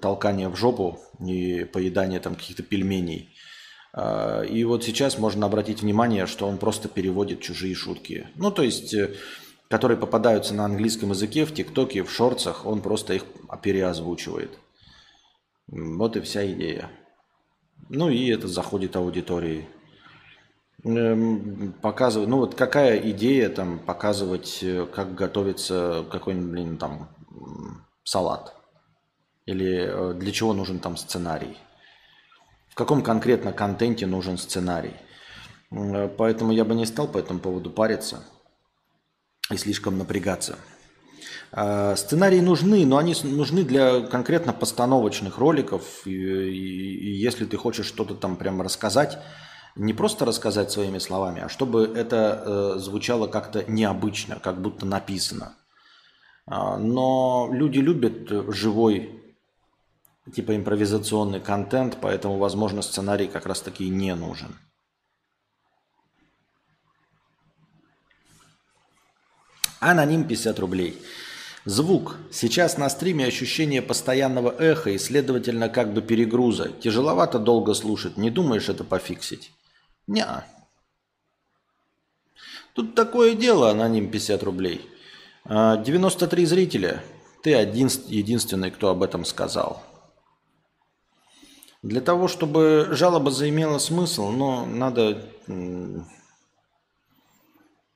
толкание 0.02 0.50
в 0.50 0.56
жопу 0.56 1.00
и 1.20 1.64
поедание 1.64 2.20
там 2.20 2.36
каких-то 2.36 2.64
пельменей. 2.64 3.30
Э, 3.94 4.46
и 4.48 4.64
вот 4.64 4.84
сейчас 4.84 5.18
можно 5.18 5.46
обратить 5.46 5.82
внимание, 5.82 6.26
что 6.26 6.48
он 6.48 6.58
просто 6.58 6.90
переводит 6.90 7.42
чужие 7.42 7.76
шутки. 7.76 8.28
Ну, 8.36 8.52
то 8.52 8.64
есть, 8.64 8.94
э, 8.94 9.16
которые 9.74 9.98
попадаются 9.98 10.54
на 10.54 10.66
английском 10.66 11.10
языке 11.10 11.46
в 11.46 11.52
ТикТоке, 11.52 12.04
в 12.04 12.12
шорцах, 12.12 12.68
он 12.68 12.84
просто 12.84 13.16
их 13.16 13.26
переозвучивает. 13.64 14.60
Вот 15.66 16.16
и 16.16 16.22
вся 16.22 16.46
идея. 16.52 16.92
Ну 17.90 18.08
и 18.12 18.28
это 18.28 18.48
заходит 18.48 18.96
аудитории. 18.96 19.68
Эм, 20.84 21.74
показывать, 21.82 22.30
ну 22.30 22.38
вот 22.38 22.54
какая 22.54 23.00
идея 23.00 23.50
там 23.50 23.80
показывать, 23.80 24.60
э, 24.62 24.86
как 24.86 25.16
готовится 25.16 26.06
какой-нибудь, 26.12 26.52
блин, 26.52 26.78
там 26.78 27.10
салат? 28.04 28.56
Или 29.48 29.88
э, 29.88 30.14
для 30.14 30.32
чего 30.32 30.54
нужен 30.54 30.78
там 30.78 30.98
сценарий? 30.98 31.58
В 32.70 32.76
каком 32.76 33.02
конкретно 33.02 33.52
контенте 33.54 34.06
нужен 34.06 34.38
сценарий? 34.38 34.94
Э, 35.72 36.08
поэтому 36.16 36.52
я 36.52 36.64
бы 36.64 36.76
не 36.76 36.86
стал 36.86 37.08
по 37.08 37.18
этому 37.18 37.40
поводу 37.40 37.72
париться 37.72 38.24
и 39.52 39.58
слишком 39.58 39.98
напрягаться. 39.98 40.58
А, 41.52 41.96
сценарии 41.96 42.40
нужны, 42.40 42.86
но 42.86 42.98
они 42.98 43.16
нужны 43.24 43.64
для 43.64 44.02
конкретно 44.02 44.54
постановочных 44.54 45.38
роликов. 45.38 45.84
И, 46.06 46.12
и, 46.12 46.98
и 46.98 47.12
если 47.12 47.46
ты 47.46 47.58
хочешь 47.58 47.86
что-то 47.86 48.16
там 48.16 48.38
прям 48.38 48.62
рассказать, 48.62 49.20
не 49.76 49.94
просто 49.94 50.26
рассказать 50.26 50.72
своими 50.72 51.00
словами, 51.00 51.42
а 51.42 51.50
чтобы 51.50 51.92
это 51.96 52.44
э, 52.46 52.80
звучало 52.80 53.28
как-то 53.28 53.64
необычно, 53.68 54.40
как 54.40 54.62
будто 54.62 54.86
написано. 54.86 55.56
А, 56.46 56.78
но 56.78 57.50
люди 57.52 57.80
любят 57.80 58.30
живой, 58.54 59.22
типа 60.34 60.56
импровизационный 60.56 61.40
контент, 61.40 61.98
поэтому, 62.02 62.38
возможно, 62.38 62.82
сценарий 62.82 63.28
как 63.28 63.46
раз 63.46 63.62
таки 63.62 63.90
не 63.90 64.14
нужен. 64.16 64.56
Аноним 69.92 70.26
50 70.26 70.60
рублей. 70.60 71.02
Звук. 71.66 72.18
Сейчас 72.32 72.78
на 72.78 72.90
стриме 72.90 73.26
ощущение 73.26 73.82
постоянного 73.82 74.54
эха 74.60 74.90
и, 74.90 74.98
следовательно, 74.98 75.70
как 75.70 75.94
бы 75.94 76.02
перегруза. 76.02 76.70
Тяжеловато 76.70 77.40
долго 77.40 77.74
слушать. 77.74 78.18
Не 78.18 78.30
думаешь 78.30 78.70
это 78.70 78.84
пофиксить? 78.84 79.52
Не. 80.08 80.26
Тут 82.74 82.96
такое 82.96 83.36
дело, 83.36 83.70
аноним 83.70 84.10
50 84.10 84.44
рублей. 84.44 84.82
93 85.46 86.44
а, 86.44 86.48
зрителя. 86.48 87.04
Ты 87.44 87.54
один, 87.54 87.90
единственный, 88.08 88.72
кто 88.72 88.90
об 88.90 89.04
этом 89.04 89.26
сказал. 89.26 89.84
Для 91.82 92.00
того, 92.00 92.30
чтобы 92.30 92.88
жалоба 92.92 93.30
заимела 93.30 93.78
смысл, 93.78 94.30
но 94.30 94.66
надо, 94.66 95.22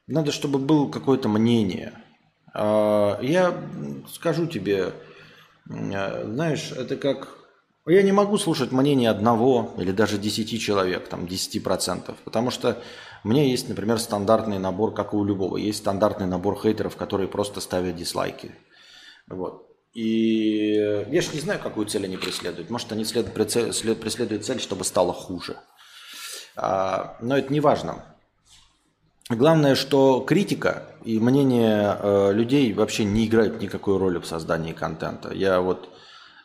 надо, 0.07 0.31
чтобы 0.31 0.59
было 0.59 0.89
какое-то 0.89 1.29
мнение– 1.29 1.93
а, 2.59 3.19
я 3.21 3.55
скажу 4.11 4.47
тебе, 4.47 4.93
знаешь, 5.65 6.71
это 6.71 6.95
как... 6.97 7.35
Я 7.85 8.01
не 8.01 8.11
могу 8.11 8.37
слушать 8.37 8.71
мнение 8.71 9.11
одного 9.11 9.73
или 9.77 9.91
даже 9.91 10.17
десяти 10.17 10.59
человек, 10.59 11.07
там, 11.07 11.27
десяти 11.27 11.59
процентов, 11.59 12.17
потому 12.25 12.49
что 12.51 12.81
у 13.23 13.29
меня 13.29 13.43
есть, 13.43 13.69
например, 13.69 13.99
стандартный 13.99 14.59
набор, 14.59 14.93
как 14.93 15.13
и 15.13 15.15
у 15.15 15.23
любого. 15.23 15.57
Есть 15.57 15.79
стандартный 15.79 16.25
набор 16.25 16.59
хейтеров, 16.59 16.97
которые 16.97 17.27
просто 17.27 17.61
ставят 17.61 17.95
дизлайки. 17.95 18.51
Вот. 19.27 19.67
И 19.93 20.73
я 21.09 21.21
же 21.21 21.33
не 21.33 21.39
знаю, 21.39 21.59
какую 21.61 21.85
цель 21.85 22.05
они 22.05 22.17
преследуют. 22.17 22.69
Может, 22.71 22.91
они 22.91 23.05
преследуют 23.05 24.45
цель, 24.45 24.59
чтобы 24.59 24.83
стало 24.83 25.13
хуже. 25.13 25.57
А, 26.55 27.17
но 27.21 27.37
это 27.37 27.53
не 27.53 27.59
важно. 27.59 28.03
Главное, 29.29 29.75
что 29.75 30.21
критика 30.21 30.83
и 31.03 31.19
мнение 31.19 31.97
э, 31.99 32.31
людей 32.31 32.71
вообще 32.71 33.03
не 33.03 33.25
играют 33.25 33.61
никакой 33.61 33.97
роли 33.97 34.19
в 34.19 34.25
создании 34.25 34.71
контента. 34.71 35.33
Я 35.33 35.59
вот 35.59 35.89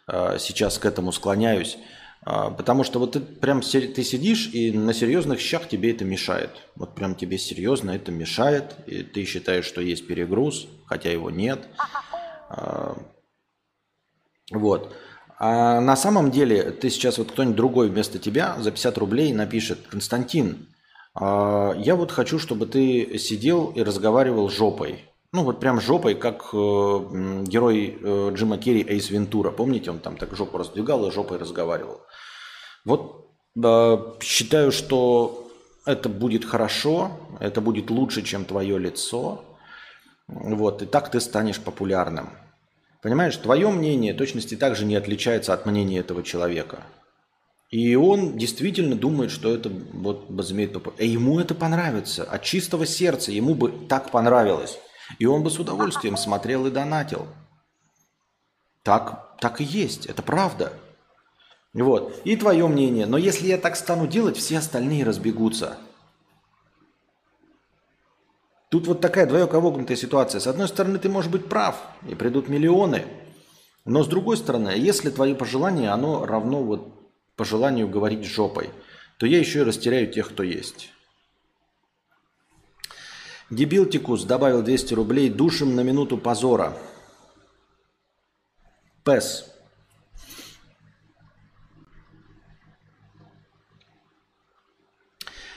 э, 0.09 0.39
сейчас 0.41 0.79
к 0.79 0.85
этому 0.85 1.13
склоняюсь, 1.13 1.79
э, 2.27 2.51
потому 2.57 2.83
что 2.83 2.99
вот 2.99 3.13
ты 3.13 3.21
прям 3.21 3.61
ты 3.61 4.03
сидишь 4.03 4.51
и 4.53 4.77
на 4.77 4.93
серьезных 4.95 5.39
щах 5.39 5.69
тебе 5.69 5.93
это 5.93 6.05
мешает. 6.05 6.51
Вот 6.75 6.97
прям 6.97 7.15
тебе 7.15 7.39
серьезно 7.39 7.93
это 7.93 8.11
мешает, 8.11 8.75
и 8.89 9.05
ты 9.05 9.25
считаешь, 9.27 9.65
что 9.65 9.81
есть 9.81 10.09
перегруз, 10.09 10.67
хотя 10.87 11.13
его 11.13 11.31
нет. 11.31 11.69
Э, 12.51 12.95
вот. 14.51 14.93
А 15.39 15.81
на 15.81 15.95
самом 15.95 16.33
деле 16.33 16.73
ты 16.73 16.91
сейчас 16.91 17.19
вот 17.19 17.31
кто-нибудь 17.31 17.57
другой 17.57 17.89
вместо 17.91 18.19
тебя 18.19 18.57
за 18.59 18.73
50 18.73 18.99
рублей 18.99 19.33
напишет, 19.33 19.87
Константин, 19.89 20.67
я 21.15 21.95
вот 21.97 22.11
хочу, 22.11 22.39
чтобы 22.39 22.67
ты 22.67 23.19
сидел 23.19 23.71
и 23.75 23.83
разговаривал 23.83 24.49
жопой. 24.49 25.05
Ну, 25.35 25.45
вот 25.45 25.61
прям 25.61 25.81
жопой, 25.81 26.15
как 26.15 26.51
э, 26.53 26.57
герой 26.57 27.99
э, 27.99 28.31
Джима 28.35 28.59
Керри 28.59 28.85
Эйс 28.87 29.09
Вентура. 29.09 29.51
Помните, 29.51 29.91
он 29.91 29.99
там 29.99 30.19
так 30.19 30.37
жопу 30.37 30.59
раздвигал 30.59 31.07
и 31.07 31.11
жопой 31.11 31.39
разговаривал. 31.39 32.03
Вот 32.85 33.31
э, 33.57 33.97
считаю, 34.21 34.73
что 34.73 35.51
это 35.87 36.11
будет 36.11 36.45
хорошо, 36.45 37.13
это 37.41 37.63
будет 37.63 37.91
лучше, 37.91 38.21
чем 38.21 38.45
твое 38.45 38.79
лицо. 38.79 39.43
Вот, 40.29 40.83
и 40.83 40.87
так 40.87 41.11
ты 41.11 41.19
станешь 41.19 41.61
популярным. 41.61 42.29
Понимаешь, 43.01 43.37
твое 43.39 43.71
мнение 43.71 44.13
точности 44.13 44.55
также 44.55 44.85
не 44.85 44.97
отличается 44.97 45.55
от 45.55 45.65
мнения 45.65 45.99
этого 45.99 46.23
человека. 46.23 46.83
И 47.73 47.95
он 47.95 48.37
действительно 48.37 48.95
думает, 48.97 49.31
что 49.31 49.53
это 49.53 49.71
вот 49.71 50.27
возымеет 50.29 50.75
популярность. 50.75 51.09
И 51.09 51.09
ему 51.09 51.41
это 51.41 51.55
понравится. 51.55 52.23
От 52.23 52.43
чистого 52.43 52.85
сердца 52.85 53.33
ему 53.33 53.55
бы 53.55 53.73
так 53.89 54.11
понравилось. 54.11 54.79
И 55.19 55.25
он 55.25 55.43
бы 55.43 55.51
с 55.51 55.59
удовольствием 55.59 56.19
смотрел 56.19 56.67
и 56.67 56.71
донатил. 56.71 57.27
Так, 58.83 59.39
так 59.41 59.63
и 59.63 59.65
есть. 59.65 60.05
Это 60.05 60.23
правда. 60.23 60.75
Вот. 61.73 62.21
И 62.25 62.37
твое 62.37 62.69
мнение. 62.69 63.07
Но 63.07 63.17
если 63.17 63.47
я 63.47 63.57
так 63.57 63.77
стану 63.77 64.07
делать, 64.07 64.37
все 64.37 64.59
остальные 64.59 65.05
разбегутся. 65.05 65.79
Тут 68.69 68.87
вот 68.87 69.01
такая 69.01 69.25
двоеко 69.27 69.97
ситуация. 69.97 70.41
С 70.41 70.47
одной 70.47 70.69
стороны, 70.69 70.99
ты 70.99 71.09
можешь 71.09 71.31
быть 71.31 71.49
прав, 71.49 71.77
и 72.07 72.15
придут 72.15 72.51
миллионы. 72.51 73.07
Но 73.87 74.03
с 74.05 74.09
другой 74.09 74.37
стороны, 74.37 74.75
если 74.77 75.09
твои 75.09 75.33
пожелания, 75.35 75.91
оно 75.91 76.27
равно 76.27 76.63
вот 76.63 77.02
по 77.43 77.45
желанию 77.45 77.89
говорить 77.89 78.25
жопой, 78.25 78.71
то 79.19 79.27
я 79.27 79.37
еще 79.37 79.59
и 79.59 79.63
растеряю 79.65 80.07
тех, 80.07 80.29
кто 80.29 80.45
есть. 80.45 80.91
Дебил 83.51 83.85
Тикус 83.85 84.23
добавил 84.23 84.63
200 84.63 84.95
рублей 84.95 85.29
душим 85.29 85.75
на 85.75 85.81
минуту 85.81 86.19
позора. 86.19 86.79
Пес. 89.05 89.53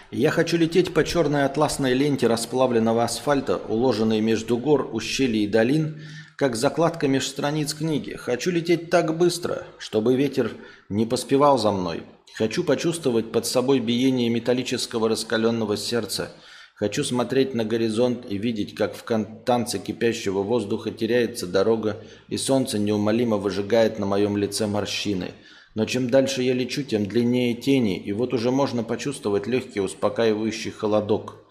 Я 0.10 0.32
хочу 0.32 0.58
лететь 0.58 0.92
по 0.92 1.04
черной 1.04 1.46
атласной 1.46 1.94
ленте 1.94 2.26
расплавленного 2.26 3.04
асфальта, 3.04 3.58
уложенной 3.58 4.22
между 4.22 4.58
гор, 4.58 4.90
ущелий 4.92 5.44
и 5.44 5.48
долин, 5.48 6.02
как 6.36 6.56
закладка 6.58 7.08
меж 7.08 7.28
страниц 7.28 7.74
книги. 7.74 8.14
Хочу 8.14 8.52
лететь 8.52 8.90
так 8.90 9.18
быстро, 9.18 9.66
чтобы 9.78 10.16
ветер 10.16 10.52
не 10.90 11.06
поспевал 11.06 11.58
за 11.58 11.72
мной. 11.72 12.04
Хочу 12.34 12.66
почувствовать 12.66 13.32
под 13.32 13.46
собой 13.46 13.80
биение 13.80 14.30
металлического 14.30 15.08
раскаленного 15.08 15.78
сердца. 15.78 16.32
Хочу 16.76 17.06
смотреть 17.06 17.54
на 17.54 17.64
горизонт 17.64 18.26
и 18.30 18.38
видеть, 18.38 18.76
как 18.76 18.96
в 18.96 19.04
танце 19.46 19.80
кипящего 19.80 20.44
воздуха 20.44 20.92
теряется 20.92 21.48
дорога, 21.48 22.04
и 22.28 22.36
солнце 22.36 22.80
неумолимо 22.80 23.38
выжигает 23.38 23.98
на 23.98 24.06
моем 24.06 24.36
лице 24.36 24.68
морщины. 24.68 25.32
Но 25.74 25.86
чем 25.86 26.10
дальше 26.10 26.42
я 26.42 26.54
лечу, 26.54 26.84
тем 26.84 27.06
длиннее 27.06 27.54
тени, 27.54 27.98
и 27.98 28.12
вот 28.12 28.34
уже 28.34 28.52
можно 28.52 28.84
почувствовать 28.84 29.48
легкий 29.48 29.80
успокаивающий 29.80 30.72
холодок. 30.72 31.46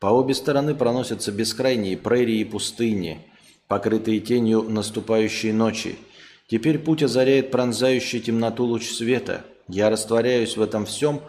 По 0.00 0.06
обе 0.06 0.34
стороны 0.34 0.74
проносятся 0.74 1.30
бескрайние 1.30 1.96
прерии 1.96 2.40
и 2.40 2.44
пустыни– 2.44 3.28
покрытые 3.68 4.20
тенью 4.20 4.62
наступающей 4.62 5.52
ночи. 5.52 5.96
Теперь 6.48 6.78
путь 6.78 7.02
озаряет 7.02 7.50
пронзающий 7.50 8.20
темноту 8.20 8.64
луч 8.64 8.90
света. 8.90 9.44
Я 9.68 9.90
растворяюсь 9.90 10.56
в 10.56 10.62
этом 10.62 10.86
всем, 10.86 11.20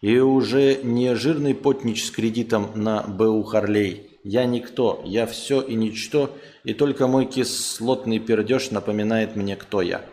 и 0.00 0.18
уже 0.18 0.80
не 0.82 1.14
жирный 1.14 1.54
потнич 1.54 2.04
с 2.04 2.10
кредитом 2.10 2.70
на 2.74 3.02
БУ 3.02 3.42
Харлей. 3.44 4.10
Я 4.24 4.46
никто, 4.46 5.02
я 5.04 5.26
все 5.26 5.60
и 5.60 5.74
ничто, 5.74 6.30
и 6.64 6.74
только 6.74 7.06
мой 7.06 7.26
кислотный 7.26 8.18
пердеж 8.18 8.70
напоминает 8.70 9.36
мне, 9.36 9.54
кто 9.54 9.82
я. 9.82 10.04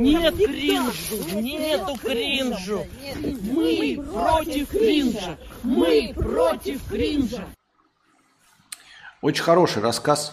Нет 0.00 0.34
кринжу, 0.34 1.40
нету 1.42 1.94
кринжу. 1.98 2.86
Мы 3.22 4.02
против 4.02 4.70
кринжа. 4.70 5.38
Мы 5.62 6.14
против 6.14 6.88
кринжа. 6.88 7.46
Очень 9.20 9.42
хороший 9.42 9.82
рассказ, 9.82 10.32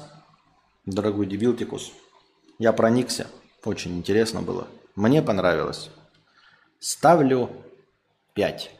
дорогой 0.85 1.25
Дебилтикус. 1.25 1.91
Я 2.59 2.71
проникся. 2.71 3.27
Очень 3.65 3.97
интересно 3.97 4.41
было. 4.41 4.69
Мне 4.95 5.21
понравилось. 5.21 5.89
Ставлю 6.79 7.49
5. 8.35 8.71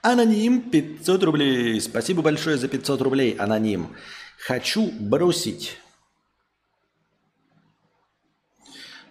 Аноним 0.00 0.70
500 0.70 1.22
рублей. 1.24 1.78
Спасибо 1.82 2.22
большое 2.22 2.56
за 2.56 2.68
500 2.68 3.02
рублей, 3.02 3.36
аноним. 3.38 3.94
Хочу 4.38 4.90
бросить 4.92 5.78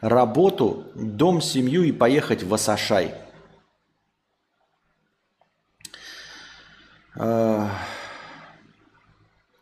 работу, 0.01 0.85
дом, 0.95 1.41
семью 1.41 1.83
и 1.83 1.91
поехать 1.91 2.43
в 2.43 2.53
Асашай. 2.53 3.13
А, 7.17 7.69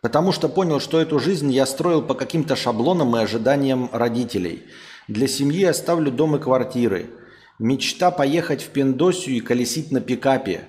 Потому 0.04 0.34
что 0.34 0.50
понял, 0.50 0.82
что 0.82 1.00
эту 1.00 1.18
жизнь 1.18 1.50
я 1.50 1.66
строил 1.66 2.02
по 2.02 2.14
каким-то 2.14 2.58
шаблонам 2.58 3.16
и 3.16 3.22
ожиданиям 3.22 3.90
родителей. 3.94 4.64
Для 5.08 5.30
семьи 5.30 5.64
оставлю 5.64 6.12
дом 6.12 6.36
и 6.36 6.40
квартиры. 6.40 7.10
Мечта 7.58 8.12
поехать 8.12 8.62
в 8.64 8.68
Пиндосию 8.72 9.38
и 9.38 9.40
колесить 9.40 9.92
на 9.92 10.02
пикапе. 10.02 10.68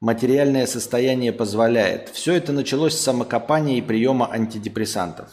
Материальное 0.00 0.66
состояние 0.66 1.32
позволяет. 1.32 2.08
Все 2.08 2.34
это 2.34 2.52
началось 2.52 2.94
с 2.94 3.00
самокопания 3.00 3.76
и 3.76 3.82
приема 3.82 4.30
антидепрессантов. 4.32 5.28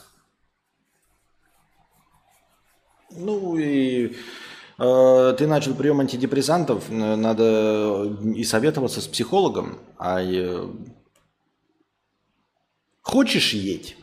Ну 3.12 3.58
и 3.58 4.16
э, 4.78 5.36
ты 5.38 5.48
начал 5.48 5.74
прием 5.74 6.02
антидепрессантов, 6.02 6.90
надо 6.90 8.18
и 8.36 8.44
советоваться 8.44 9.02
с 9.02 9.08
психологом, 9.08 9.80
а 9.98 10.22
э, 10.22 10.68
Хочешь 13.08 13.54
едь, 13.54 13.96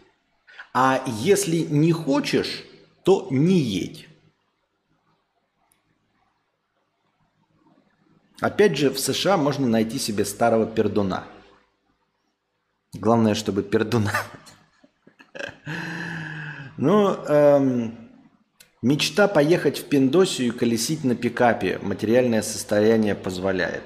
а 0.72 1.04
если 1.06 1.58
не 1.58 1.92
хочешь, 1.92 2.64
то 3.02 3.28
не 3.30 3.58
едь. 3.58 4.08
Опять 8.40 8.76
же, 8.76 8.90
в 8.90 8.98
США 8.98 9.36
можно 9.36 9.66
найти 9.66 9.98
себе 9.98 10.24
старого 10.24 10.66
пердуна. 10.66 11.24
Главное, 12.92 13.34
чтобы 13.34 13.62
пердуна. 13.62 14.12
Ну, 16.76 17.14
эм, 17.28 18.10
мечта 18.82 19.28
поехать 19.28 19.78
в 19.78 19.88
Пиндосию 19.88 20.48
и 20.48 20.50
колесить 20.50 21.04
на 21.04 21.14
пикапе. 21.14 21.78
Материальное 21.78 22.42
состояние 22.42 23.14
позволяет. 23.14 23.84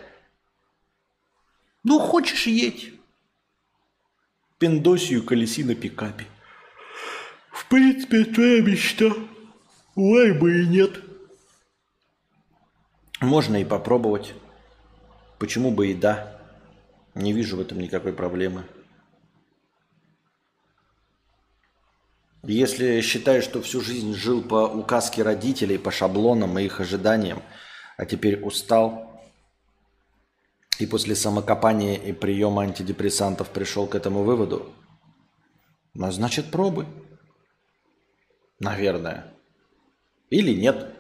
Ну, 1.85 1.99
хочешь 1.99 2.47
едь. 2.47 2.95
Пиндосию 4.59 5.23
колеси 5.23 5.65
на 5.65 5.75
пикапе. 5.75 6.27
В 7.53 7.69
принципе, 7.69 8.25
твоя 8.25 8.63
мечта. 8.63 9.13
Ой, 9.95 10.33
бы 10.33 10.63
и 10.63 10.67
нет. 10.67 11.08
Можно 13.21 13.57
и 13.57 13.65
попробовать. 13.65 14.35
Почему 15.39 15.71
бы 15.71 15.89
и 15.89 15.95
да. 15.95 16.41
Не 17.15 17.33
вижу 17.33 17.57
в 17.57 17.61
этом 17.61 17.81
никакой 17.81 18.13
проблемы. 18.13 18.65
Если 22.45 23.01
считаешь, 23.01 23.45
что 23.45 23.61
всю 23.61 23.81
жизнь 23.81 24.15
жил 24.15 24.43
по 24.43 24.67
указке 24.67 25.23
родителей, 25.23 25.79
по 25.79 25.91
шаблонам 25.91 26.59
и 26.59 26.65
их 26.65 26.81
ожиданиям, 26.81 27.43
а 27.97 28.07
теперь 28.07 28.41
устал, 28.41 29.21
и 30.79 30.87
после 30.87 31.17
самокопания 31.17 31.97
и 31.97 32.13
приема 32.13 32.63
антидепрессантов 32.63 33.51
пришел 33.51 33.89
к 33.89 33.97
этому 33.97 34.23
выводу, 34.23 34.73
ну, 35.95 36.13
значит, 36.13 36.53
пробуй. 36.53 36.87
Наверное. 38.61 39.35
Или 40.31 40.55
нет. 40.55 40.95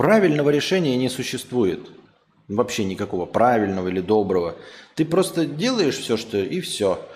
Правильного 0.00 0.48
решения 0.48 0.96
не 0.96 1.10
существует. 1.10 1.90
Вообще 2.48 2.84
никакого 2.84 3.26
правильного 3.26 3.88
или 3.88 4.00
доброго. 4.00 4.56
Ты 4.94 5.04
просто 5.04 5.44
делаешь 5.44 5.98
все, 5.98 6.16
что 6.16 6.38
и 6.38 6.62
все. 6.62 7.06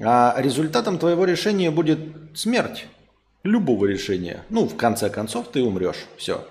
А 0.00 0.34
результатом 0.38 0.98
твоего 0.98 1.26
решения 1.26 1.70
будет 1.70 1.98
смерть. 2.32 2.86
Любого 3.44 3.84
решения. 3.84 4.46
Ну, 4.48 4.66
в 4.66 4.78
конце 4.78 5.10
концов, 5.10 5.48
ты 5.52 5.62
умрешь. 5.62 6.06
Все. 6.16 6.48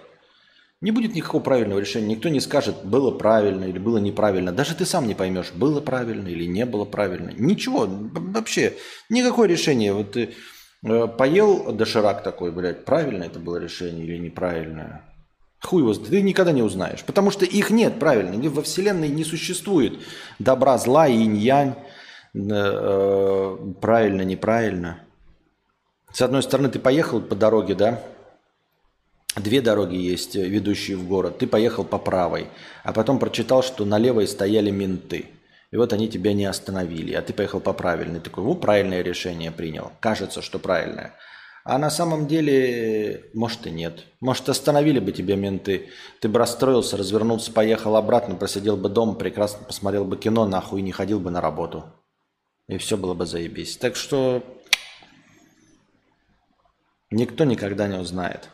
Не 0.81 0.91
будет 0.91 1.15
никакого 1.15 1.41
правильного 1.41 1.79
решения. 1.79 2.13
Никто 2.13 2.29
не 2.29 2.41
скажет, 2.41 2.85
было 2.85 3.09
правильно 3.09 3.63
или 3.63 3.79
было 3.79 3.97
неправильно. 3.97 4.51
Даже 4.51 4.75
ты 4.75 4.85
сам 4.85 5.07
не 5.07 5.15
поймешь, 5.15 5.51
было 5.51 5.81
правильно 5.81 6.27
или 6.27 6.45
не 6.45 6.67
было 6.67 6.85
правильно. 6.85 7.31
Ничего, 7.35 7.87
вообще, 7.87 8.73
никакое 9.09 9.49
решение. 9.49 9.93
Вот 9.93 10.11
ты 10.11 10.35
э, 10.83 11.07
поел 11.07 11.73
доширак 11.73 12.21
такой, 12.21 12.51
блядь, 12.51 12.85
правильно 12.85 13.23
это 13.23 13.39
было 13.39 13.57
решение 13.57 14.05
или 14.05 14.17
неправильное. 14.19 15.07
Хуй 15.61 15.81
его, 15.81 15.93
ты 15.93 16.21
никогда 16.21 16.51
не 16.51 16.63
узнаешь. 16.63 17.03
Потому 17.03 17.31
что 17.31 17.45
их 17.45 17.69
нет, 17.69 17.99
правильно. 17.99 18.49
Во 18.49 18.61
Вселенной 18.61 19.09
не 19.09 19.23
существует 19.23 19.99
добра, 20.39 20.77
зла, 20.77 21.07
инь-янь, 21.07 21.75
э, 22.33 22.39
э, 22.39 23.57
правильно, 23.79 24.23
неправильно. 24.23 24.99
С 26.11 26.21
одной 26.21 26.43
стороны, 26.43 26.69
ты 26.69 26.79
поехал 26.79 27.21
по 27.21 27.35
дороге, 27.35 27.75
да, 27.75 28.01
Две 29.35 29.61
дороги 29.61 29.95
есть, 29.95 30.35
э, 30.35 30.45
ведущие 30.45 30.97
в 30.97 31.07
город. 31.07 31.37
Ты 31.37 31.47
поехал 31.47 31.85
по 31.85 31.97
правой, 31.97 32.49
а 32.83 32.91
потом 32.91 33.17
прочитал, 33.17 33.63
что 33.63 33.85
на 33.85 33.97
левой 33.97 34.27
стояли 34.27 34.71
менты. 34.71 35.25
И 35.71 35.77
вот 35.77 35.93
они 35.93 36.09
тебя 36.09 36.33
не 36.33 36.43
остановили, 36.43 37.13
а 37.13 37.21
ты 37.21 37.31
поехал 37.31 37.61
по 37.61 37.71
правильной. 37.71 38.19
Такой, 38.19 38.43
ну, 38.43 38.55
правильное 38.55 39.01
решение 39.01 39.51
принял. 39.51 39.93
Кажется, 40.01 40.41
что 40.41 40.59
правильное. 40.59 41.13
А 41.63 41.77
на 41.77 41.91
самом 41.91 42.27
деле, 42.27 43.29
может 43.33 43.67
и 43.67 43.71
нет. 43.71 44.05
Может, 44.19 44.49
остановили 44.49 44.99
бы 44.99 45.11
тебя 45.11 45.35
менты. 45.35 45.89
Ты 46.19 46.27
бы 46.27 46.39
расстроился, 46.39 46.97
развернулся, 46.97 47.51
поехал 47.51 47.95
обратно, 47.95 48.35
просидел 48.35 48.77
бы 48.77 48.89
дома, 48.89 49.13
прекрасно 49.13 49.63
посмотрел 49.65 50.05
бы 50.05 50.17
кино, 50.17 50.47
нахуй 50.47 50.81
не 50.81 50.91
ходил 50.91 51.19
бы 51.19 51.29
на 51.29 51.39
работу. 51.39 51.85
И 52.67 52.77
все 52.77 52.97
было 52.97 53.13
бы 53.13 53.25
заебись. 53.25 53.77
Так 53.77 53.95
что 53.95 54.43
никто 57.11 57.43
никогда 57.43 57.87
не 57.87 57.99
узнает. 57.99 58.49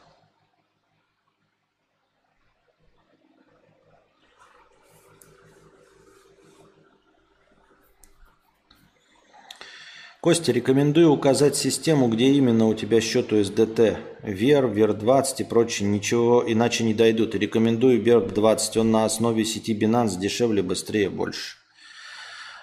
Костя, 10.19 10.51
рекомендую 10.51 11.11
указать 11.11 11.55
систему, 11.55 12.07
где 12.07 12.25
именно 12.31 12.67
у 12.67 12.73
тебя 12.73 13.01
счет 13.01 13.31
USDT. 13.31 13.97
Вер, 14.23 14.65
Вер20 14.65 15.35
и 15.39 15.43
прочее, 15.43 15.87
ничего 15.87 16.43
иначе 16.45 16.83
не 16.83 16.95
дойдут. 16.95 17.35
Рекомендую 17.35 18.03
Вер20, 18.03 18.79
он 18.79 18.91
на 18.91 19.05
основе 19.05 19.45
сети 19.45 19.77
Binance 19.77 20.19
дешевле, 20.19 20.63
быстрее, 20.63 21.09
больше. 21.11 21.57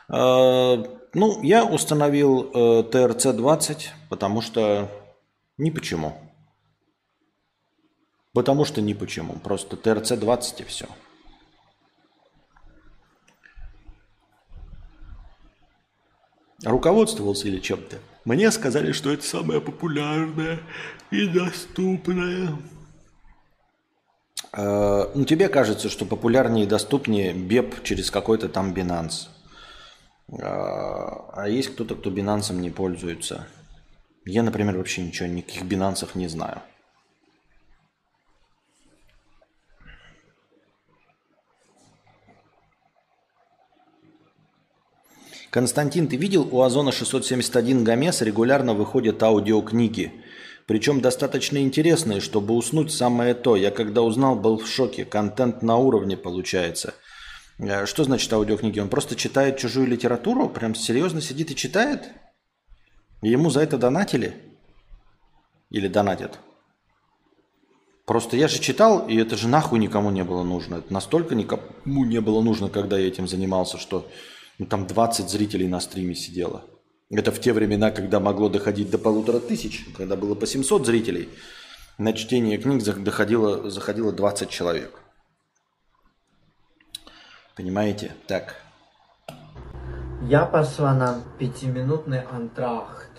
Э, 0.08 0.84
ну, 1.14 1.42
я 1.42 1.64
установил 1.64 2.50
TRC20, 2.52 3.76
э, 3.76 3.82
потому 4.10 4.40
что 4.40 4.90
ни 5.56 5.70
почему. 5.70 6.18
Потому 8.32 8.64
что 8.64 8.80
ни 8.80 8.94
почему. 8.94 9.34
Просто 9.34 9.76
TRC20 9.76 10.62
и 10.62 10.64
все. 10.64 10.86
Руководствовался 16.64 17.48
или 17.48 17.60
чем-то? 17.60 17.98
Мне 18.24 18.50
сказали, 18.50 18.92
что 18.92 19.12
это 19.12 19.22
самое 19.22 19.60
популярное 19.60 20.60
и 21.10 21.26
доступное. 21.26 22.56
Э, 24.52 25.10
ну, 25.14 25.24
тебе 25.24 25.48
кажется, 25.48 25.88
что 25.88 26.06
популярнее 26.06 26.64
и 26.64 26.68
доступнее 26.68 27.34
БЕП 27.34 27.82
через 27.82 28.10
какой-то 28.10 28.48
там 28.48 28.72
Binance. 28.72 29.28
Э, 30.28 30.36
а 30.40 31.44
есть 31.48 31.74
кто-то, 31.74 31.96
кто 31.96 32.10
Binance 32.10 32.54
не 32.54 32.70
пользуется. 32.70 33.46
Я, 34.24 34.42
например, 34.42 34.78
вообще 34.78 35.02
ничего, 35.02 35.28
никаких 35.28 35.64
Binance 35.64 36.08
не 36.14 36.28
знаю. 36.28 36.62
Константин, 45.54 46.08
ты 46.08 46.16
видел, 46.16 46.48
у 46.50 46.62
Озона 46.62 46.90
671 46.90 47.84
Гомес 47.84 48.22
регулярно 48.22 48.74
выходят 48.74 49.22
аудиокниги. 49.22 50.12
Причем 50.66 51.00
достаточно 51.00 51.58
интересные, 51.58 52.18
чтобы 52.18 52.54
уснуть 52.54 52.92
самое 52.92 53.34
то. 53.34 53.54
Я 53.54 53.70
когда 53.70 54.02
узнал, 54.02 54.34
был 54.34 54.58
в 54.58 54.66
шоке. 54.66 55.04
Контент 55.04 55.62
на 55.62 55.76
уровне 55.76 56.16
получается. 56.16 56.94
Э, 57.60 57.86
что 57.86 58.02
значит 58.02 58.32
аудиокниги? 58.32 58.80
Он 58.80 58.88
просто 58.88 59.14
читает 59.14 59.56
чужую 59.56 59.86
литературу? 59.86 60.48
Прям 60.48 60.74
серьезно 60.74 61.20
сидит 61.20 61.52
и 61.52 61.54
читает? 61.54 62.02
Ему 63.22 63.48
за 63.48 63.60
это 63.60 63.78
донатили? 63.78 64.34
Или 65.70 65.86
донатят? 65.86 66.40
Просто 68.06 68.36
я 68.36 68.48
же 68.48 68.58
читал, 68.58 69.06
и 69.06 69.16
это 69.16 69.36
же 69.36 69.46
нахуй 69.46 69.78
никому 69.78 70.10
не 70.10 70.24
было 70.24 70.42
нужно. 70.42 70.78
Это 70.78 70.92
настолько 70.92 71.36
никому 71.36 72.04
не 72.04 72.20
было 72.20 72.42
нужно, 72.42 72.68
когда 72.70 72.98
я 72.98 73.06
этим 73.06 73.28
занимался, 73.28 73.78
что 73.78 74.10
ну, 74.58 74.66
там 74.66 74.86
20 74.86 75.28
зрителей 75.28 75.68
на 75.68 75.80
стриме 75.80 76.14
сидело. 76.14 76.64
Это 77.10 77.32
в 77.32 77.40
те 77.40 77.52
времена, 77.52 77.90
когда 77.90 78.20
могло 78.20 78.48
доходить 78.48 78.90
до 78.90 78.98
полутора 78.98 79.40
тысяч, 79.40 79.86
когда 79.96 80.16
было 80.16 80.34
по 80.34 80.46
700 80.46 80.86
зрителей. 80.86 81.28
На 81.98 82.12
чтение 82.12 82.58
книг 82.58 82.82
доходило, 82.82 83.70
заходило 83.70 84.12
20 84.12 84.50
человек. 84.50 85.00
Понимаете? 87.56 88.12
Так. 88.26 88.56
Я 90.22 90.44
пошла 90.44 90.94
на 90.94 91.22
пятиминутный 91.38 92.22
антрахт. 92.22 93.10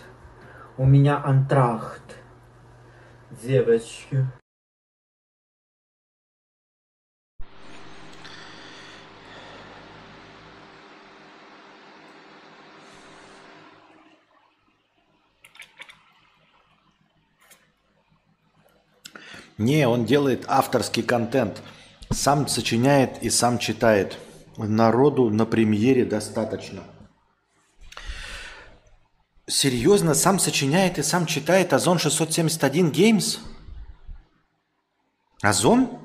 У 0.76 0.84
меня 0.84 1.22
антрахт. 1.24 2.02
Девочки. 3.42 4.26
Не, 19.58 19.88
он 19.88 20.04
делает 20.04 20.44
авторский 20.48 21.02
контент. 21.02 21.62
Сам 22.10 22.46
сочиняет 22.46 23.22
и 23.22 23.30
сам 23.30 23.58
читает. 23.58 24.18
Народу 24.56 25.30
на 25.30 25.44
премьере 25.46 26.04
достаточно. 26.04 26.82
Серьезно, 29.46 30.14
сам 30.14 30.38
сочиняет 30.38 30.98
и 30.98 31.02
сам 31.02 31.26
читает 31.26 31.72
Озон 31.72 31.98
671 31.98 32.90
Games? 32.90 33.38
Озон? 35.40 36.00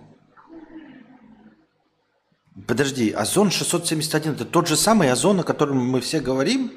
Подожди, 2.68 3.12
Озон 3.12 3.50
671 3.50 4.34
это 4.34 4.46
тот 4.46 4.68
же 4.68 4.76
самый 4.76 5.12
Озон, 5.12 5.40
о 5.40 5.44
котором 5.44 5.78
мы 5.78 6.02
все 6.02 6.20
говорим? 6.20 6.72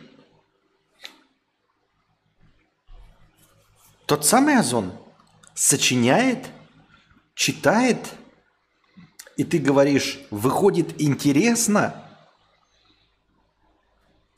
Тот 4.07 4.25
самый 4.25 4.59
Озон? 4.59 4.93
Сочиняет? 5.55 6.49
Читает? 7.35 7.99
и 9.37 9.45
ты 9.45 9.59
говоришь, 9.59 10.21
выходит 10.31 11.01
интересно, 11.01 11.95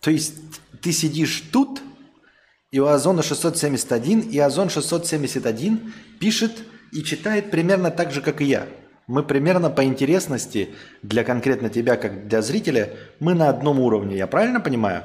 то 0.01 0.11
есть 0.11 0.35
ты 0.81 0.93
сидишь 0.93 1.43
тут, 1.53 1.83
и 2.71 2.79
у 2.79 2.87
Озона 2.87 3.23
671, 3.23 4.21
и 4.21 4.39
Озон 4.39 4.71
671 4.71 5.95
пишет 6.21 6.65
и 6.93 7.03
читает 7.03 7.51
примерно 7.51 7.91
так 7.91 8.13
же, 8.13 8.21
как 8.21 8.41
и 8.41 8.45
я. 8.45 8.67
Мы 9.07 9.23
примерно 9.23 9.71
по 9.71 9.85
интересности 9.85 10.75
для 11.03 11.23
конкретно 11.23 11.71
тебя, 11.71 11.97
как 11.97 12.27
для 12.27 12.43
зрителя, 12.43 12.97
мы 13.21 13.35
на 13.35 13.49
одном 13.49 13.79
уровне. 13.79 14.17
Я 14.17 14.27
правильно 14.27 14.61
понимаю? 14.61 15.05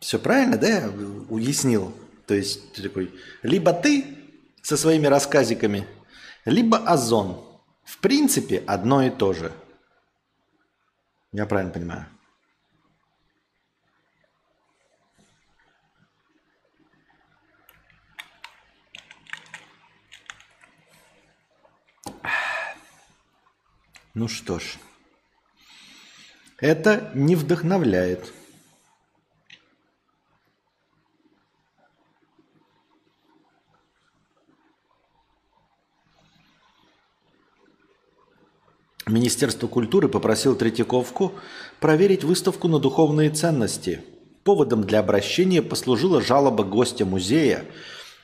Все 0.00 0.18
правильно, 0.18 0.56
да? 0.56 0.68
Я 0.68 0.90
уяснил. 1.28 1.94
То 2.26 2.34
есть 2.34 2.72
ты 2.72 2.82
такой, 2.82 3.12
либо 3.42 3.72
ты 3.72 4.04
со 4.62 4.76
своими 4.76 5.06
рассказиками, 5.06 5.86
либо 6.44 6.78
озон. 6.78 7.44
В 7.84 7.98
принципе, 7.98 8.62
одно 8.66 9.02
и 9.02 9.10
то 9.10 9.32
же. 9.32 9.52
Я 11.32 11.46
правильно 11.46 11.72
понимаю? 11.72 12.06
Ну 24.14 24.28
что 24.28 24.58
ж, 24.58 24.76
это 26.58 27.10
не 27.14 27.34
вдохновляет. 27.34 28.32
Министерство 39.06 39.66
культуры 39.66 40.08
попросил 40.08 40.54
Третьяковку 40.54 41.32
проверить 41.80 42.22
выставку 42.22 42.68
на 42.68 42.78
духовные 42.78 43.30
ценности. 43.30 44.00
Поводом 44.44 44.84
для 44.84 45.00
обращения 45.00 45.60
послужила 45.62 46.20
жалоба 46.20 46.62
гостя 46.62 47.04
музея, 47.04 47.64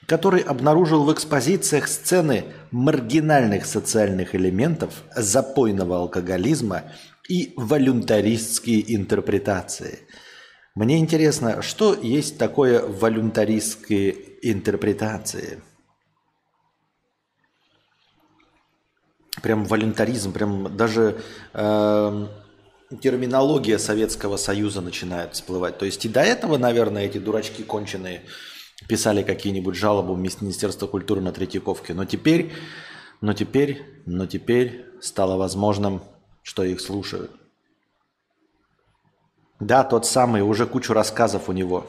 который 0.07 0.41
обнаружил 0.41 1.05
в 1.05 1.13
экспозициях 1.13 1.89
сцены 1.89 2.45
маргинальных 2.71 3.67
социальных 3.67 4.35
элементов, 4.35 5.03
запойного 5.15 5.99
алкоголизма 5.99 6.85
и 7.29 7.53
волюнтаристские 7.57 8.95
интерпретации. 8.95 10.01
Мне 10.75 10.99
интересно, 10.99 11.61
что 11.61 11.95
есть 11.95 12.39
такое 12.39 12.87
волюнтаристские 12.87 14.17
интерпретации– 14.43 15.61
прям 19.43 19.65
волюнтаризм, 19.65 20.33
прям 20.33 20.77
даже 20.77 21.21
э, 21.55 22.27
терминология 23.01 23.79
Советского 23.79 24.37
Союза 24.37 24.81
начинает 24.81 25.35
всплывать. 25.35 25.79
То 25.79 25.85
есть 25.85 26.05
и 26.05 26.09
до 26.09 26.21
этого, 26.21 26.59
наверное, 26.59 27.05
эти 27.05 27.19
дурачки 27.19 27.63
конченые 27.63 28.23
писали 28.87 29.23
какие-нибудь 29.23 29.75
жалобы 29.75 30.15
в 30.15 30.19
Министерство 30.19 30.87
культуры 30.87 31.21
на 31.21 31.33
Третьяковке. 31.33 31.95
Но 31.95 32.05
теперь, 32.05 32.53
но 33.21 33.33
теперь, 33.33 33.83
но 34.07 34.27
теперь 34.27 34.87
стало 35.01 35.37
возможным, 35.37 36.03
что 36.43 36.65
их 36.65 36.81
слушают. 36.81 37.31
Да, 39.61 39.83
тот 39.83 40.07
самый, 40.07 40.43
уже 40.43 40.67
кучу 40.67 40.93
рассказов 40.93 41.49
у 41.49 41.53
него. 41.53 41.87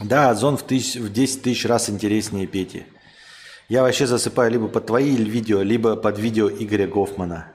Да, 0.00 0.30
Озон 0.30 0.56
в, 0.56 0.62
тысяч, 0.62 1.00
в 1.00 1.12
10 1.12 1.42
тысяч 1.42 1.66
раз 1.66 1.90
интереснее 1.90 2.46
Пети. 2.46 2.86
Я 3.68 3.82
вообще 3.82 4.06
засыпаю 4.06 4.52
либо 4.52 4.68
под 4.68 4.86
твои 4.86 5.16
видео, 5.16 5.60
либо 5.62 5.96
под 5.96 6.18
видео 6.18 6.48
Игоря 6.48 6.86
Гофмана. 6.86 7.52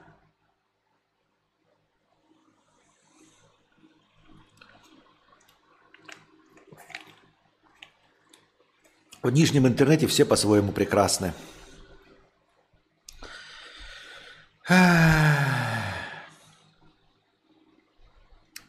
В 9.24 9.30
нижнем 9.30 9.68
интернете 9.68 10.08
все 10.08 10.26
по-своему 10.26 10.74
прекрасны. 10.74 11.34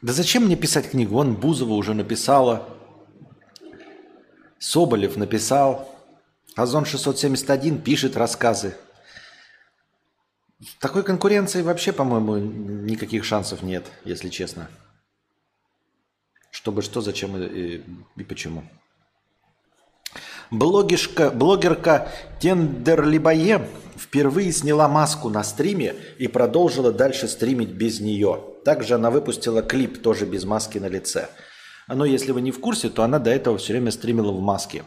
Да 0.03 0.13
зачем 0.13 0.45
мне 0.45 0.57
писать 0.57 0.91
книгу? 0.91 1.15
Вон 1.15 1.35
Бузова 1.35 1.73
уже 1.73 1.95
написала. 1.95 2.69
Соболев 4.59 5.17
написал. 5.17 5.92
Озон 6.57 6.85
671 6.85 7.81
пишет 7.81 8.17
рассказы. 8.17 8.77
Такой 10.79 11.03
конкуренции 11.03 11.63
вообще, 11.63 11.93
по-моему, 11.93 12.37
никаких 12.37 13.25
шансов 13.25 13.63
нет, 13.63 13.87
если 14.05 14.29
честно. 14.29 14.69
Чтобы 16.51 16.83
что, 16.83 17.01
зачем 17.01 17.37
и, 17.37 17.83
и 18.17 18.25
почему. 18.25 18.63
Блогишка, 20.51 21.31
блогерка 21.31 22.13
Тендерлибае 22.41 23.67
впервые 23.97 24.53
сняла 24.53 24.87
маску 24.87 25.31
на 25.31 25.43
стриме 25.43 25.95
и 26.19 26.29
продолжила 26.29 26.93
дальше 26.93 27.27
стримить 27.27 27.71
без 27.71 28.01
нее. 28.01 28.45
Также 28.65 28.95
она 28.95 29.11
выпустила 29.11 29.63
клип 29.63 30.03
тоже 30.03 30.27
без 30.27 30.45
маски 30.45 30.77
на 30.79 30.89
лице. 30.89 31.31
Но 31.89 32.05
если 32.05 32.33
вы 32.33 32.43
не 32.43 32.53
в 32.53 32.61
курсе, 32.61 32.91
то 32.91 33.03
она 33.03 33.19
до 33.19 33.31
этого 33.31 33.57
все 33.57 33.73
время 33.73 33.91
стримила 33.91 34.31
в 34.31 34.41
маске. 34.41 34.85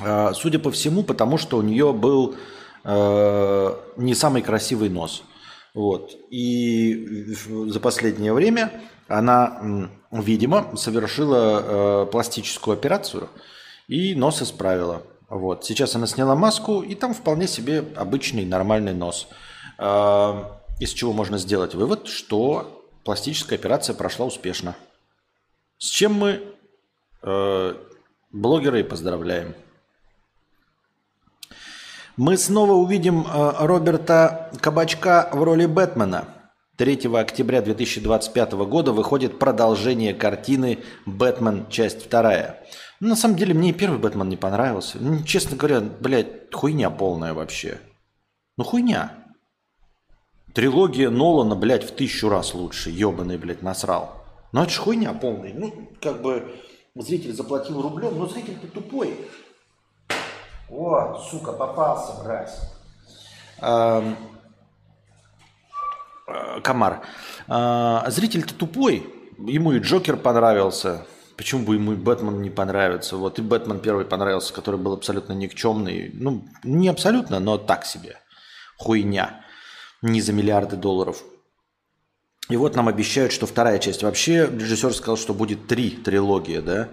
А, 0.00 0.32
судя 0.34 0.58
по 0.58 0.70
всему, 0.70 1.02
потому 1.02 1.38
что 1.38 1.58
у 1.58 1.62
нее 1.62 1.92
был 1.92 2.36
э, 2.84 3.76
не 3.96 4.14
самый 4.14 4.42
красивый 4.42 4.88
нос. 4.88 5.22
Вот. 5.74 6.12
И 6.30 7.34
за 7.66 7.80
последнее 7.80 8.32
время 8.32 8.72
она, 9.06 9.90
видимо, 10.10 10.76
совершила 10.76 11.62
э, 12.04 12.06
пластическую 12.10 12.74
операцию 12.74 13.28
и 13.86 14.14
нос 14.14 14.42
исправила. 14.42 15.02
Вот. 15.28 15.64
Сейчас 15.64 15.94
она 15.94 16.06
сняла 16.06 16.34
маску, 16.34 16.82
и 16.82 16.94
там 16.94 17.14
вполне 17.14 17.48
себе 17.48 17.84
обычный 17.96 18.44
нормальный 18.44 18.94
нос. 18.94 19.28
Э, 19.78 20.44
из 20.80 20.90
чего 20.90 21.12
можно 21.12 21.38
сделать 21.38 21.74
вывод, 21.74 22.06
что 22.06 22.84
пластическая 23.04 23.58
операция 23.58 23.94
прошла 23.94 24.26
успешно. 24.26 24.76
С 25.78 25.86
чем 25.86 26.14
мы 26.14 26.42
э, 27.22 27.74
блогеры 28.30 28.84
поздравляем. 28.84 29.54
Мы 32.18 32.36
снова 32.36 32.72
увидим 32.72 33.20
э, 33.20 33.52
Роберта 33.60 34.50
Кабачка 34.60 35.30
в 35.32 35.40
роли 35.40 35.66
Бэтмена. 35.66 36.24
3 36.76 37.08
октября 37.14 37.62
2025 37.62 38.52
года 38.54 38.90
выходит 38.90 39.38
продолжение 39.38 40.14
картины 40.14 40.80
«Бэтмен. 41.06 41.68
Часть 41.70 42.08
2». 42.08 42.56
Ну, 42.98 43.08
на 43.08 43.14
самом 43.14 43.36
деле, 43.36 43.54
мне 43.54 43.70
и 43.70 43.72
первый 43.72 44.00
Бэтмен 44.00 44.28
не 44.28 44.36
понравился. 44.36 44.98
Ну, 45.00 45.22
честно 45.22 45.56
говоря, 45.56 45.80
блядь, 45.80 46.52
хуйня 46.52 46.90
полная 46.90 47.34
вообще. 47.34 47.78
Ну, 48.56 48.64
хуйня. 48.64 49.12
Трилогия 50.54 51.10
Нолана, 51.10 51.54
блядь, 51.54 51.84
в 51.84 51.92
тысячу 51.92 52.28
раз 52.28 52.52
лучше. 52.52 52.90
Ебаный, 52.90 53.38
блядь, 53.38 53.62
насрал. 53.62 54.24
Ну, 54.50 54.62
это 54.62 54.72
ж 54.72 54.78
хуйня 54.78 55.12
полная. 55.12 55.54
Ну, 55.54 55.72
как 56.00 56.20
бы 56.20 56.52
зритель 56.96 57.32
заплатил 57.32 57.80
рублем, 57.80 58.18
но 58.18 58.26
зритель-то 58.26 58.66
тупой. 58.66 59.14
О, 60.70 61.18
сука, 61.30 61.52
попался, 61.52 62.22
мразь. 62.22 62.60
Эм, 63.60 64.16
э, 66.26 66.60
комар. 66.60 67.02
Э, 67.48 68.02
зритель-то 68.08 68.54
тупой. 68.54 69.06
Ему 69.38 69.72
и 69.72 69.78
Джокер 69.78 70.16
понравился. 70.16 71.06
Почему 71.36 71.64
бы 71.64 71.76
ему 71.76 71.92
и 71.92 71.96
Бэтмен 71.96 72.42
не 72.42 72.50
понравится? 72.50 73.16
Вот 73.16 73.38
и 73.38 73.42
Бэтмен 73.42 73.78
первый 73.78 74.04
понравился, 74.04 74.52
который 74.52 74.78
был 74.78 74.92
абсолютно 74.92 75.32
никчемный. 75.32 76.10
Ну, 76.12 76.44
не 76.64 76.88
абсолютно, 76.88 77.38
но 77.38 77.56
так 77.56 77.86
себе. 77.86 78.16
Хуйня. 78.76 79.44
Не 80.02 80.20
за 80.20 80.32
миллиарды 80.32 80.76
долларов. 80.76 81.22
И 82.48 82.56
вот 82.56 82.74
нам 82.74 82.88
обещают, 82.88 83.32
что 83.32 83.46
вторая 83.46 83.78
часть. 83.78 84.02
Вообще 84.02 84.46
режиссер 84.46 84.92
сказал, 84.94 85.16
что 85.16 85.34
будет 85.34 85.66
три 85.66 85.90
трилогии, 85.90 86.58
да. 86.58 86.88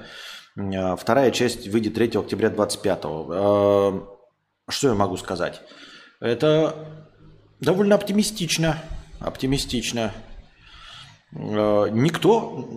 А, 0.58 0.96
вторая 0.96 1.32
часть 1.32 1.68
выйдет 1.68 1.96
3 1.96 2.20
октября 2.20 2.50
25 2.50 3.00
а, 3.04 4.08
Что 4.70 4.88
я 4.88 4.94
могу 4.94 5.18
сказать? 5.18 5.62
Это 6.20 6.76
довольно 7.60 7.96
оптимистично. 7.96 8.82
Оптимистично. 9.20 10.14
А, 11.34 11.88
никто 11.88 12.68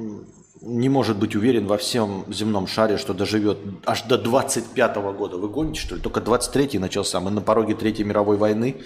не 0.60 0.88
может 0.88 1.18
быть 1.18 1.36
уверен 1.36 1.66
во 1.66 1.78
всем 1.78 2.24
земном 2.28 2.66
шаре, 2.66 2.98
что 2.98 3.14
доживет 3.14 3.58
аж 3.86 4.02
до 4.02 4.18
25 4.18 4.96
года. 4.96 5.36
Вы 5.36 5.48
гоните, 5.48 5.80
что 5.80 5.94
ли? 5.94 6.00
Только 6.00 6.20
23-й 6.20 6.78
начался. 6.78 7.20
Мы 7.20 7.30
на 7.30 7.40
пороге 7.40 7.74
Третьей 7.74 8.04
мировой 8.04 8.36
войны. 8.36 8.82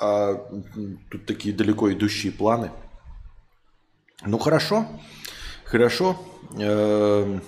А 0.00 0.34
тут 1.10 1.26
такие 1.26 1.54
далеко 1.54 1.92
идущие 1.92 2.32
планы. 2.32 2.72
Ну 4.26 4.38
хорошо, 4.38 4.86
хорошо. 5.64 6.16
Эм, 6.58 7.42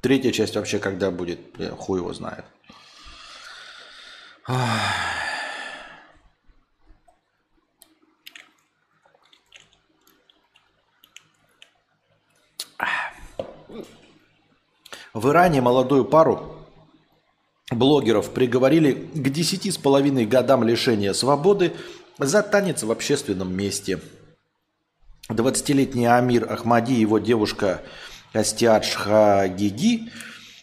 третья 0.00 0.32
часть 0.32 0.56
вообще 0.56 0.78
когда 0.78 1.10
будет, 1.10 1.40
хуй 1.78 2.00
его 2.00 2.12
знает. 2.12 2.44
В 15.14 15.30
Иране 15.30 15.60
молодую 15.60 16.04
пару 16.04 16.54
блогеров 17.70 18.30
приговорили 18.30 18.92
к 18.92 19.28
десяти 19.30 19.70
с 19.70 19.76
половиной 19.76 20.26
годам 20.26 20.62
лишения 20.62 21.12
свободы 21.12 21.74
за 22.18 22.42
танец 22.42 22.82
в 22.82 22.90
общественном 22.90 23.54
месте– 23.54 24.00
20-летний 25.28 26.06
Амир 26.06 26.50
Ахмади 26.50 26.94
и 26.94 27.00
его 27.00 27.18
девушка 27.18 27.82
Астиадж 28.32 28.94
Хагиги 28.94 30.10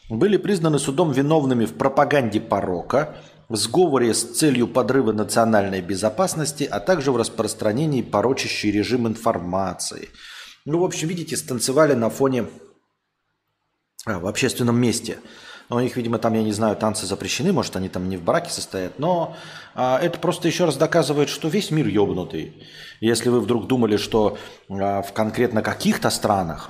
были 0.10 0.38
признаны 0.38 0.80
судом 0.80 1.12
виновными 1.12 1.66
в 1.66 1.74
пропаганде 1.74 2.40
порока, 2.40 3.18
в 3.50 3.56
сговоре 3.56 4.14
с 4.14 4.24
целью 4.24 4.68
подрыва 4.68 5.12
национальной 5.12 5.82
безопасности, 5.82 6.64
а 6.64 6.80
также 6.80 7.12
в 7.12 7.18
распространении 7.18 8.02
порочащей 8.02 8.72
режим 8.72 9.08
информации. 9.08 10.10
Ну, 10.66 10.80
в 10.80 10.84
общем, 10.84 11.08
видите, 11.08 11.38
станцевали 11.38 11.94
на 11.94 12.10
фоне 12.10 12.46
а, 14.06 14.20
в 14.20 14.28
общественном 14.28 14.80
месте– 14.80 15.20
у 15.70 15.80
них, 15.80 15.96
видимо, 15.96 16.20
там, 16.20 16.34
я 16.34 16.44
не 16.44 16.52
знаю, 16.52 16.76
танцы 16.76 17.08
запрещены, 17.08 17.52
может, 17.52 17.76
они 17.76 17.90
там 17.90 18.08
не 18.08 18.18
в 18.18 18.24
браке 18.24 18.52
состоят. 18.52 19.00
Но 19.00 19.36
а, 19.74 20.00
это 20.00 20.20
просто 20.20 20.48
еще 20.48 20.66
раз 20.66 20.78
доказывает, 20.78 21.30
что 21.30 21.48
весь 21.48 21.72
мир 21.72 21.88
ебнутый. 21.88 22.68
Если 23.02 23.30
вы 23.30 23.40
вдруг 23.40 23.68
думали, 23.68 23.98
что 23.98 24.38
а, 24.70 25.02
в 25.02 25.12
конкретно 25.14 25.64
каких-то 25.64 26.12
странах 26.12 26.70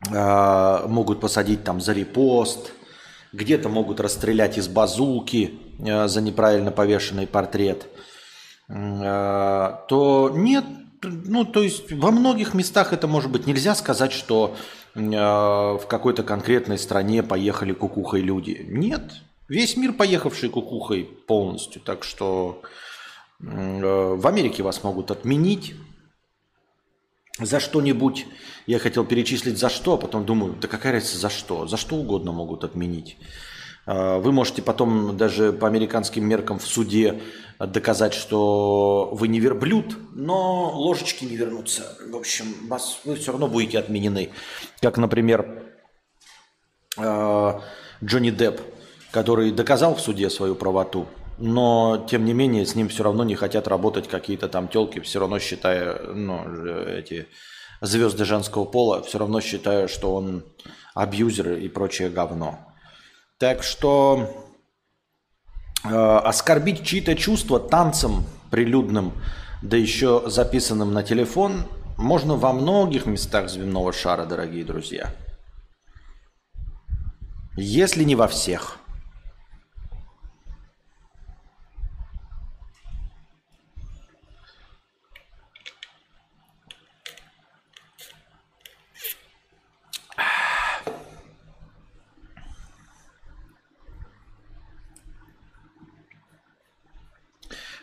могут 0.00 1.20
посадить 1.20 1.64
там 1.64 1.80
за 1.80 1.92
репост, 1.92 2.72
где-то 3.32 3.68
могут 3.68 4.00
расстрелять 4.00 4.58
из 4.58 4.68
базуки 4.68 5.58
а, 5.86 6.08
за 6.08 6.20
неправильно 6.20 6.70
повешенный 6.70 7.26
портрет, 7.26 7.86
а, 8.68 9.84
то 9.88 10.30
нет, 10.34 10.64
ну, 11.02 11.44
то 11.44 11.62
есть 11.62 11.92
во 11.92 12.10
многих 12.10 12.54
местах 12.54 12.92
это 12.92 13.06
может 13.06 13.30
быть. 13.30 13.46
Нельзя 13.46 13.74
сказать, 13.74 14.12
что 14.12 14.56
э, 14.94 15.00
в 15.00 15.82
какой-то 15.88 16.24
конкретной 16.24 16.76
стране 16.76 17.22
поехали 17.22 17.72
кукухой 17.72 18.20
люди. 18.20 18.66
Нет, 18.68 19.12
весь 19.46 19.76
мир 19.76 19.92
поехавший 19.92 20.48
кукухой 20.48 21.04
полностью. 21.04 21.80
Так 21.80 22.02
что 22.02 22.62
э, 23.40 23.44
в 24.16 24.26
Америке 24.26 24.64
вас 24.64 24.82
могут 24.82 25.12
отменить 25.12 25.74
за 27.38 27.60
что-нибудь. 27.60 28.26
Я 28.66 28.78
хотел 28.78 29.04
перечислить 29.04 29.58
за 29.58 29.68
что, 29.68 29.94
а 29.94 29.96
потом 29.96 30.24
думаю, 30.24 30.54
да 30.60 30.68
какая 30.68 30.92
разница 30.94 31.18
за 31.18 31.30
что? 31.30 31.66
За 31.66 31.76
что 31.76 31.96
угодно 31.96 32.32
могут 32.32 32.64
отменить. 32.64 33.16
Э, 33.86 34.18
вы 34.18 34.32
можете 34.32 34.62
потом 34.62 35.16
даже 35.16 35.52
по 35.52 35.66
американским 35.66 36.26
меркам 36.26 36.58
в 36.58 36.66
суде 36.66 37.20
доказать, 37.58 38.14
что 38.14 39.10
вы 39.12 39.28
не 39.28 39.40
верблюд, 39.40 39.96
но 40.12 40.70
ложечки 40.70 41.24
не 41.24 41.36
вернутся. 41.36 41.96
В 42.10 42.16
общем, 42.16 42.68
вас, 42.68 43.00
вы 43.04 43.16
все 43.16 43.32
равно 43.32 43.48
будете 43.48 43.78
отменены. 43.78 44.30
Как, 44.80 44.98
например, 44.98 45.64
э, 46.96 47.60
Джонни 48.04 48.30
Депп, 48.30 48.60
который 49.10 49.50
доказал 49.50 49.94
в 49.94 50.00
суде 50.00 50.28
свою 50.30 50.54
правоту, 50.54 51.06
но, 51.38 52.06
тем 52.10 52.24
не 52.24 52.34
менее, 52.34 52.66
с 52.66 52.74
ним 52.74 52.88
все 52.88 53.04
равно 53.04 53.24
не 53.24 53.34
хотят 53.34 53.68
работать 53.68 54.08
какие-то 54.08 54.48
там 54.48 54.68
телки, 54.68 55.00
все 55.00 55.20
равно 55.20 55.38
считая, 55.38 55.98
ну, 56.12 56.44
эти 56.86 57.26
звезды 57.80 58.24
женского 58.24 58.64
пола, 58.64 59.02
все 59.02 59.18
равно 59.18 59.40
считая, 59.40 59.88
что 59.88 60.14
он 60.14 60.44
абьюзер 60.94 61.52
и 61.52 61.68
прочее 61.68 62.10
говно. 62.10 62.58
Так 63.38 63.62
что 63.62 64.28
Э, 65.84 66.18
оскорбить 66.24 66.84
чьи-то 66.84 67.14
чувства 67.14 67.60
танцем 67.60 68.24
прилюдным, 68.50 69.12
да 69.62 69.76
еще 69.76 70.24
записанным 70.26 70.92
на 70.92 71.02
телефон, 71.02 71.66
можно 71.96 72.34
во 72.34 72.52
многих 72.52 73.06
местах 73.06 73.48
земного 73.48 73.92
шара, 73.92 74.24
дорогие 74.24 74.64
друзья. 74.64 75.14
Если 77.56 78.04
не 78.04 78.16
во 78.16 78.28
всех– 78.28 78.78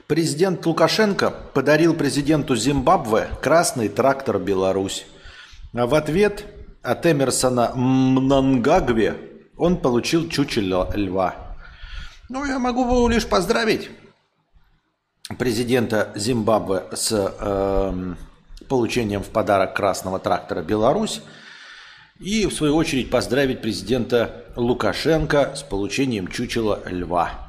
Президент 0.07 0.63
Лукашенко 0.67 1.31
подарил 1.31 1.95
президенту 1.95 2.55
Зимбабве 2.55 3.27
красный 3.41 3.89
трактор 3.89 4.37
«Беларусь». 4.37 5.07
А 5.73 5.87
в 5.87 5.95
ответ 5.95 6.45
от 6.83 7.07
Эмерсона 7.07 7.71
Мнангагве 7.73 9.15
он 9.57 9.77
получил 9.77 10.29
чучело 10.29 10.91
льва. 10.95 11.57
Ну, 12.29 12.45
я 12.45 12.59
могу 12.59 13.07
лишь 13.07 13.25
поздравить 13.25 13.89
президента 15.39 16.11
Зимбабве 16.13 16.83
с 16.93 17.11
э, 17.11 18.15
получением 18.69 19.23
в 19.23 19.29
подарок 19.29 19.75
красного 19.75 20.19
трактора 20.19 20.61
«Беларусь» 20.61 21.23
и, 22.19 22.45
в 22.45 22.53
свою 22.53 22.75
очередь, 22.75 23.09
поздравить 23.09 23.61
президента 23.61 24.45
Лукашенко 24.55 25.55
с 25.55 25.63
получением 25.63 26.27
чучела 26.27 26.83
льва. 26.85 27.44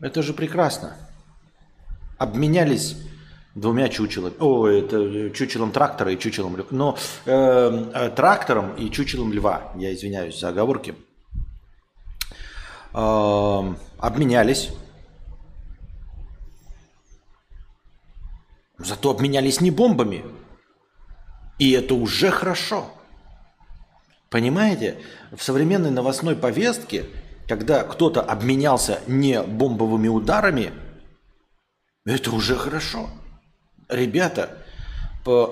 Это 0.00 0.22
же 0.22 0.32
прекрасно. 0.32 0.96
Обменялись 2.18 2.96
двумя 3.54 3.88
чучелами. 3.88 4.34
О, 4.38 4.66
это 4.66 5.30
чучелом 5.30 5.72
трактора 5.72 6.12
и 6.12 6.18
чучелом 6.18 6.56
льва. 6.56 6.66
Но 6.70 6.96
э, 7.26 7.90
э, 7.94 8.10
трактором 8.10 8.74
и 8.76 8.90
чучелом 8.90 9.32
льва. 9.32 9.72
Я 9.76 9.94
извиняюсь 9.94 10.38
за 10.38 10.48
оговорки. 10.48 10.94
Э, 12.94 13.74
обменялись. 13.98 14.70
Зато 18.78 19.10
обменялись 19.10 19.60
не 19.60 19.70
бомбами. 19.70 20.24
И 21.58 21.72
это 21.72 21.94
уже 21.94 22.30
хорошо. 22.30 22.90
Понимаете, 24.30 24.96
в 25.32 25.42
современной 25.42 25.90
новостной 25.90 26.36
повестке, 26.36 27.04
когда 27.50 27.82
кто-то 27.82 28.20
обменялся 28.20 29.00
не 29.08 29.42
бомбовыми 29.42 30.06
ударами, 30.06 30.72
это 32.04 32.30
уже 32.30 32.54
хорошо. 32.54 33.10
Ребята, 33.88 34.56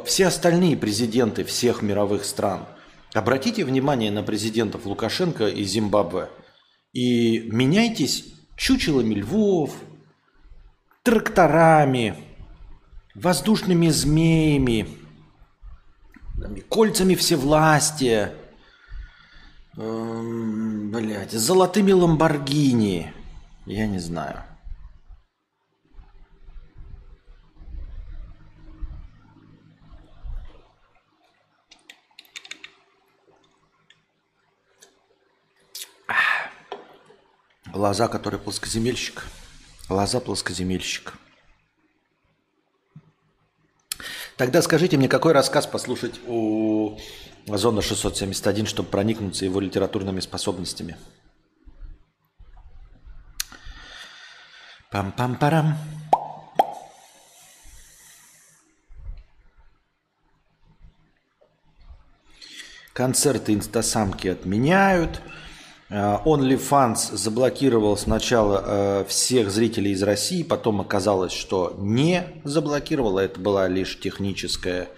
все 0.04 0.28
остальные 0.28 0.76
президенты 0.76 1.42
всех 1.42 1.82
мировых 1.82 2.24
стран, 2.24 2.66
обратите 3.14 3.64
внимание 3.64 4.12
на 4.12 4.22
президентов 4.22 4.86
Лукашенко 4.86 5.48
и 5.48 5.64
Зимбабве 5.64 6.28
и 6.92 7.40
меняйтесь 7.50 8.26
чучелами 8.56 9.14
львов, 9.14 9.74
тракторами, 11.02 12.14
воздушными 13.16 13.88
змеями, 13.88 14.86
кольцами 16.68 17.16
всевластия, 17.16 18.34
эм, 19.78 20.90
блядь, 20.90 21.32
золотыми 21.32 21.92
ламборгини, 21.92 23.12
я 23.66 23.86
не 23.86 23.98
знаю. 23.98 24.42
Лоза, 37.72 38.08
который 38.08 38.40
плоскоземельщик. 38.40 39.24
Лоза 39.88 40.20
плоскоземельщик. 40.20 41.14
Тогда 44.36 44.62
скажите 44.62 44.96
мне, 44.96 45.08
какой 45.08 45.32
рассказ 45.32 45.66
послушать 45.66 46.20
у 46.26 46.98
Зона 47.56 47.80
671, 47.80 48.66
чтобы 48.66 48.88
проникнуться 48.90 49.44
его 49.44 49.60
литературными 49.60 50.20
способностями? 50.20 50.96
Пам-пам-парам. 54.90 55.74
Концерты 62.92 63.54
инстасамки 63.54 64.28
отменяют. 64.28 65.20
Э, 65.88 66.18
OnlyFans 66.24 67.16
заблокировал 67.16 67.96
сначала 67.96 68.64
э, 68.66 69.04
всех 69.08 69.50
зрителей 69.50 69.92
из 69.92 70.02
России, 70.02 70.42
потом 70.42 70.80
оказалось, 70.80 71.32
что 71.32 71.76
не 71.78 72.24
заблокировал, 72.44 73.18
это 73.18 73.38
была 73.38 73.68
лишь 73.68 74.00
техническая 74.00 74.88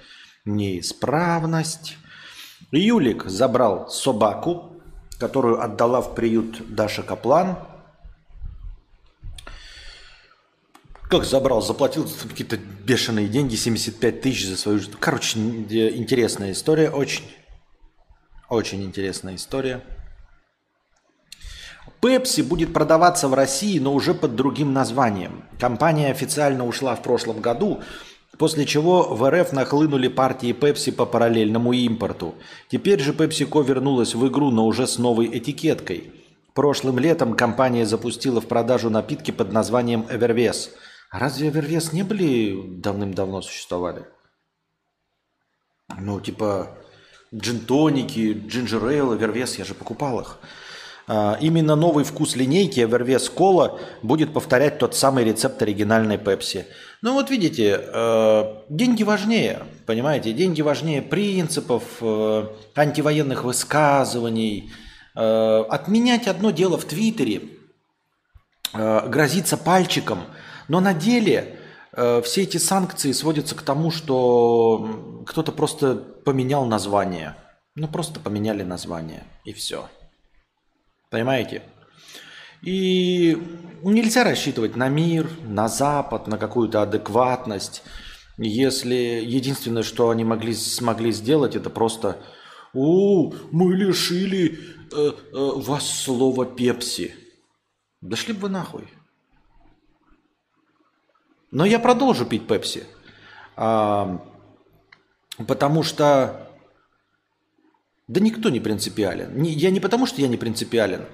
неисправность. 0.45 1.99
Юлик 2.71 3.25
забрал 3.25 3.89
собаку, 3.91 4.73
которую 5.19 5.63
отдала 5.63 6.01
в 6.01 6.15
приют 6.15 6.75
Даша 6.75 7.03
Каплан. 7.03 7.59
Как 11.09 11.25
забрал? 11.25 11.61
Заплатил 11.61 12.09
какие-то 12.29 12.57
бешеные 12.57 13.29
деньги, 13.29 13.57
75 13.57 14.21
тысяч 14.21 14.47
за 14.47 14.57
свою. 14.57 14.81
Короче, 15.01 15.39
интересная 15.39 16.53
история, 16.53 16.91
очень. 16.91 17.25
Очень 18.49 18.85
интересная 18.85 19.35
история. 19.35 19.83
Пепси 22.01 22.41
будет 22.41 22.73
продаваться 22.73 23.29
в 23.29 23.35
России, 23.35 23.79
но 23.79 23.93
уже 23.93 24.15
под 24.15 24.35
другим 24.35 24.73
названием. 24.73 25.45
Компания 25.59 26.11
официально 26.11 26.67
ушла 26.67 26.97
в 26.97 27.03
прошлом 27.03 27.41
году, 27.41 27.83
после 28.41 28.65
чего 28.65 29.03
в 29.03 29.31
РФ 29.31 29.53
нахлынули 29.53 30.09
партии 30.09 30.53
Пепси 30.53 30.93
по 30.93 31.05
параллельному 31.05 31.75
импорту. 31.75 32.35
Теперь 32.71 32.99
же 32.99 33.13
PepsiCo 33.13 33.63
вернулась 33.63 34.15
в 34.15 34.27
игру, 34.29 34.51
но 34.51 34.65
уже 34.65 34.87
с 34.87 34.97
новой 34.97 35.27
этикеткой. 35.39 36.11
Прошлым 36.55 36.99
летом 36.99 37.35
компания 37.35 37.85
запустила 37.85 38.41
в 38.41 38.47
продажу 38.47 38.89
напитки 38.89 39.31
под 39.31 39.53
названием 39.53 40.07
Эвервес. 40.09 40.71
Разве 41.13 41.49
Эвервес 41.49 41.93
не 41.93 42.03
были 42.03 42.79
давным-давно 42.79 43.43
существовали? 43.43 44.07
Ну, 45.99 46.19
типа 46.19 46.79
джинтоники, 47.35 48.43
джинджер 48.47 48.83
Эвервес, 48.87 49.59
я 49.59 49.67
же 49.67 49.75
покупал 49.75 50.19
их. 50.19 50.39
А, 51.13 51.37
именно 51.41 51.75
новый 51.75 52.05
вкус 52.05 52.37
линейки 52.37 52.79
Evervest 52.79 53.35
Cola 53.35 53.81
будет 54.01 54.33
повторять 54.33 54.79
тот 54.79 54.95
самый 54.95 55.25
рецепт 55.25 55.61
оригинальной 55.61 56.19
Пепси. 56.19 56.67
Ну 57.03 57.15
вот 57.15 57.31
видите, 57.31 57.81
э, 57.83 58.63
деньги 58.69 59.03
важнее, 59.03 59.63
понимаете, 59.87 60.35
деньги 60.35 60.61
важнее 60.61 61.01
принципов, 61.01 61.83
э, 62.03 62.47
антивоенных 62.75 63.45
высказываний. 63.45 64.71
Э, 65.17 65.65
отменять 65.69 66.29
одно 66.29 66.51
дело 66.51 66.77
в 66.79 66.85
Твиттере, 66.85 67.43
грозиться 68.73 69.57
пальчиком, 69.57 70.21
но 70.69 70.79
на 70.79 70.95
деле 70.95 71.59
все 71.93 72.43
эти 72.43 72.57
санкции 72.57 73.11
сводятся 73.11 73.57
к 73.57 73.63
тому, 73.63 73.91
что 73.91 75.25
кто-то 75.27 75.51
просто 75.51 75.97
поменял 75.97 76.65
название. 76.67 77.35
Ну 77.75 77.89
просто 77.89 78.21
поменяли 78.21 78.63
название 78.63 79.25
и 79.45 79.53
все. 79.53 79.89
Понимаете? 81.11 81.63
И 82.63 83.39
нельзя 83.83 84.25
рассчитывать 84.25 84.77
на 84.77 84.89
мир, 84.89 85.31
на 85.43 85.69
Запад, 85.69 86.27
на 86.27 86.39
какую-то 86.39 86.83
адекватность, 86.83 87.83
если 88.37 88.95
единственное, 88.95 89.83
что 89.83 90.11
они 90.11 90.25
могли, 90.25 90.55
смогли 90.55 91.13
сделать, 91.13 91.57
это 91.57 91.69
просто 91.71 92.19
«О, 92.73 93.33
мы 93.51 93.75
лишили 93.75 94.59
э, 94.93 94.97
э, 94.97 95.13
вас 95.33 95.89
слова 95.89 96.47
пепси». 96.47 97.15
Дошли 98.01 98.33
бы 98.33 98.41
вы 98.41 98.49
нахуй. 98.49 98.89
Но 101.51 101.67
я 101.67 101.79
продолжу 101.79 102.25
пить 102.25 102.47
пепси. 102.47 102.85
А, 103.57 104.25
потому 105.47 105.83
что 105.83 106.49
да 108.09 108.21
никто 108.21 108.49
не 108.49 108.61
принципиален. 108.61 109.43
Я 109.43 109.71
не 109.71 109.81
потому, 109.81 110.07
что 110.07 110.21
я 110.21 110.29
не 110.29 110.37
принципиален, 110.37 111.05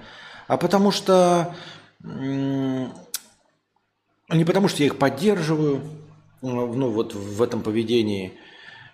а 0.47 0.57
потому 0.57 0.91
что... 0.91 1.55
Не 2.03 2.93
потому, 4.45 4.67
что 4.67 4.83
я 4.83 4.87
их 4.87 4.97
поддерживаю, 4.97 5.81
ну 6.41 6.89
вот 6.89 7.13
в 7.13 7.41
этом 7.41 7.63
поведении, 7.63 8.37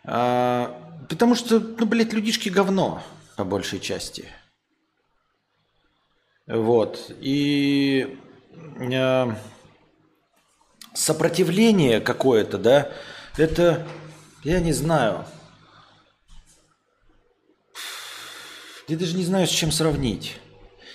а 0.04 0.80
потому 1.10 1.34
что, 1.34 1.60
ну, 1.60 1.88
блядь, 1.88 2.14
людишки 2.14 2.50
говно 2.50 3.02
по 3.36 3.44
большей 3.44 3.80
части. 3.80 4.26
Вот. 6.46 7.12
И 7.20 8.20
э, 8.80 9.36
сопротивление 10.94 12.00
какое-то, 12.00 12.60
да, 12.60 12.92
это, 13.38 13.88
я 14.44 14.60
не 14.60 14.72
знаю, 14.72 15.26
Я 18.88 18.98
даже 18.98 19.16
не 19.16 19.24
знаю, 19.24 19.48
с 19.48 19.50
чем 19.50 19.72
сравнить. 19.72 20.38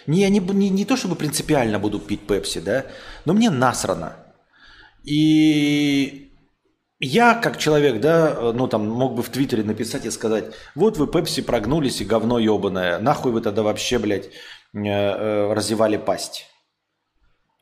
Не, 0.09 0.21
я 0.21 0.31
не, 0.31 0.41
не, 0.41 0.71
не 0.71 0.85
то, 0.87 0.97
чтобы 0.97 1.17
принципиально 1.17 1.79
буду 1.79 1.99
пить 2.01 2.27
пепси, 2.27 2.61
да, 2.61 2.87
но 3.27 3.35
мне 3.35 3.51
насрано. 3.51 4.17
И 5.05 6.33
я, 6.99 7.35
как 7.35 7.59
человек, 7.59 8.01
да, 8.01 8.53
ну 8.55 8.69
там 8.69 8.89
мог 8.89 9.15
бы 9.15 9.23
в 9.23 9.29
Твиттере 9.29 9.65
написать 9.65 10.07
и 10.07 10.11
сказать, 10.11 10.47
вот 10.75 10.97
вы 10.97 11.09
пепси 11.09 11.43
прогнулись 11.43 12.01
и 12.01 12.07
говно 12.07 12.39
ебаное, 12.39 12.99
нахуй 12.99 13.33
вы 13.33 13.43
тогда 13.43 13.63
вообще, 13.63 13.99
блядь, 13.99 14.29
э, 14.29 14.31
э, 14.73 15.53
разевали 15.53 15.99
пасть. 15.99 16.47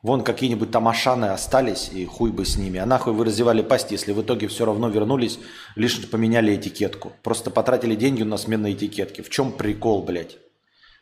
Вон 0.05 0.23
какие-нибудь 0.23 0.71
там 0.71 0.87
ашаны 0.87 1.27
остались, 1.27 1.91
и 1.93 2.05
хуй 2.07 2.31
бы 2.31 2.45
с 2.45 2.57
ними. 2.57 2.79
А 2.79 2.87
нахуй 2.87 3.13
вы 3.13 3.25
раздевали 3.25 3.63
пасть, 3.63 3.91
если 3.91 4.13
в 4.13 4.23
итоге 4.23 4.47
все 4.47 4.65
равно 4.65 4.89
вернулись, 4.89 5.41
лишь 5.75 6.09
поменяли 6.09 6.55
этикетку. 6.55 7.13
Просто 7.25 7.51
потратили 7.51 7.97
деньги 7.97 8.23
на 8.23 8.37
смену 8.37 8.71
этикетки. 8.71 9.23
В 9.23 9.31
чем 9.31 9.51
прикол, 9.51 10.05
блядь? 10.05 10.39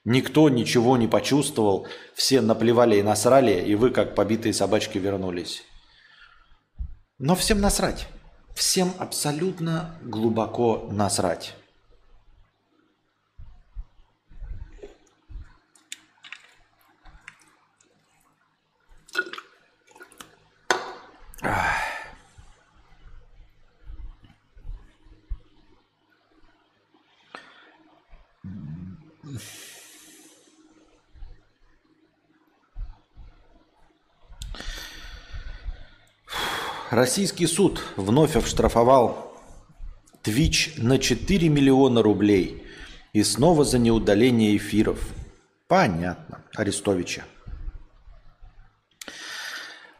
Никто 0.04 0.50
ничего 0.50 0.98
не 0.98 1.08
почувствовал, 1.08 1.86
все 2.14 2.42
наплевали 2.42 2.96
и 2.96 3.02
насрали, 3.02 3.64
и 3.64 3.74
вы 3.74 3.90
как 3.90 4.14
побитые 4.14 4.52
собачки 4.52 4.98
вернулись. 4.98 5.64
Но 7.18 7.34
всем 7.34 7.60
насрать. 7.60 8.06
Всем 8.54 8.92
абсолютно 8.98 9.98
глубоко 10.02 10.86
насрать. 10.90 11.54
Российский 36.94 37.48
суд 37.48 37.82
вновь 37.96 38.36
оштрафовал 38.36 39.36
Twitch 40.22 40.80
на 40.80 41.00
4 41.00 41.48
миллиона 41.48 42.02
рублей. 42.02 42.62
И 43.12 43.24
снова 43.24 43.64
за 43.64 43.80
неудаление 43.80 44.56
эфиров. 44.56 45.00
Понятно. 45.66 46.44
Арестовича. 46.54 47.24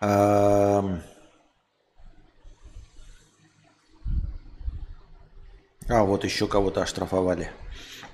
А, 0.01 1.01
а 5.89 6.05
вот 6.05 6.23
еще 6.23 6.47
кого-то 6.47 6.81
оштрафовали. 6.83 7.51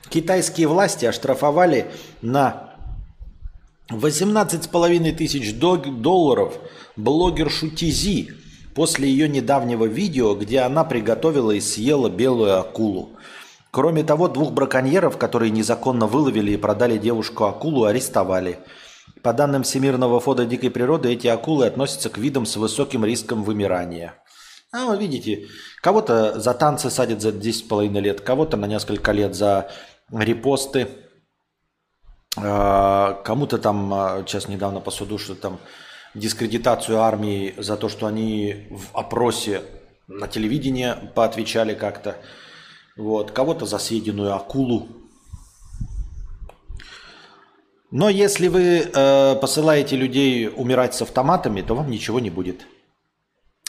Китайские 0.09 0.69
власти 0.69 1.05
оштрафовали 1.05 1.91
на 2.23 2.77
18,5 3.91 5.13
тысяч 5.13 5.55
долларов 5.55 6.59
блогершу 6.97 7.69
Тизи 7.69 8.40
после 8.81 9.11
ее 9.11 9.29
недавнего 9.29 9.85
видео, 9.85 10.35
где 10.35 10.61
она 10.61 10.85
приготовила 10.85 11.51
и 11.51 11.61
съела 11.61 12.09
белую 12.09 12.59
акулу. 12.59 13.11
Кроме 13.71 14.03
того, 14.05 14.27
двух 14.27 14.53
браконьеров, 14.53 15.19
которые 15.19 15.51
незаконно 15.51 16.07
выловили 16.07 16.53
и 16.53 16.57
продали 16.57 16.97
девушку-акулу, 16.97 17.85
арестовали. 17.85 18.59
По 19.21 19.35
данным 19.35 19.65
Всемирного 19.65 20.19
фонда 20.19 20.47
дикой 20.47 20.71
природы, 20.71 21.13
эти 21.13 21.27
акулы 21.27 21.67
относятся 21.67 22.09
к 22.09 22.17
видам 22.17 22.47
с 22.47 22.57
высоким 22.57 23.05
риском 23.05 23.45
вымирания. 23.45 24.15
А 24.73 24.87
вы 24.87 24.97
видите, 24.97 25.49
кого-то 25.83 26.41
за 26.41 26.55
танцы 26.55 26.89
садят 26.89 27.21
за 27.21 27.33
10,5 27.33 28.01
лет, 28.01 28.23
кого-то 28.23 28.57
на 28.57 28.65
несколько 28.65 29.13
лет 29.13 29.35
за 29.35 29.71
репосты, 30.11 30.89
а, 32.39 33.21
кому-то 33.25 33.59
там, 33.59 33.93
а, 33.93 34.25
сейчас 34.27 34.49
недавно 34.49 34.81
по 34.81 34.91
суду, 34.91 35.19
что 35.19 35.35
там 35.35 35.61
дискредитацию 36.15 37.01
армии 37.01 37.55
за 37.57 37.77
то, 37.77 37.89
что 37.89 38.07
они 38.07 38.67
в 38.71 38.97
опросе 38.97 39.63
на 40.09 40.27
телевидении 40.29 40.93
поотвечали 41.15 41.75
как-то. 41.75 42.17
Вот. 42.97 43.31
Кого-то 43.31 43.67
за 43.67 43.79
съеденную 43.79 44.35
акулу. 44.35 44.89
Но 47.91 48.09
если 48.09 48.49
вы 48.49 48.79
э, 48.93 49.37
посылаете 49.37 49.97
людей 49.97 50.49
умирать 50.49 50.95
с 50.95 51.03
автоматами, 51.03 51.61
то 51.61 51.75
вам 51.75 51.91
ничего 51.91 52.21
не 52.21 52.31
будет. 52.31 52.67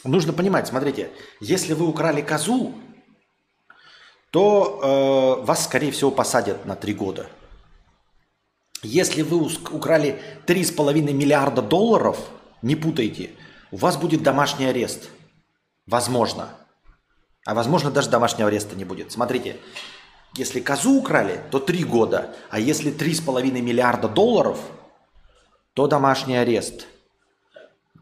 Нужно 0.03 0.33
понимать, 0.33 0.67
смотрите, 0.67 1.09
если 1.39 1.73
вы 1.73 1.87
украли 1.87 2.21
козу, 2.21 2.73
то 4.31 5.39
э, 5.41 5.45
вас, 5.45 5.65
скорее 5.65 5.91
всего, 5.91 6.11
посадят 6.11 6.65
на 6.65 6.75
три 6.75 6.93
года. 6.93 7.27
Если 8.84 9.21
вы 9.21 9.47
украли 9.71 10.19
3,5 10.47 11.13
миллиарда 11.13 11.61
долларов, 11.61 12.17
не 12.61 12.75
путайте, 12.75 13.32
у 13.71 13.77
вас 13.77 13.95
будет 13.97 14.23
домашний 14.23 14.65
арест. 14.65 15.09
Возможно. 15.86 16.49
А 17.45 17.53
возможно, 17.53 17.91
даже 17.91 18.09
домашнего 18.09 18.47
ареста 18.47 18.75
не 18.75 18.86
будет. 18.86 19.11
Смотрите, 19.11 19.57
если 20.36 20.59
козу 20.61 20.97
украли, 20.97 21.41
то 21.51 21.59
3 21.59 21.84
года. 21.84 22.36
А 22.49 22.59
если 22.59 22.91
3,5 22.91 23.61
миллиарда 23.61 24.07
долларов, 24.07 24.59
то 25.73 25.88
домашний 25.88 26.38
арест. 26.38 26.88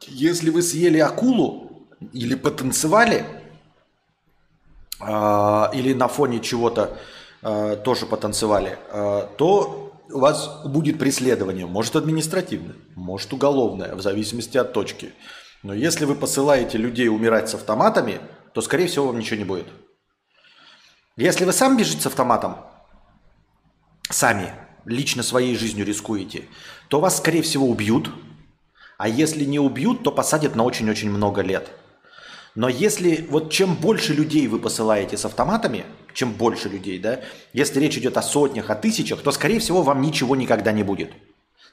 Если 0.08 0.50
вы 0.50 0.62
съели 0.62 1.00
акулу 1.00 1.88
или 2.14 2.36
потанцевали, 2.36 3.26
а, 5.02 5.72
или 5.74 5.94
на 5.94 6.08
фоне 6.08 6.40
чего-то 6.40 6.98
а, 7.42 7.76
тоже 7.76 8.06
потанцевали, 8.06 8.78
а, 8.92 9.28
то 9.38 9.89
у 10.12 10.20
вас 10.20 10.64
будет 10.66 11.00
преследование. 11.00 11.66
Может 11.66 11.96
административное, 11.96 12.76
может 12.96 13.32
уголовное, 13.34 13.96
в 13.96 14.02
зависимости 14.02 14.58
от 14.58 14.74
точки. 14.74 15.14
Но 15.64 15.74
если 15.74 16.06
вы 16.06 16.16
посылаете 16.16 16.78
людей 16.78 17.10
умирать 17.10 17.50
с 17.50 17.56
автоматами, 17.56 18.20
то, 18.54 18.62
скорее 18.62 18.88
всего, 18.88 19.08
вам 19.08 19.20
ничего 19.20 19.38
не 19.38 19.46
будет. 19.46 19.68
Если 21.16 21.46
вы 21.46 21.52
сам 21.52 21.78
бежите 21.78 22.02
с 22.02 22.06
автоматом, 22.06 22.58
сами, 24.10 24.54
лично 24.86 25.22
своей 25.22 25.56
жизнью 25.56 25.86
рискуете, 25.86 26.46
то 26.88 27.00
вас, 27.00 27.18
скорее 27.18 27.42
всего, 27.42 27.68
убьют. 27.68 28.10
А 28.98 29.08
если 29.08 29.44
не 29.44 29.60
убьют, 29.60 30.04
то 30.04 30.12
посадят 30.12 30.56
на 30.56 30.64
очень-очень 30.64 31.10
много 31.10 31.42
лет. 31.42 31.70
Но 32.56 32.68
если 32.68 33.28
вот 33.30 33.52
чем 33.52 33.76
больше 33.76 34.14
людей 34.14 34.48
вы 34.48 34.60
посылаете 34.60 35.18
с 35.18 35.26
автоматами, 35.26 35.86
чем 36.14 36.34
больше 36.34 36.70
людей, 36.70 37.00
да, 37.00 37.22
если 37.54 37.80
речь 37.80 37.98
идет 37.98 38.18
о 38.18 38.22
сотнях, 38.22 38.70
о 38.70 38.76
тысячах, 38.76 39.22
то, 39.22 39.32
скорее 39.32 39.60
всего, 39.60 39.82
вам 39.82 40.02
ничего 40.02 40.36
никогда 40.36 40.72
не 40.72 40.84
будет. 40.84 41.12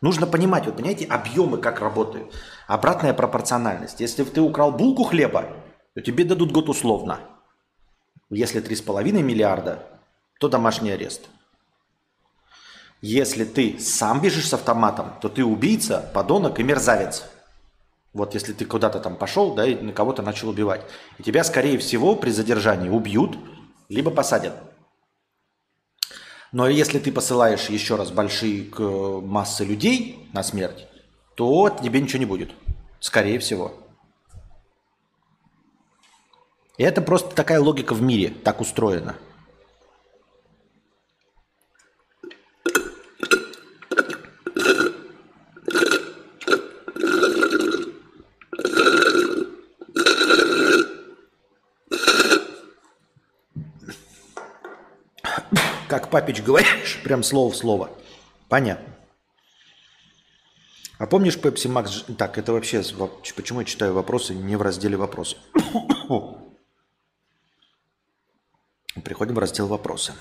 Нужно 0.00 0.26
понимать, 0.26 0.66
вот 0.66 0.76
понимаете, 0.76 1.06
объемы 1.06 1.58
как 1.58 1.80
работают. 1.80 2.32
Обратная 2.66 3.14
пропорциональность. 3.14 4.00
Если 4.00 4.24
ты 4.24 4.40
украл 4.40 4.72
булку 4.72 5.04
хлеба, 5.04 5.46
то 5.94 6.00
тебе 6.02 6.24
дадут 6.24 6.52
год 6.52 6.68
условно. 6.68 7.20
Если 8.28 8.62
3,5 8.62 9.22
миллиарда, 9.22 9.86
то 10.38 10.48
домашний 10.48 10.90
арест. 10.90 11.22
Если 13.00 13.44
ты 13.44 13.78
сам 13.78 14.20
бежишь 14.20 14.48
с 14.48 14.54
автоматом, 14.54 15.12
то 15.20 15.28
ты 15.28 15.44
убийца, 15.44 16.10
подонок 16.12 16.58
и 16.58 16.62
мерзавец. 16.62 17.24
Вот 18.12 18.34
если 18.34 18.52
ты 18.52 18.64
куда-то 18.64 18.98
там 18.98 19.16
пошел, 19.16 19.54
да, 19.54 19.66
и 19.66 19.74
на 19.74 19.92
кого-то 19.92 20.22
начал 20.22 20.48
убивать. 20.48 20.80
И 21.18 21.22
тебя, 21.22 21.44
скорее 21.44 21.78
всего, 21.78 22.16
при 22.16 22.30
задержании 22.30 22.88
убьют, 22.88 23.36
либо 23.88 24.10
посадят. 24.10 24.54
Но 26.52 26.68
если 26.68 26.98
ты 26.98 27.12
посылаешь 27.12 27.68
еще 27.68 27.96
раз 27.96 28.10
большие 28.10 28.70
массы 29.20 29.64
людей 29.64 30.28
на 30.32 30.42
смерть, 30.42 30.86
то 31.34 31.68
тебе 31.68 32.00
ничего 32.00 32.18
не 32.18 32.26
будет. 32.26 32.52
Скорее 33.00 33.38
всего. 33.38 33.74
И 36.78 36.82
это 36.82 37.02
просто 37.02 37.34
такая 37.34 37.60
логика 37.60 37.94
в 37.94 38.02
мире, 38.02 38.30
так 38.30 38.60
устроена. 38.60 39.16
Как 56.06 56.12
папич 56.12 56.40
говоришь, 56.40 57.00
прям 57.02 57.24
слово 57.24 57.50
в 57.50 57.56
слово. 57.56 57.90
Понятно. 58.48 58.94
А 60.98 61.06
помнишь 61.08 61.36
Pepsi 61.36 61.66
Max? 61.66 62.14
Так, 62.14 62.38
это 62.38 62.52
вообще... 62.52 62.80
Почему 63.34 63.58
я 63.58 63.66
читаю 63.66 63.92
вопросы 63.92 64.32
не 64.32 64.54
в 64.54 64.62
разделе 64.62 64.96
вопросы? 64.96 65.36
Приходим 69.02 69.34
в 69.34 69.38
раздел 69.40 69.66
вопросы. 69.66 70.12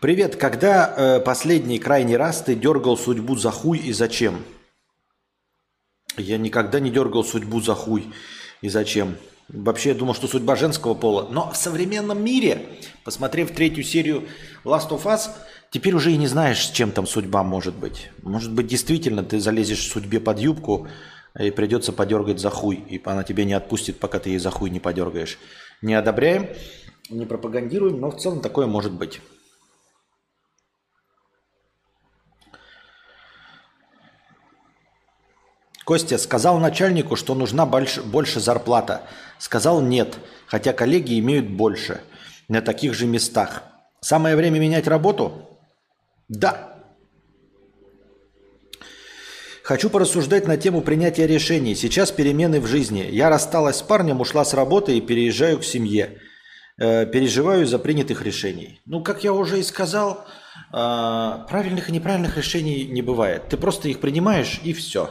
Привет, 0.00 0.34
когда 0.34 0.92
э, 0.96 1.20
последний 1.20 1.78
крайний 1.78 2.16
раз 2.16 2.42
ты 2.42 2.56
дергал 2.56 2.96
судьбу 2.96 3.36
за 3.36 3.52
хуй 3.52 3.78
и 3.78 3.92
зачем? 3.92 4.44
Я 6.20 6.38
никогда 6.38 6.80
не 6.80 6.90
дергал 6.90 7.24
судьбу 7.24 7.60
за 7.60 7.74
хуй. 7.74 8.12
И 8.60 8.68
зачем? 8.68 9.16
Вообще 9.48 9.90
я 9.90 9.94
думал, 9.94 10.14
что 10.14 10.28
судьба 10.28 10.54
женского 10.56 10.94
пола. 10.94 11.28
Но 11.30 11.50
в 11.50 11.56
современном 11.56 12.22
мире, 12.22 12.66
посмотрев 13.04 13.50
третью 13.50 13.82
серию 13.82 14.24
Last 14.64 14.90
of 14.90 15.04
Us, 15.04 15.30
теперь 15.70 15.94
уже 15.94 16.12
и 16.12 16.16
не 16.16 16.26
знаешь, 16.26 16.66
с 16.66 16.70
чем 16.70 16.92
там 16.92 17.06
судьба 17.06 17.42
может 17.42 17.74
быть. 17.74 18.10
Может 18.22 18.52
быть, 18.52 18.68
действительно, 18.68 19.24
ты 19.24 19.40
залезешь 19.40 19.88
судьбе 19.88 20.20
под 20.20 20.38
юбку, 20.38 20.88
и 21.38 21.50
придется 21.50 21.92
подергать 21.92 22.40
за 22.40 22.50
хуй, 22.50 22.76
и 22.76 23.00
она 23.04 23.22
тебя 23.22 23.44
не 23.44 23.52
отпустит, 23.52 23.98
пока 23.98 24.18
ты 24.18 24.30
ей 24.30 24.38
за 24.38 24.50
хуй 24.50 24.70
не 24.70 24.80
подергаешь. 24.80 25.38
Не 25.80 25.94
одобряем, 25.94 26.48
не 27.08 27.24
пропагандируем, 27.24 28.00
но 28.00 28.10
в 28.10 28.16
целом 28.16 28.40
такое 28.40 28.66
может 28.66 28.92
быть. 28.92 29.20
Костя 35.90 36.18
сказал 36.18 36.60
начальнику, 36.60 37.16
что 37.16 37.34
нужна 37.34 37.66
больше, 37.66 38.00
больше 38.00 38.38
зарплата. 38.38 39.02
Сказал 39.40 39.80
нет, 39.80 40.18
хотя 40.46 40.72
коллеги 40.72 41.18
имеют 41.18 41.48
больше 41.48 42.00
на 42.46 42.62
таких 42.62 42.94
же 42.94 43.08
местах. 43.08 43.64
Самое 44.00 44.36
время 44.36 44.60
менять 44.60 44.86
работу? 44.86 45.48
Да. 46.28 46.76
Хочу 49.64 49.90
порассуждать 49.90 50.46
на 50.46 50.56
тему 50.56 50.80
принятия 50.82 51.26
решений. 51.26 51.74
Сейчас 51.74 52.12
перемены 52.12 52.60
в 52.60 52.68
жизни. 52.68 53.08
Я 53.10 53.28
рассталась 53.28 53.78
с 53.78 53.82
парнем, 53.82 54.20
ушла 54.20 54.44
с 54.44 54.54
работы 54.54 54.96
и 54.96 55.00
переезжаю 55.00 55.58
к 55.58 55.64
семье. 55.64 56.20
Э, 56.78 57.04
переживаю 57.04 57.66
за 57.66 57.80
принятых 57.80 58.22
решений. 58.22 58.80
Ну, 58.86 59.02
как 59.02 59.24
я 59.24 59.32
уже 59.32 59.58
и 59.58 59.64
сказал, 59.64 60.24
э, 60.72 60.76
правильных 61.48 61.88
и 61.88 61.92
неправильных 61.92 62.36
решений 62.36 62.84
не 62.84 63.02
бывает. 63.02 63.48
Ты 63.48 63.56
просто 63.56 63.88
их 63.88 63.98
принимаешь 63.98 64.60
и 64.62 64.72
все. 64.72 65.10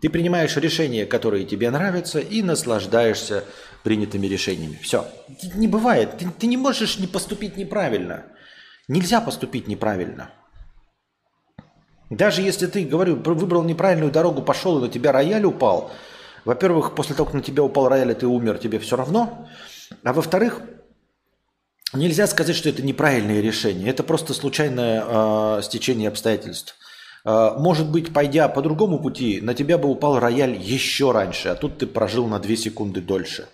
Ты 0.00 0.10
принимаешь 0.10 0.56
решения, 0.56 1.06
которые 1.06 1.44
тебе 1.44 1.70
нравятся, 1.70 2.18
и 2.18 2.42
наслаждаешься 2.42 3.44
принятыми 3.82 4.26
решениями. 4.26 4.78
Все. 4.82 5.06
Не 5.54 5.68
бывает. 5.68 6.18
Ты, 6.18 6.28
ты 6.38 6.46
не 6.46 6.56
можешь 6.56 6.98
не 6.98 7.06
поступить 7.06 7.56
неправильно. 7.56 8.24
Нельзя 8.88 9.20
поступить 9.20 9.68
неправильно. 9.68 10.30
Даже 12.10 12.42
если 12.42 12.66
ты, 12.66 12.84
говорю, 12.84 13.16
выбрал 13.16 13.64
неправильную 13.64 14.12
дорогу, 14.12 14.42
пошел, 14.42 14.78
и 14.78 14.82
на 14.82 14.88
тебя 14.88 15.12
рояль 15.12 15.44
упал, 15.44 15.90
во-первых, 16.44 16.94
после 16.94 17.16
того, 17.16 17.26
как 17.26 17.34
на 17.34 17.42
тебя 17.42 17.64
упал 17.64 17.88
рояль, 17.88 18.12
и 18.12 18.14
ты 18.14 18.26
умер, 18.26 18.58
тебе 18.58 18.78
все 18.78 18.96
равно. 18.96 19.48
А 20.04 20.12
во-вторых, 20.12 20.60
нельзя 21.92 22.28
сказать, 22.28 22.54
что 22.54 22.68
это 22.68 22.82
неправильное 22.82 23.40
решение. 23.40 23.88
Это 23.90 24.04
просто 24.04 24.32
случайное 24.34 25.04
э, 25.04 25.62
стечение 25.62 26.08
обстоятельств. 26.08 26.76
Э, 27.26 27.56
может 27.58 27.90
быть, 27.90 28.12
пойдя 28.12 28.48
по 28.48 28.62
другому 28.62 29.00
пути, 29.00 29.40
на 29.40 29.52
тебя 29.52 29.78
бы 29.78 29.88
упал 29.88 30.20
рояль 30.20 30.56
еще 30.56 31.10
раньше, 31.10 31.48
а 31.48 31.56
тут 31.56 31.78
ты 31.78 31.86
прожил 31.86 32.28
на 32.28 32.38
2 32.38 32.56
секунды 32.56 33.00
дольше. 33.00 33.48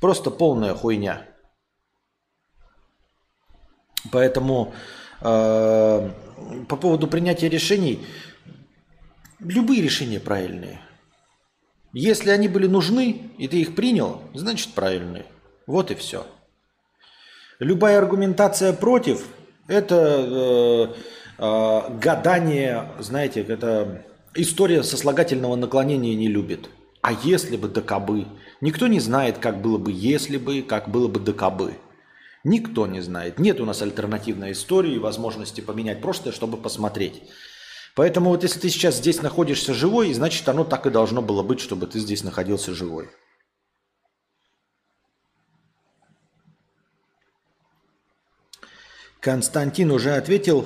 Просто 0.00 0.30
полная 0.30 0.74
хуйня. 0.74 1.26
Поэтому 4.12 4.72
э, 5.20 6.10
по 6.68 6.76
поводу 6.76 7.08
принятия 7.08 7.48
решений, 7.48 8.06
любые 9.40 9.82
решения 9.82 10.20
правильные. 10.20 10.80
Если 11.92 12.30
они 12.30 12.46
были 12.46 12.68
нужны, 12.68 13.32
и 13.38 13.48
ты 13.48 13.60
их 13.60 13.74
принял, 13.74 14.22
значит 14.34 14.74
правильные. 14.74 15.26
Вот 15.66 15.90
и 15.90 15.96
все. 15.96 16.24
Любая 17.58 17.98
аргументация 17.98 18.72
против– 18.72 19.26
это 19.66 20.94
э, 20.94 21.17
э, 21.38 21.80
гадание, 22.00 22.88
знаете, 22.98 23.42
это 23.42 24.04
история 24.34 24.82
сослагательного 24.82 25.56
наклонения 25.56 26.14
не 26.14 26.28
любит. 26.28 26.68
А 27.00 27.12
если 27.12 27.56
бы 27.56 27.68
да 27.68 27.80
кабы? 27.80 28.26
Никто 28.60 28.86
не 28.86 29.00
знает, 29.00 29.38
как 29.38 29.62
было 29.62 29.78
бы 29.78 29.92
если 29.92 30.36
бы, 30.36 30.62
как 30.62 30.88
было 30.88 31.08
бы 31.08 31.20
да 31.20 31.32
кабы. 31.32 31.74
Никто 32.44 32.86
не 32.86 33.00
знает. 33.00 33.38
Нет 33.38 33.60
у 33.60 33.64
нас 33.64 33.82
альтернативной 33.82 34.52
истории 34.52 34.94
и 34.94 34.98
возможности 34.98 35.60
поменять 35.60 36.00
прошлое, 36.00 36.32
чтобы 36.32 36.56
посмотреть. 36.56 37.22
Поэтому 37.94 38.30
вот 38.30 38.42
если 38.42 38.60
ты 38.60 38.68
сейчас 38.68 38.96
здесь 38.96 39.22
находишься 39.22 39.74
живой, 39.74 40.12
значит 40.12 40.48
оно 40.48 40.64
так 40.64 40.86
и 40.86 40.90
должно 40.90 41.20
было 41.20 41.42
быть, 41.42 41.60
чтобы 41.60 41.86
ты 41.86 41.98
здесь 41.98 42.22
находился 42.22 42.72
живой. 42.74 43.08
Константин 49.20 49.90
уже 49.90 50.14
ответил 50.14 50.64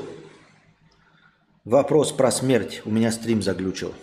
вопрос 1.65 2.13
про 2.13 2.31
смерть. 2.31 2.83
У 2.85 2.91
меня 2.91 3.13
стрим 3.13 3.43
заглючил. 3.43 3.95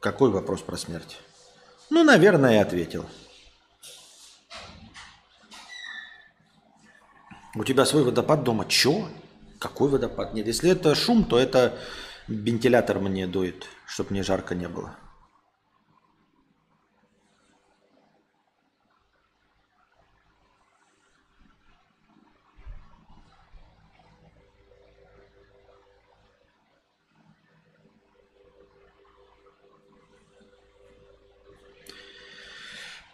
Какой 0.00 0.30
вопрос 0.30 0.62
про 0.62 0.76
смерть? 0.76 1.18
Ну, 1.90 2.04
наверное, 2.04 2.54
я 2.54 2.62
ответил. 2.62 3.06
У 7.54 7.64
тебя 7.64 7.86
свой 7.86 8.04
водопад 8.04 8.42
дома. 8.42 8.66
Чё? 8.68 9.08
Какой 9.58 9.88
водопад? 9.88 10.34
Нет, 10.34 10.46
если 10.46 10.70
это 10.70 10.94
шум, 10.94 11.24
то 11.24 11.38
это 11.38 11.78
вентилятор 12.28 12.98
мне 12.98 13.26
дует, 13.26 13.66
чтобы 13.86 14.10
мне 14.10 14.22
жарко 14.22 14.54
не 14.54 14.68
было. 14.68 14.94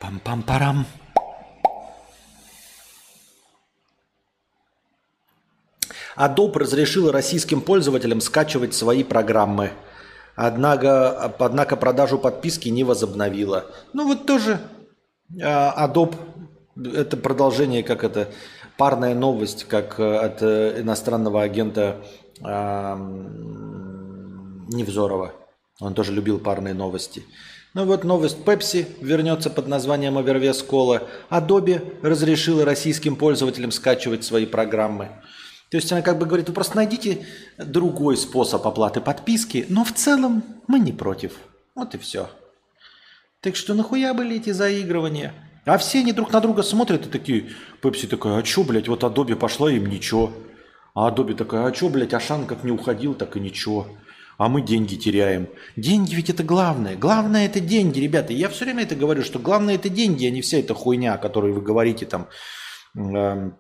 Пам-пам-парам. 0.03 0.85
Adobe 6.17 6.59
разрешил 6.59 7.13
российским 7.13 7.61
пользователям 7.61 8.21
скачивать 8.21 8.75
свои 8.75 9.05
программы. 9.05 9.71
Однако, 10.35 11.33
однако 11.39 11.77
продажу 11.77 12.19
подписки 12.19 12.69
не 12.69 12.83
возобновила. 12.83 13.67
Ну 13.93 14.09
вот 14.09 14.27
тоже 14.27 14.61
а, 15.41 15.87
Adobe, 15.87 16.17
это 16.77 17.17
продолжение, 17.17 17.85
как 17.85 18.03
это, 18.03 18.29
парная 18.77 19.15
новость, 19.15 19.65
как 19.65 20.01
э, 20.01 20.17
от 20.17 20.43
э, 20.43 20.81
иностранного 20.81 21.43
агента 21.43 22.03
Невзорова. 24.73 25.33
Он 25.81 25.95
тоже 25.95 26.13
любил 26.13 26.41
парные 26.41 26.75
новости. 26.75 27.23
Ну 27.75 27.87
вот 27.87 28.05
новость 28.05 28.39
Pepsi 28.45 28.87
вернется 29.01 29.49
под 29.49 29.67
названием 29.67 30.19
Овервес 30.19 30.63
Кола. 30.63 31.09
Adobe 31.31 31.99
разрешила 32.03 32.67
российским 32.67 33.17
пользователям 33.17 33.73
скачивать 33.73 34.25
свои 34.25 34.45
программы. 34.45 35.09
То 35.71 35.79
есть 35.79 35.91
она 35.91 36.03
как 36.03 36.19
бы 36.19 36.27
говорит, 36.27 36.49
вы 36.49 36.55
просто 36.55 36.77
найдите 36.77 37.27
другой 37.57 38.19
способ 38.19 38.67
оплаты 38.67 39.01
подписки, 39.01 39.65
но 39.71 39.85
в 39.85 39.93
целом 39.93 40.45
мы 40.67 40.81
не 40.81 40.93
против. 40.93 41.33
Вот 41.75 41.95
и 41.95 41.99
все. 41.99 42.29
Так 43.41 43.57
что 43.57 43.73
нахуя 43.73 44.13
были 44.13 44.37
эти 44.37 44.51
заигрывания? 44.51 45.33
А 45.65 45.79
все 45.79 46.01
они 46.01 46.13
друг 46.13 46.31
на 46.31 46.41
друга 46.41 46.63
смотрят 46.63 47.07
и 47.07 47.09
такие, 47.09 47.53
Пепси 47.81 48.07
такая, 48.07 48.37
а 48.37 48.43
чё, 48.43 48.65
блядь, 48.65 48.89
вот 48.89 49.03
Adobe 49.03 49.35
пошла 49.35 49.73
им 49.73 49.87
ничего. 49.87 50.31
А 50.95 51.11
Adobe 51.11 51.35
такая, 51.35 51.65
а 51.65 51.73
чё, 51.73 51.89
блядь, 51.89 52.13
Ашан 52.13 52.45
как 52.47 52.65
не 52.65 52.71
уходил, 52.71 53.15
так 53.15 53.39
и 53.39 53.41
ничего. 53.41 53.87
А 54.39 54.49
мы 54.49 54.63
деньги 54.63 54.97
теряем. 54.97 55.49
Деньги 55.77 56.15
ведь 56.15 56.31
это 56.31 56.43
главное. 56.43 56.97
Главное 56.97 57.47
это 57.47 57.61
деньги, 57.61 58.01
ребята. 58.01 58.33
Я 58.33 58.49
все 58.49 58.65
время 58.65 58.83
это 58.85 58.95
говорю, 58.95 59.23
что 59.23 59.39
главное 59.39 59.75
это 59.77 59.89
деньги, 59.89 60.27
а 60.27 60.31
не 60.31 60.41
вся 60.43 60.59
эта 60.59 60.75
хуйня, 60.75 61.15
о 61.15 61.19
которой 61.19 61.53
вы 61.53 61.61
говорите 61.61 62.07
там. 62.07 62.29
эм, 62.95 63.57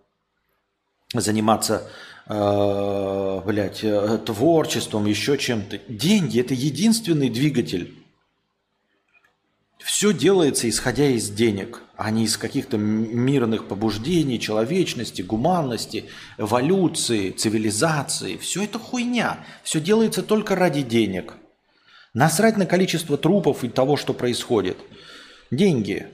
заниматься, 1.14 1.89
э, 2.27 3.41
блядь, 3.45 3.85
э, 3.85 4.18
творчеством, 4.25 5.07
еще 5.07 5.37
чем-то. 5.37 5.79
Деньги– 5.89 6.41
это 6.41 6.55
единственный 6.55 7.29
двигатель. 7.29 8.01
Все 9.93 10.14
делается 10.14 10.70
исходя 10.70 11.05
из 11.09 11.28
денег, 11.28 11.82
а 11.97 12.11
не 12.11 12.24
из 12.24 12.38
каких-то 12.38 12.78
мирных 12.78 13.68
побуждений, 13.68 14.40
человечности, 14.40 15.20
гуманности, 15.20 16.09
эволюции, 16.38 17.30
цивилизации. 17.30 18.38
Все 18.38 18.64
это 18.64 18.78
хуйня. 18.78 19.45
Все 19.62 19.82
делается 19.82 20.22
только 20.22 20.57
ради 20.57 20.80
денег. 20.80 21.34
Насрать 22.14 22.57
на 22.57 22.64
количество 22.64 23.18
трупов 23.18 23.64
и 23.64 23.68
того, 23.68 23.99
что 23.99 24.14
происходит. 24.14 24.78
Деньги. 25.51 26.09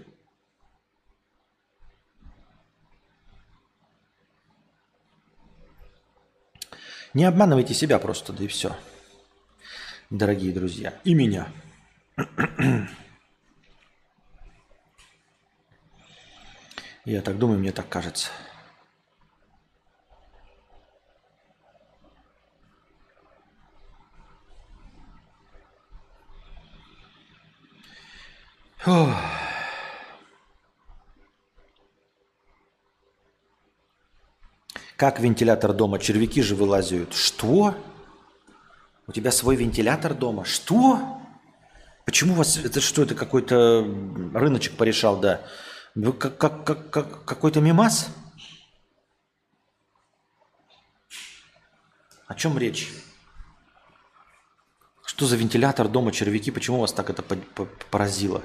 Не 7.15 7.27
обманывайте 7.27 7.75
себя 7.75 8.01
просто, 8.01 8.33
да 8.33 8.43
и 8.43 8.49
все. 8.49 8.77
Дорогие 10.11 10.53
друзья. 10.53 10.95
И 11.05 11.15
меня. 11.15 11.47
Я 17.09 17.23
так 17.23 17.39
думаю, 17.39 17.59
мне 17.59 17.73
так 17.73 17.89
кажется. 17.89 18.29
Фух. 28.77 29.09
Как 34.99 35.19
вентилятор 35.19 35.73
дома? 35.73 35.99
Червяки 35.99 36.43
же 36.43 36.55
вылазят. 36.55 37.15
Что? 37.15 37.75
У 39.07 39.13
тебя 39.13 39.33
свой 39.33 39.57
вентилятор 39.57 40.13
дома? 40.13 40.45
Что? 40.45 41.23
Почему 42.05 42.35
у 42.35 42.37
вас 42.37 42.59
это 42.59 42.83
что? 42.83 43.05
Это 43.05 43.15
какой-то 43.15 43.81
рыночек 44.35 44.77
порешал, 44.77 45.19
да? 45.19 45.41
Вы 45.99 46.13
как, 46.13 46.39
как, 46.39 46.65
как, 46.65 46.91
как 46.91 47.25
какой-то 47.25 47.61
мимас? 47.61 48.11
О 52.29 52.37
чем 52.37 52.57
речь? 52.57 52.93
Что 55.05 55.27
за 55.27 55.35
вентилятор 55.35 55.89
дома, 55.89 56.13
червяки? 56.13 56.53
Почему 56.53 56.79
вас 56.79 56.93
так 56.93 57.11
это 57.11 57.25
по- 57.25 57.35
по- 57.35 57.69
поразило? 57.91 58.43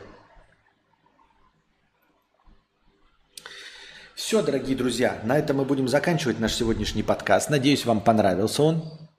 Все, 4.15 4.41
дорогие 4.41 4.75
друзья, 4.75 5.21
на 5.23 5.37
этом 5.37 5.57
мы 5.57 5.65
будем 5.65 5.87
заканчивать 5.87 6.39
наш 6.39 6.55
сегодняшний 6.55 7.03
подкаст. 7.03 7.51
Надеюсь, 7.51 7.85
вам 7.85 8.01
понравился 8.01 8.63
он. 8.63 9.09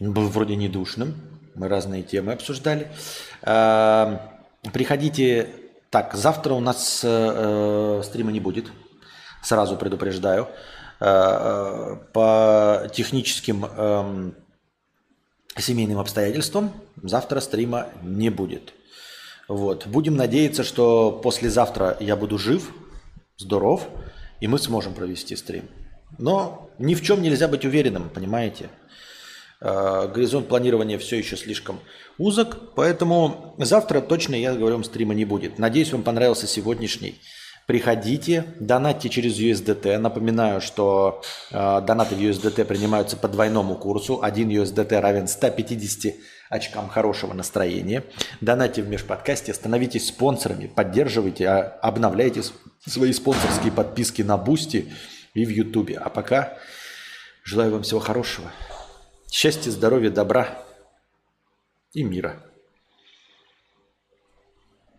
Он 0.00 0.14
был 0.14 0.30
вроде 0.30 0.56
не 0.56 0.70
душным. 0.70 1.14
Мы 1.54 1.68
разные 1.68 2.02
темы 2.02 2.32
обсуждали. 2.32 2.90
А, 3.42 4.40
Приходите. 4.72 5.65
Так, 5.90 6.14
завтра 6.14 6.54
у 6.54 6.60
нас 6.60 7.00
э, 7.04 8.02
стрима 8.04 8.32
не 8.32 8.40
будет. 8.40 8.66
Сразу 9.42 9.76
предупреждаю. 9.76 10.48
Э, 11.00 11.96
По 12.12 12.88
техническим 12.92 13.64
эм, 13.64 14.34
семейным 15.56 15.98
обстоятельствам 15.98 16.72
завтра 17.02 17.40
стрима 17.40 17.88
не 18.02 18.30
будет. 18.30 18.72
Вот. 19.48 19.86
Будем 19.86 20.16
надеяться, 20.16 20.64
что 20.64 21.12
послезавтра 21.12 21.96
я 22.00 22.16
буду 22.16 22.38
жив, 22.38 22.72
здоров, 23.36 23.86
и 24.40 24.48
мы 24.48 24.58
сможем 24.58 24.94
провести 24.94 25.36
стрим. 25.36 25.68
Но 26.18 26.70
ни 26.78 26.94
в 26.94 27.02
чем 27.02 27.22
нельзя 27.22 27.48
быть 27.48 27.64
уверенным, 27.64 28.08
понимаете? 28.08 28.70
Э, 29.60 30.08
горизонт 30.12 30.48
планирования 30.48 30.98
все 30.98 31.16
еще 31.16 31.36
слишком 31.36 31.80
узок, 32.18 32.74
поэтому 32.74 33.54
завтра 33.58 34.00
точно, 34.00 34.34
я 34.34 34.54
говорю, 34.54 34.82
стрима 34.82 35.14
не 35.14 35.24
будет. 35.24 35.58
Надеюсь, 35.58 35.92
вам 35.92 36.02
понравился 36.02 36.46
сегодняшний. 36.46 37.20
Приходите, 37.66 38.44
донатьте 38.60 39.08
через 39.08 39.40
USDT. 39.40 39.98
Напоминаю, 39.98 40.60
что 40.60 41.22
э, 41.50 41.80
донаты 41.80 42.14
в 42.14 42.20
USDT 42.20 42.64
принимаются 42.64 43.16
по 43.16 43.28
двойному 43.28 43.76
курсу. 43.76 44.20
Один 44.22 44.50
USDT 44.50 45.00
равен 45.00 45.26
150 45.26 46.14
очкам 46.48 46.88
хорошего 46.88 47.32
настроения. 47.32 48.04
Донатьте 48.40 48.82
в 48.82 48.88
межподкасте, 48.88 49.52
становитесь 49.52 50.08
спонсорами, 50.08 50.66
поддерживайте, 50.68 51.48
а, 51.48 51.78
обновляйте 51.82 52.42
свои 52.86 53.12
спонсорские 53.12 53.72
подписки 53.72 54.22
на 54.22 54.36
Бусти 54.36 54.92
и 55.34 55.44
в 55.44 55.48
Ютубе. 55.48 55.96
А 55.96 56.08
пока 56.08 56.58
желаю 57.42 57.72
вам 57.72 57.82
всего 57.82 57.98
хорошего. 57.98 58.52
Счастья, 59.30 59.70
здоровья, 59.70 60.10
добра 60.10 60.62
и 61.92 62.02
мира. 62.02 62.45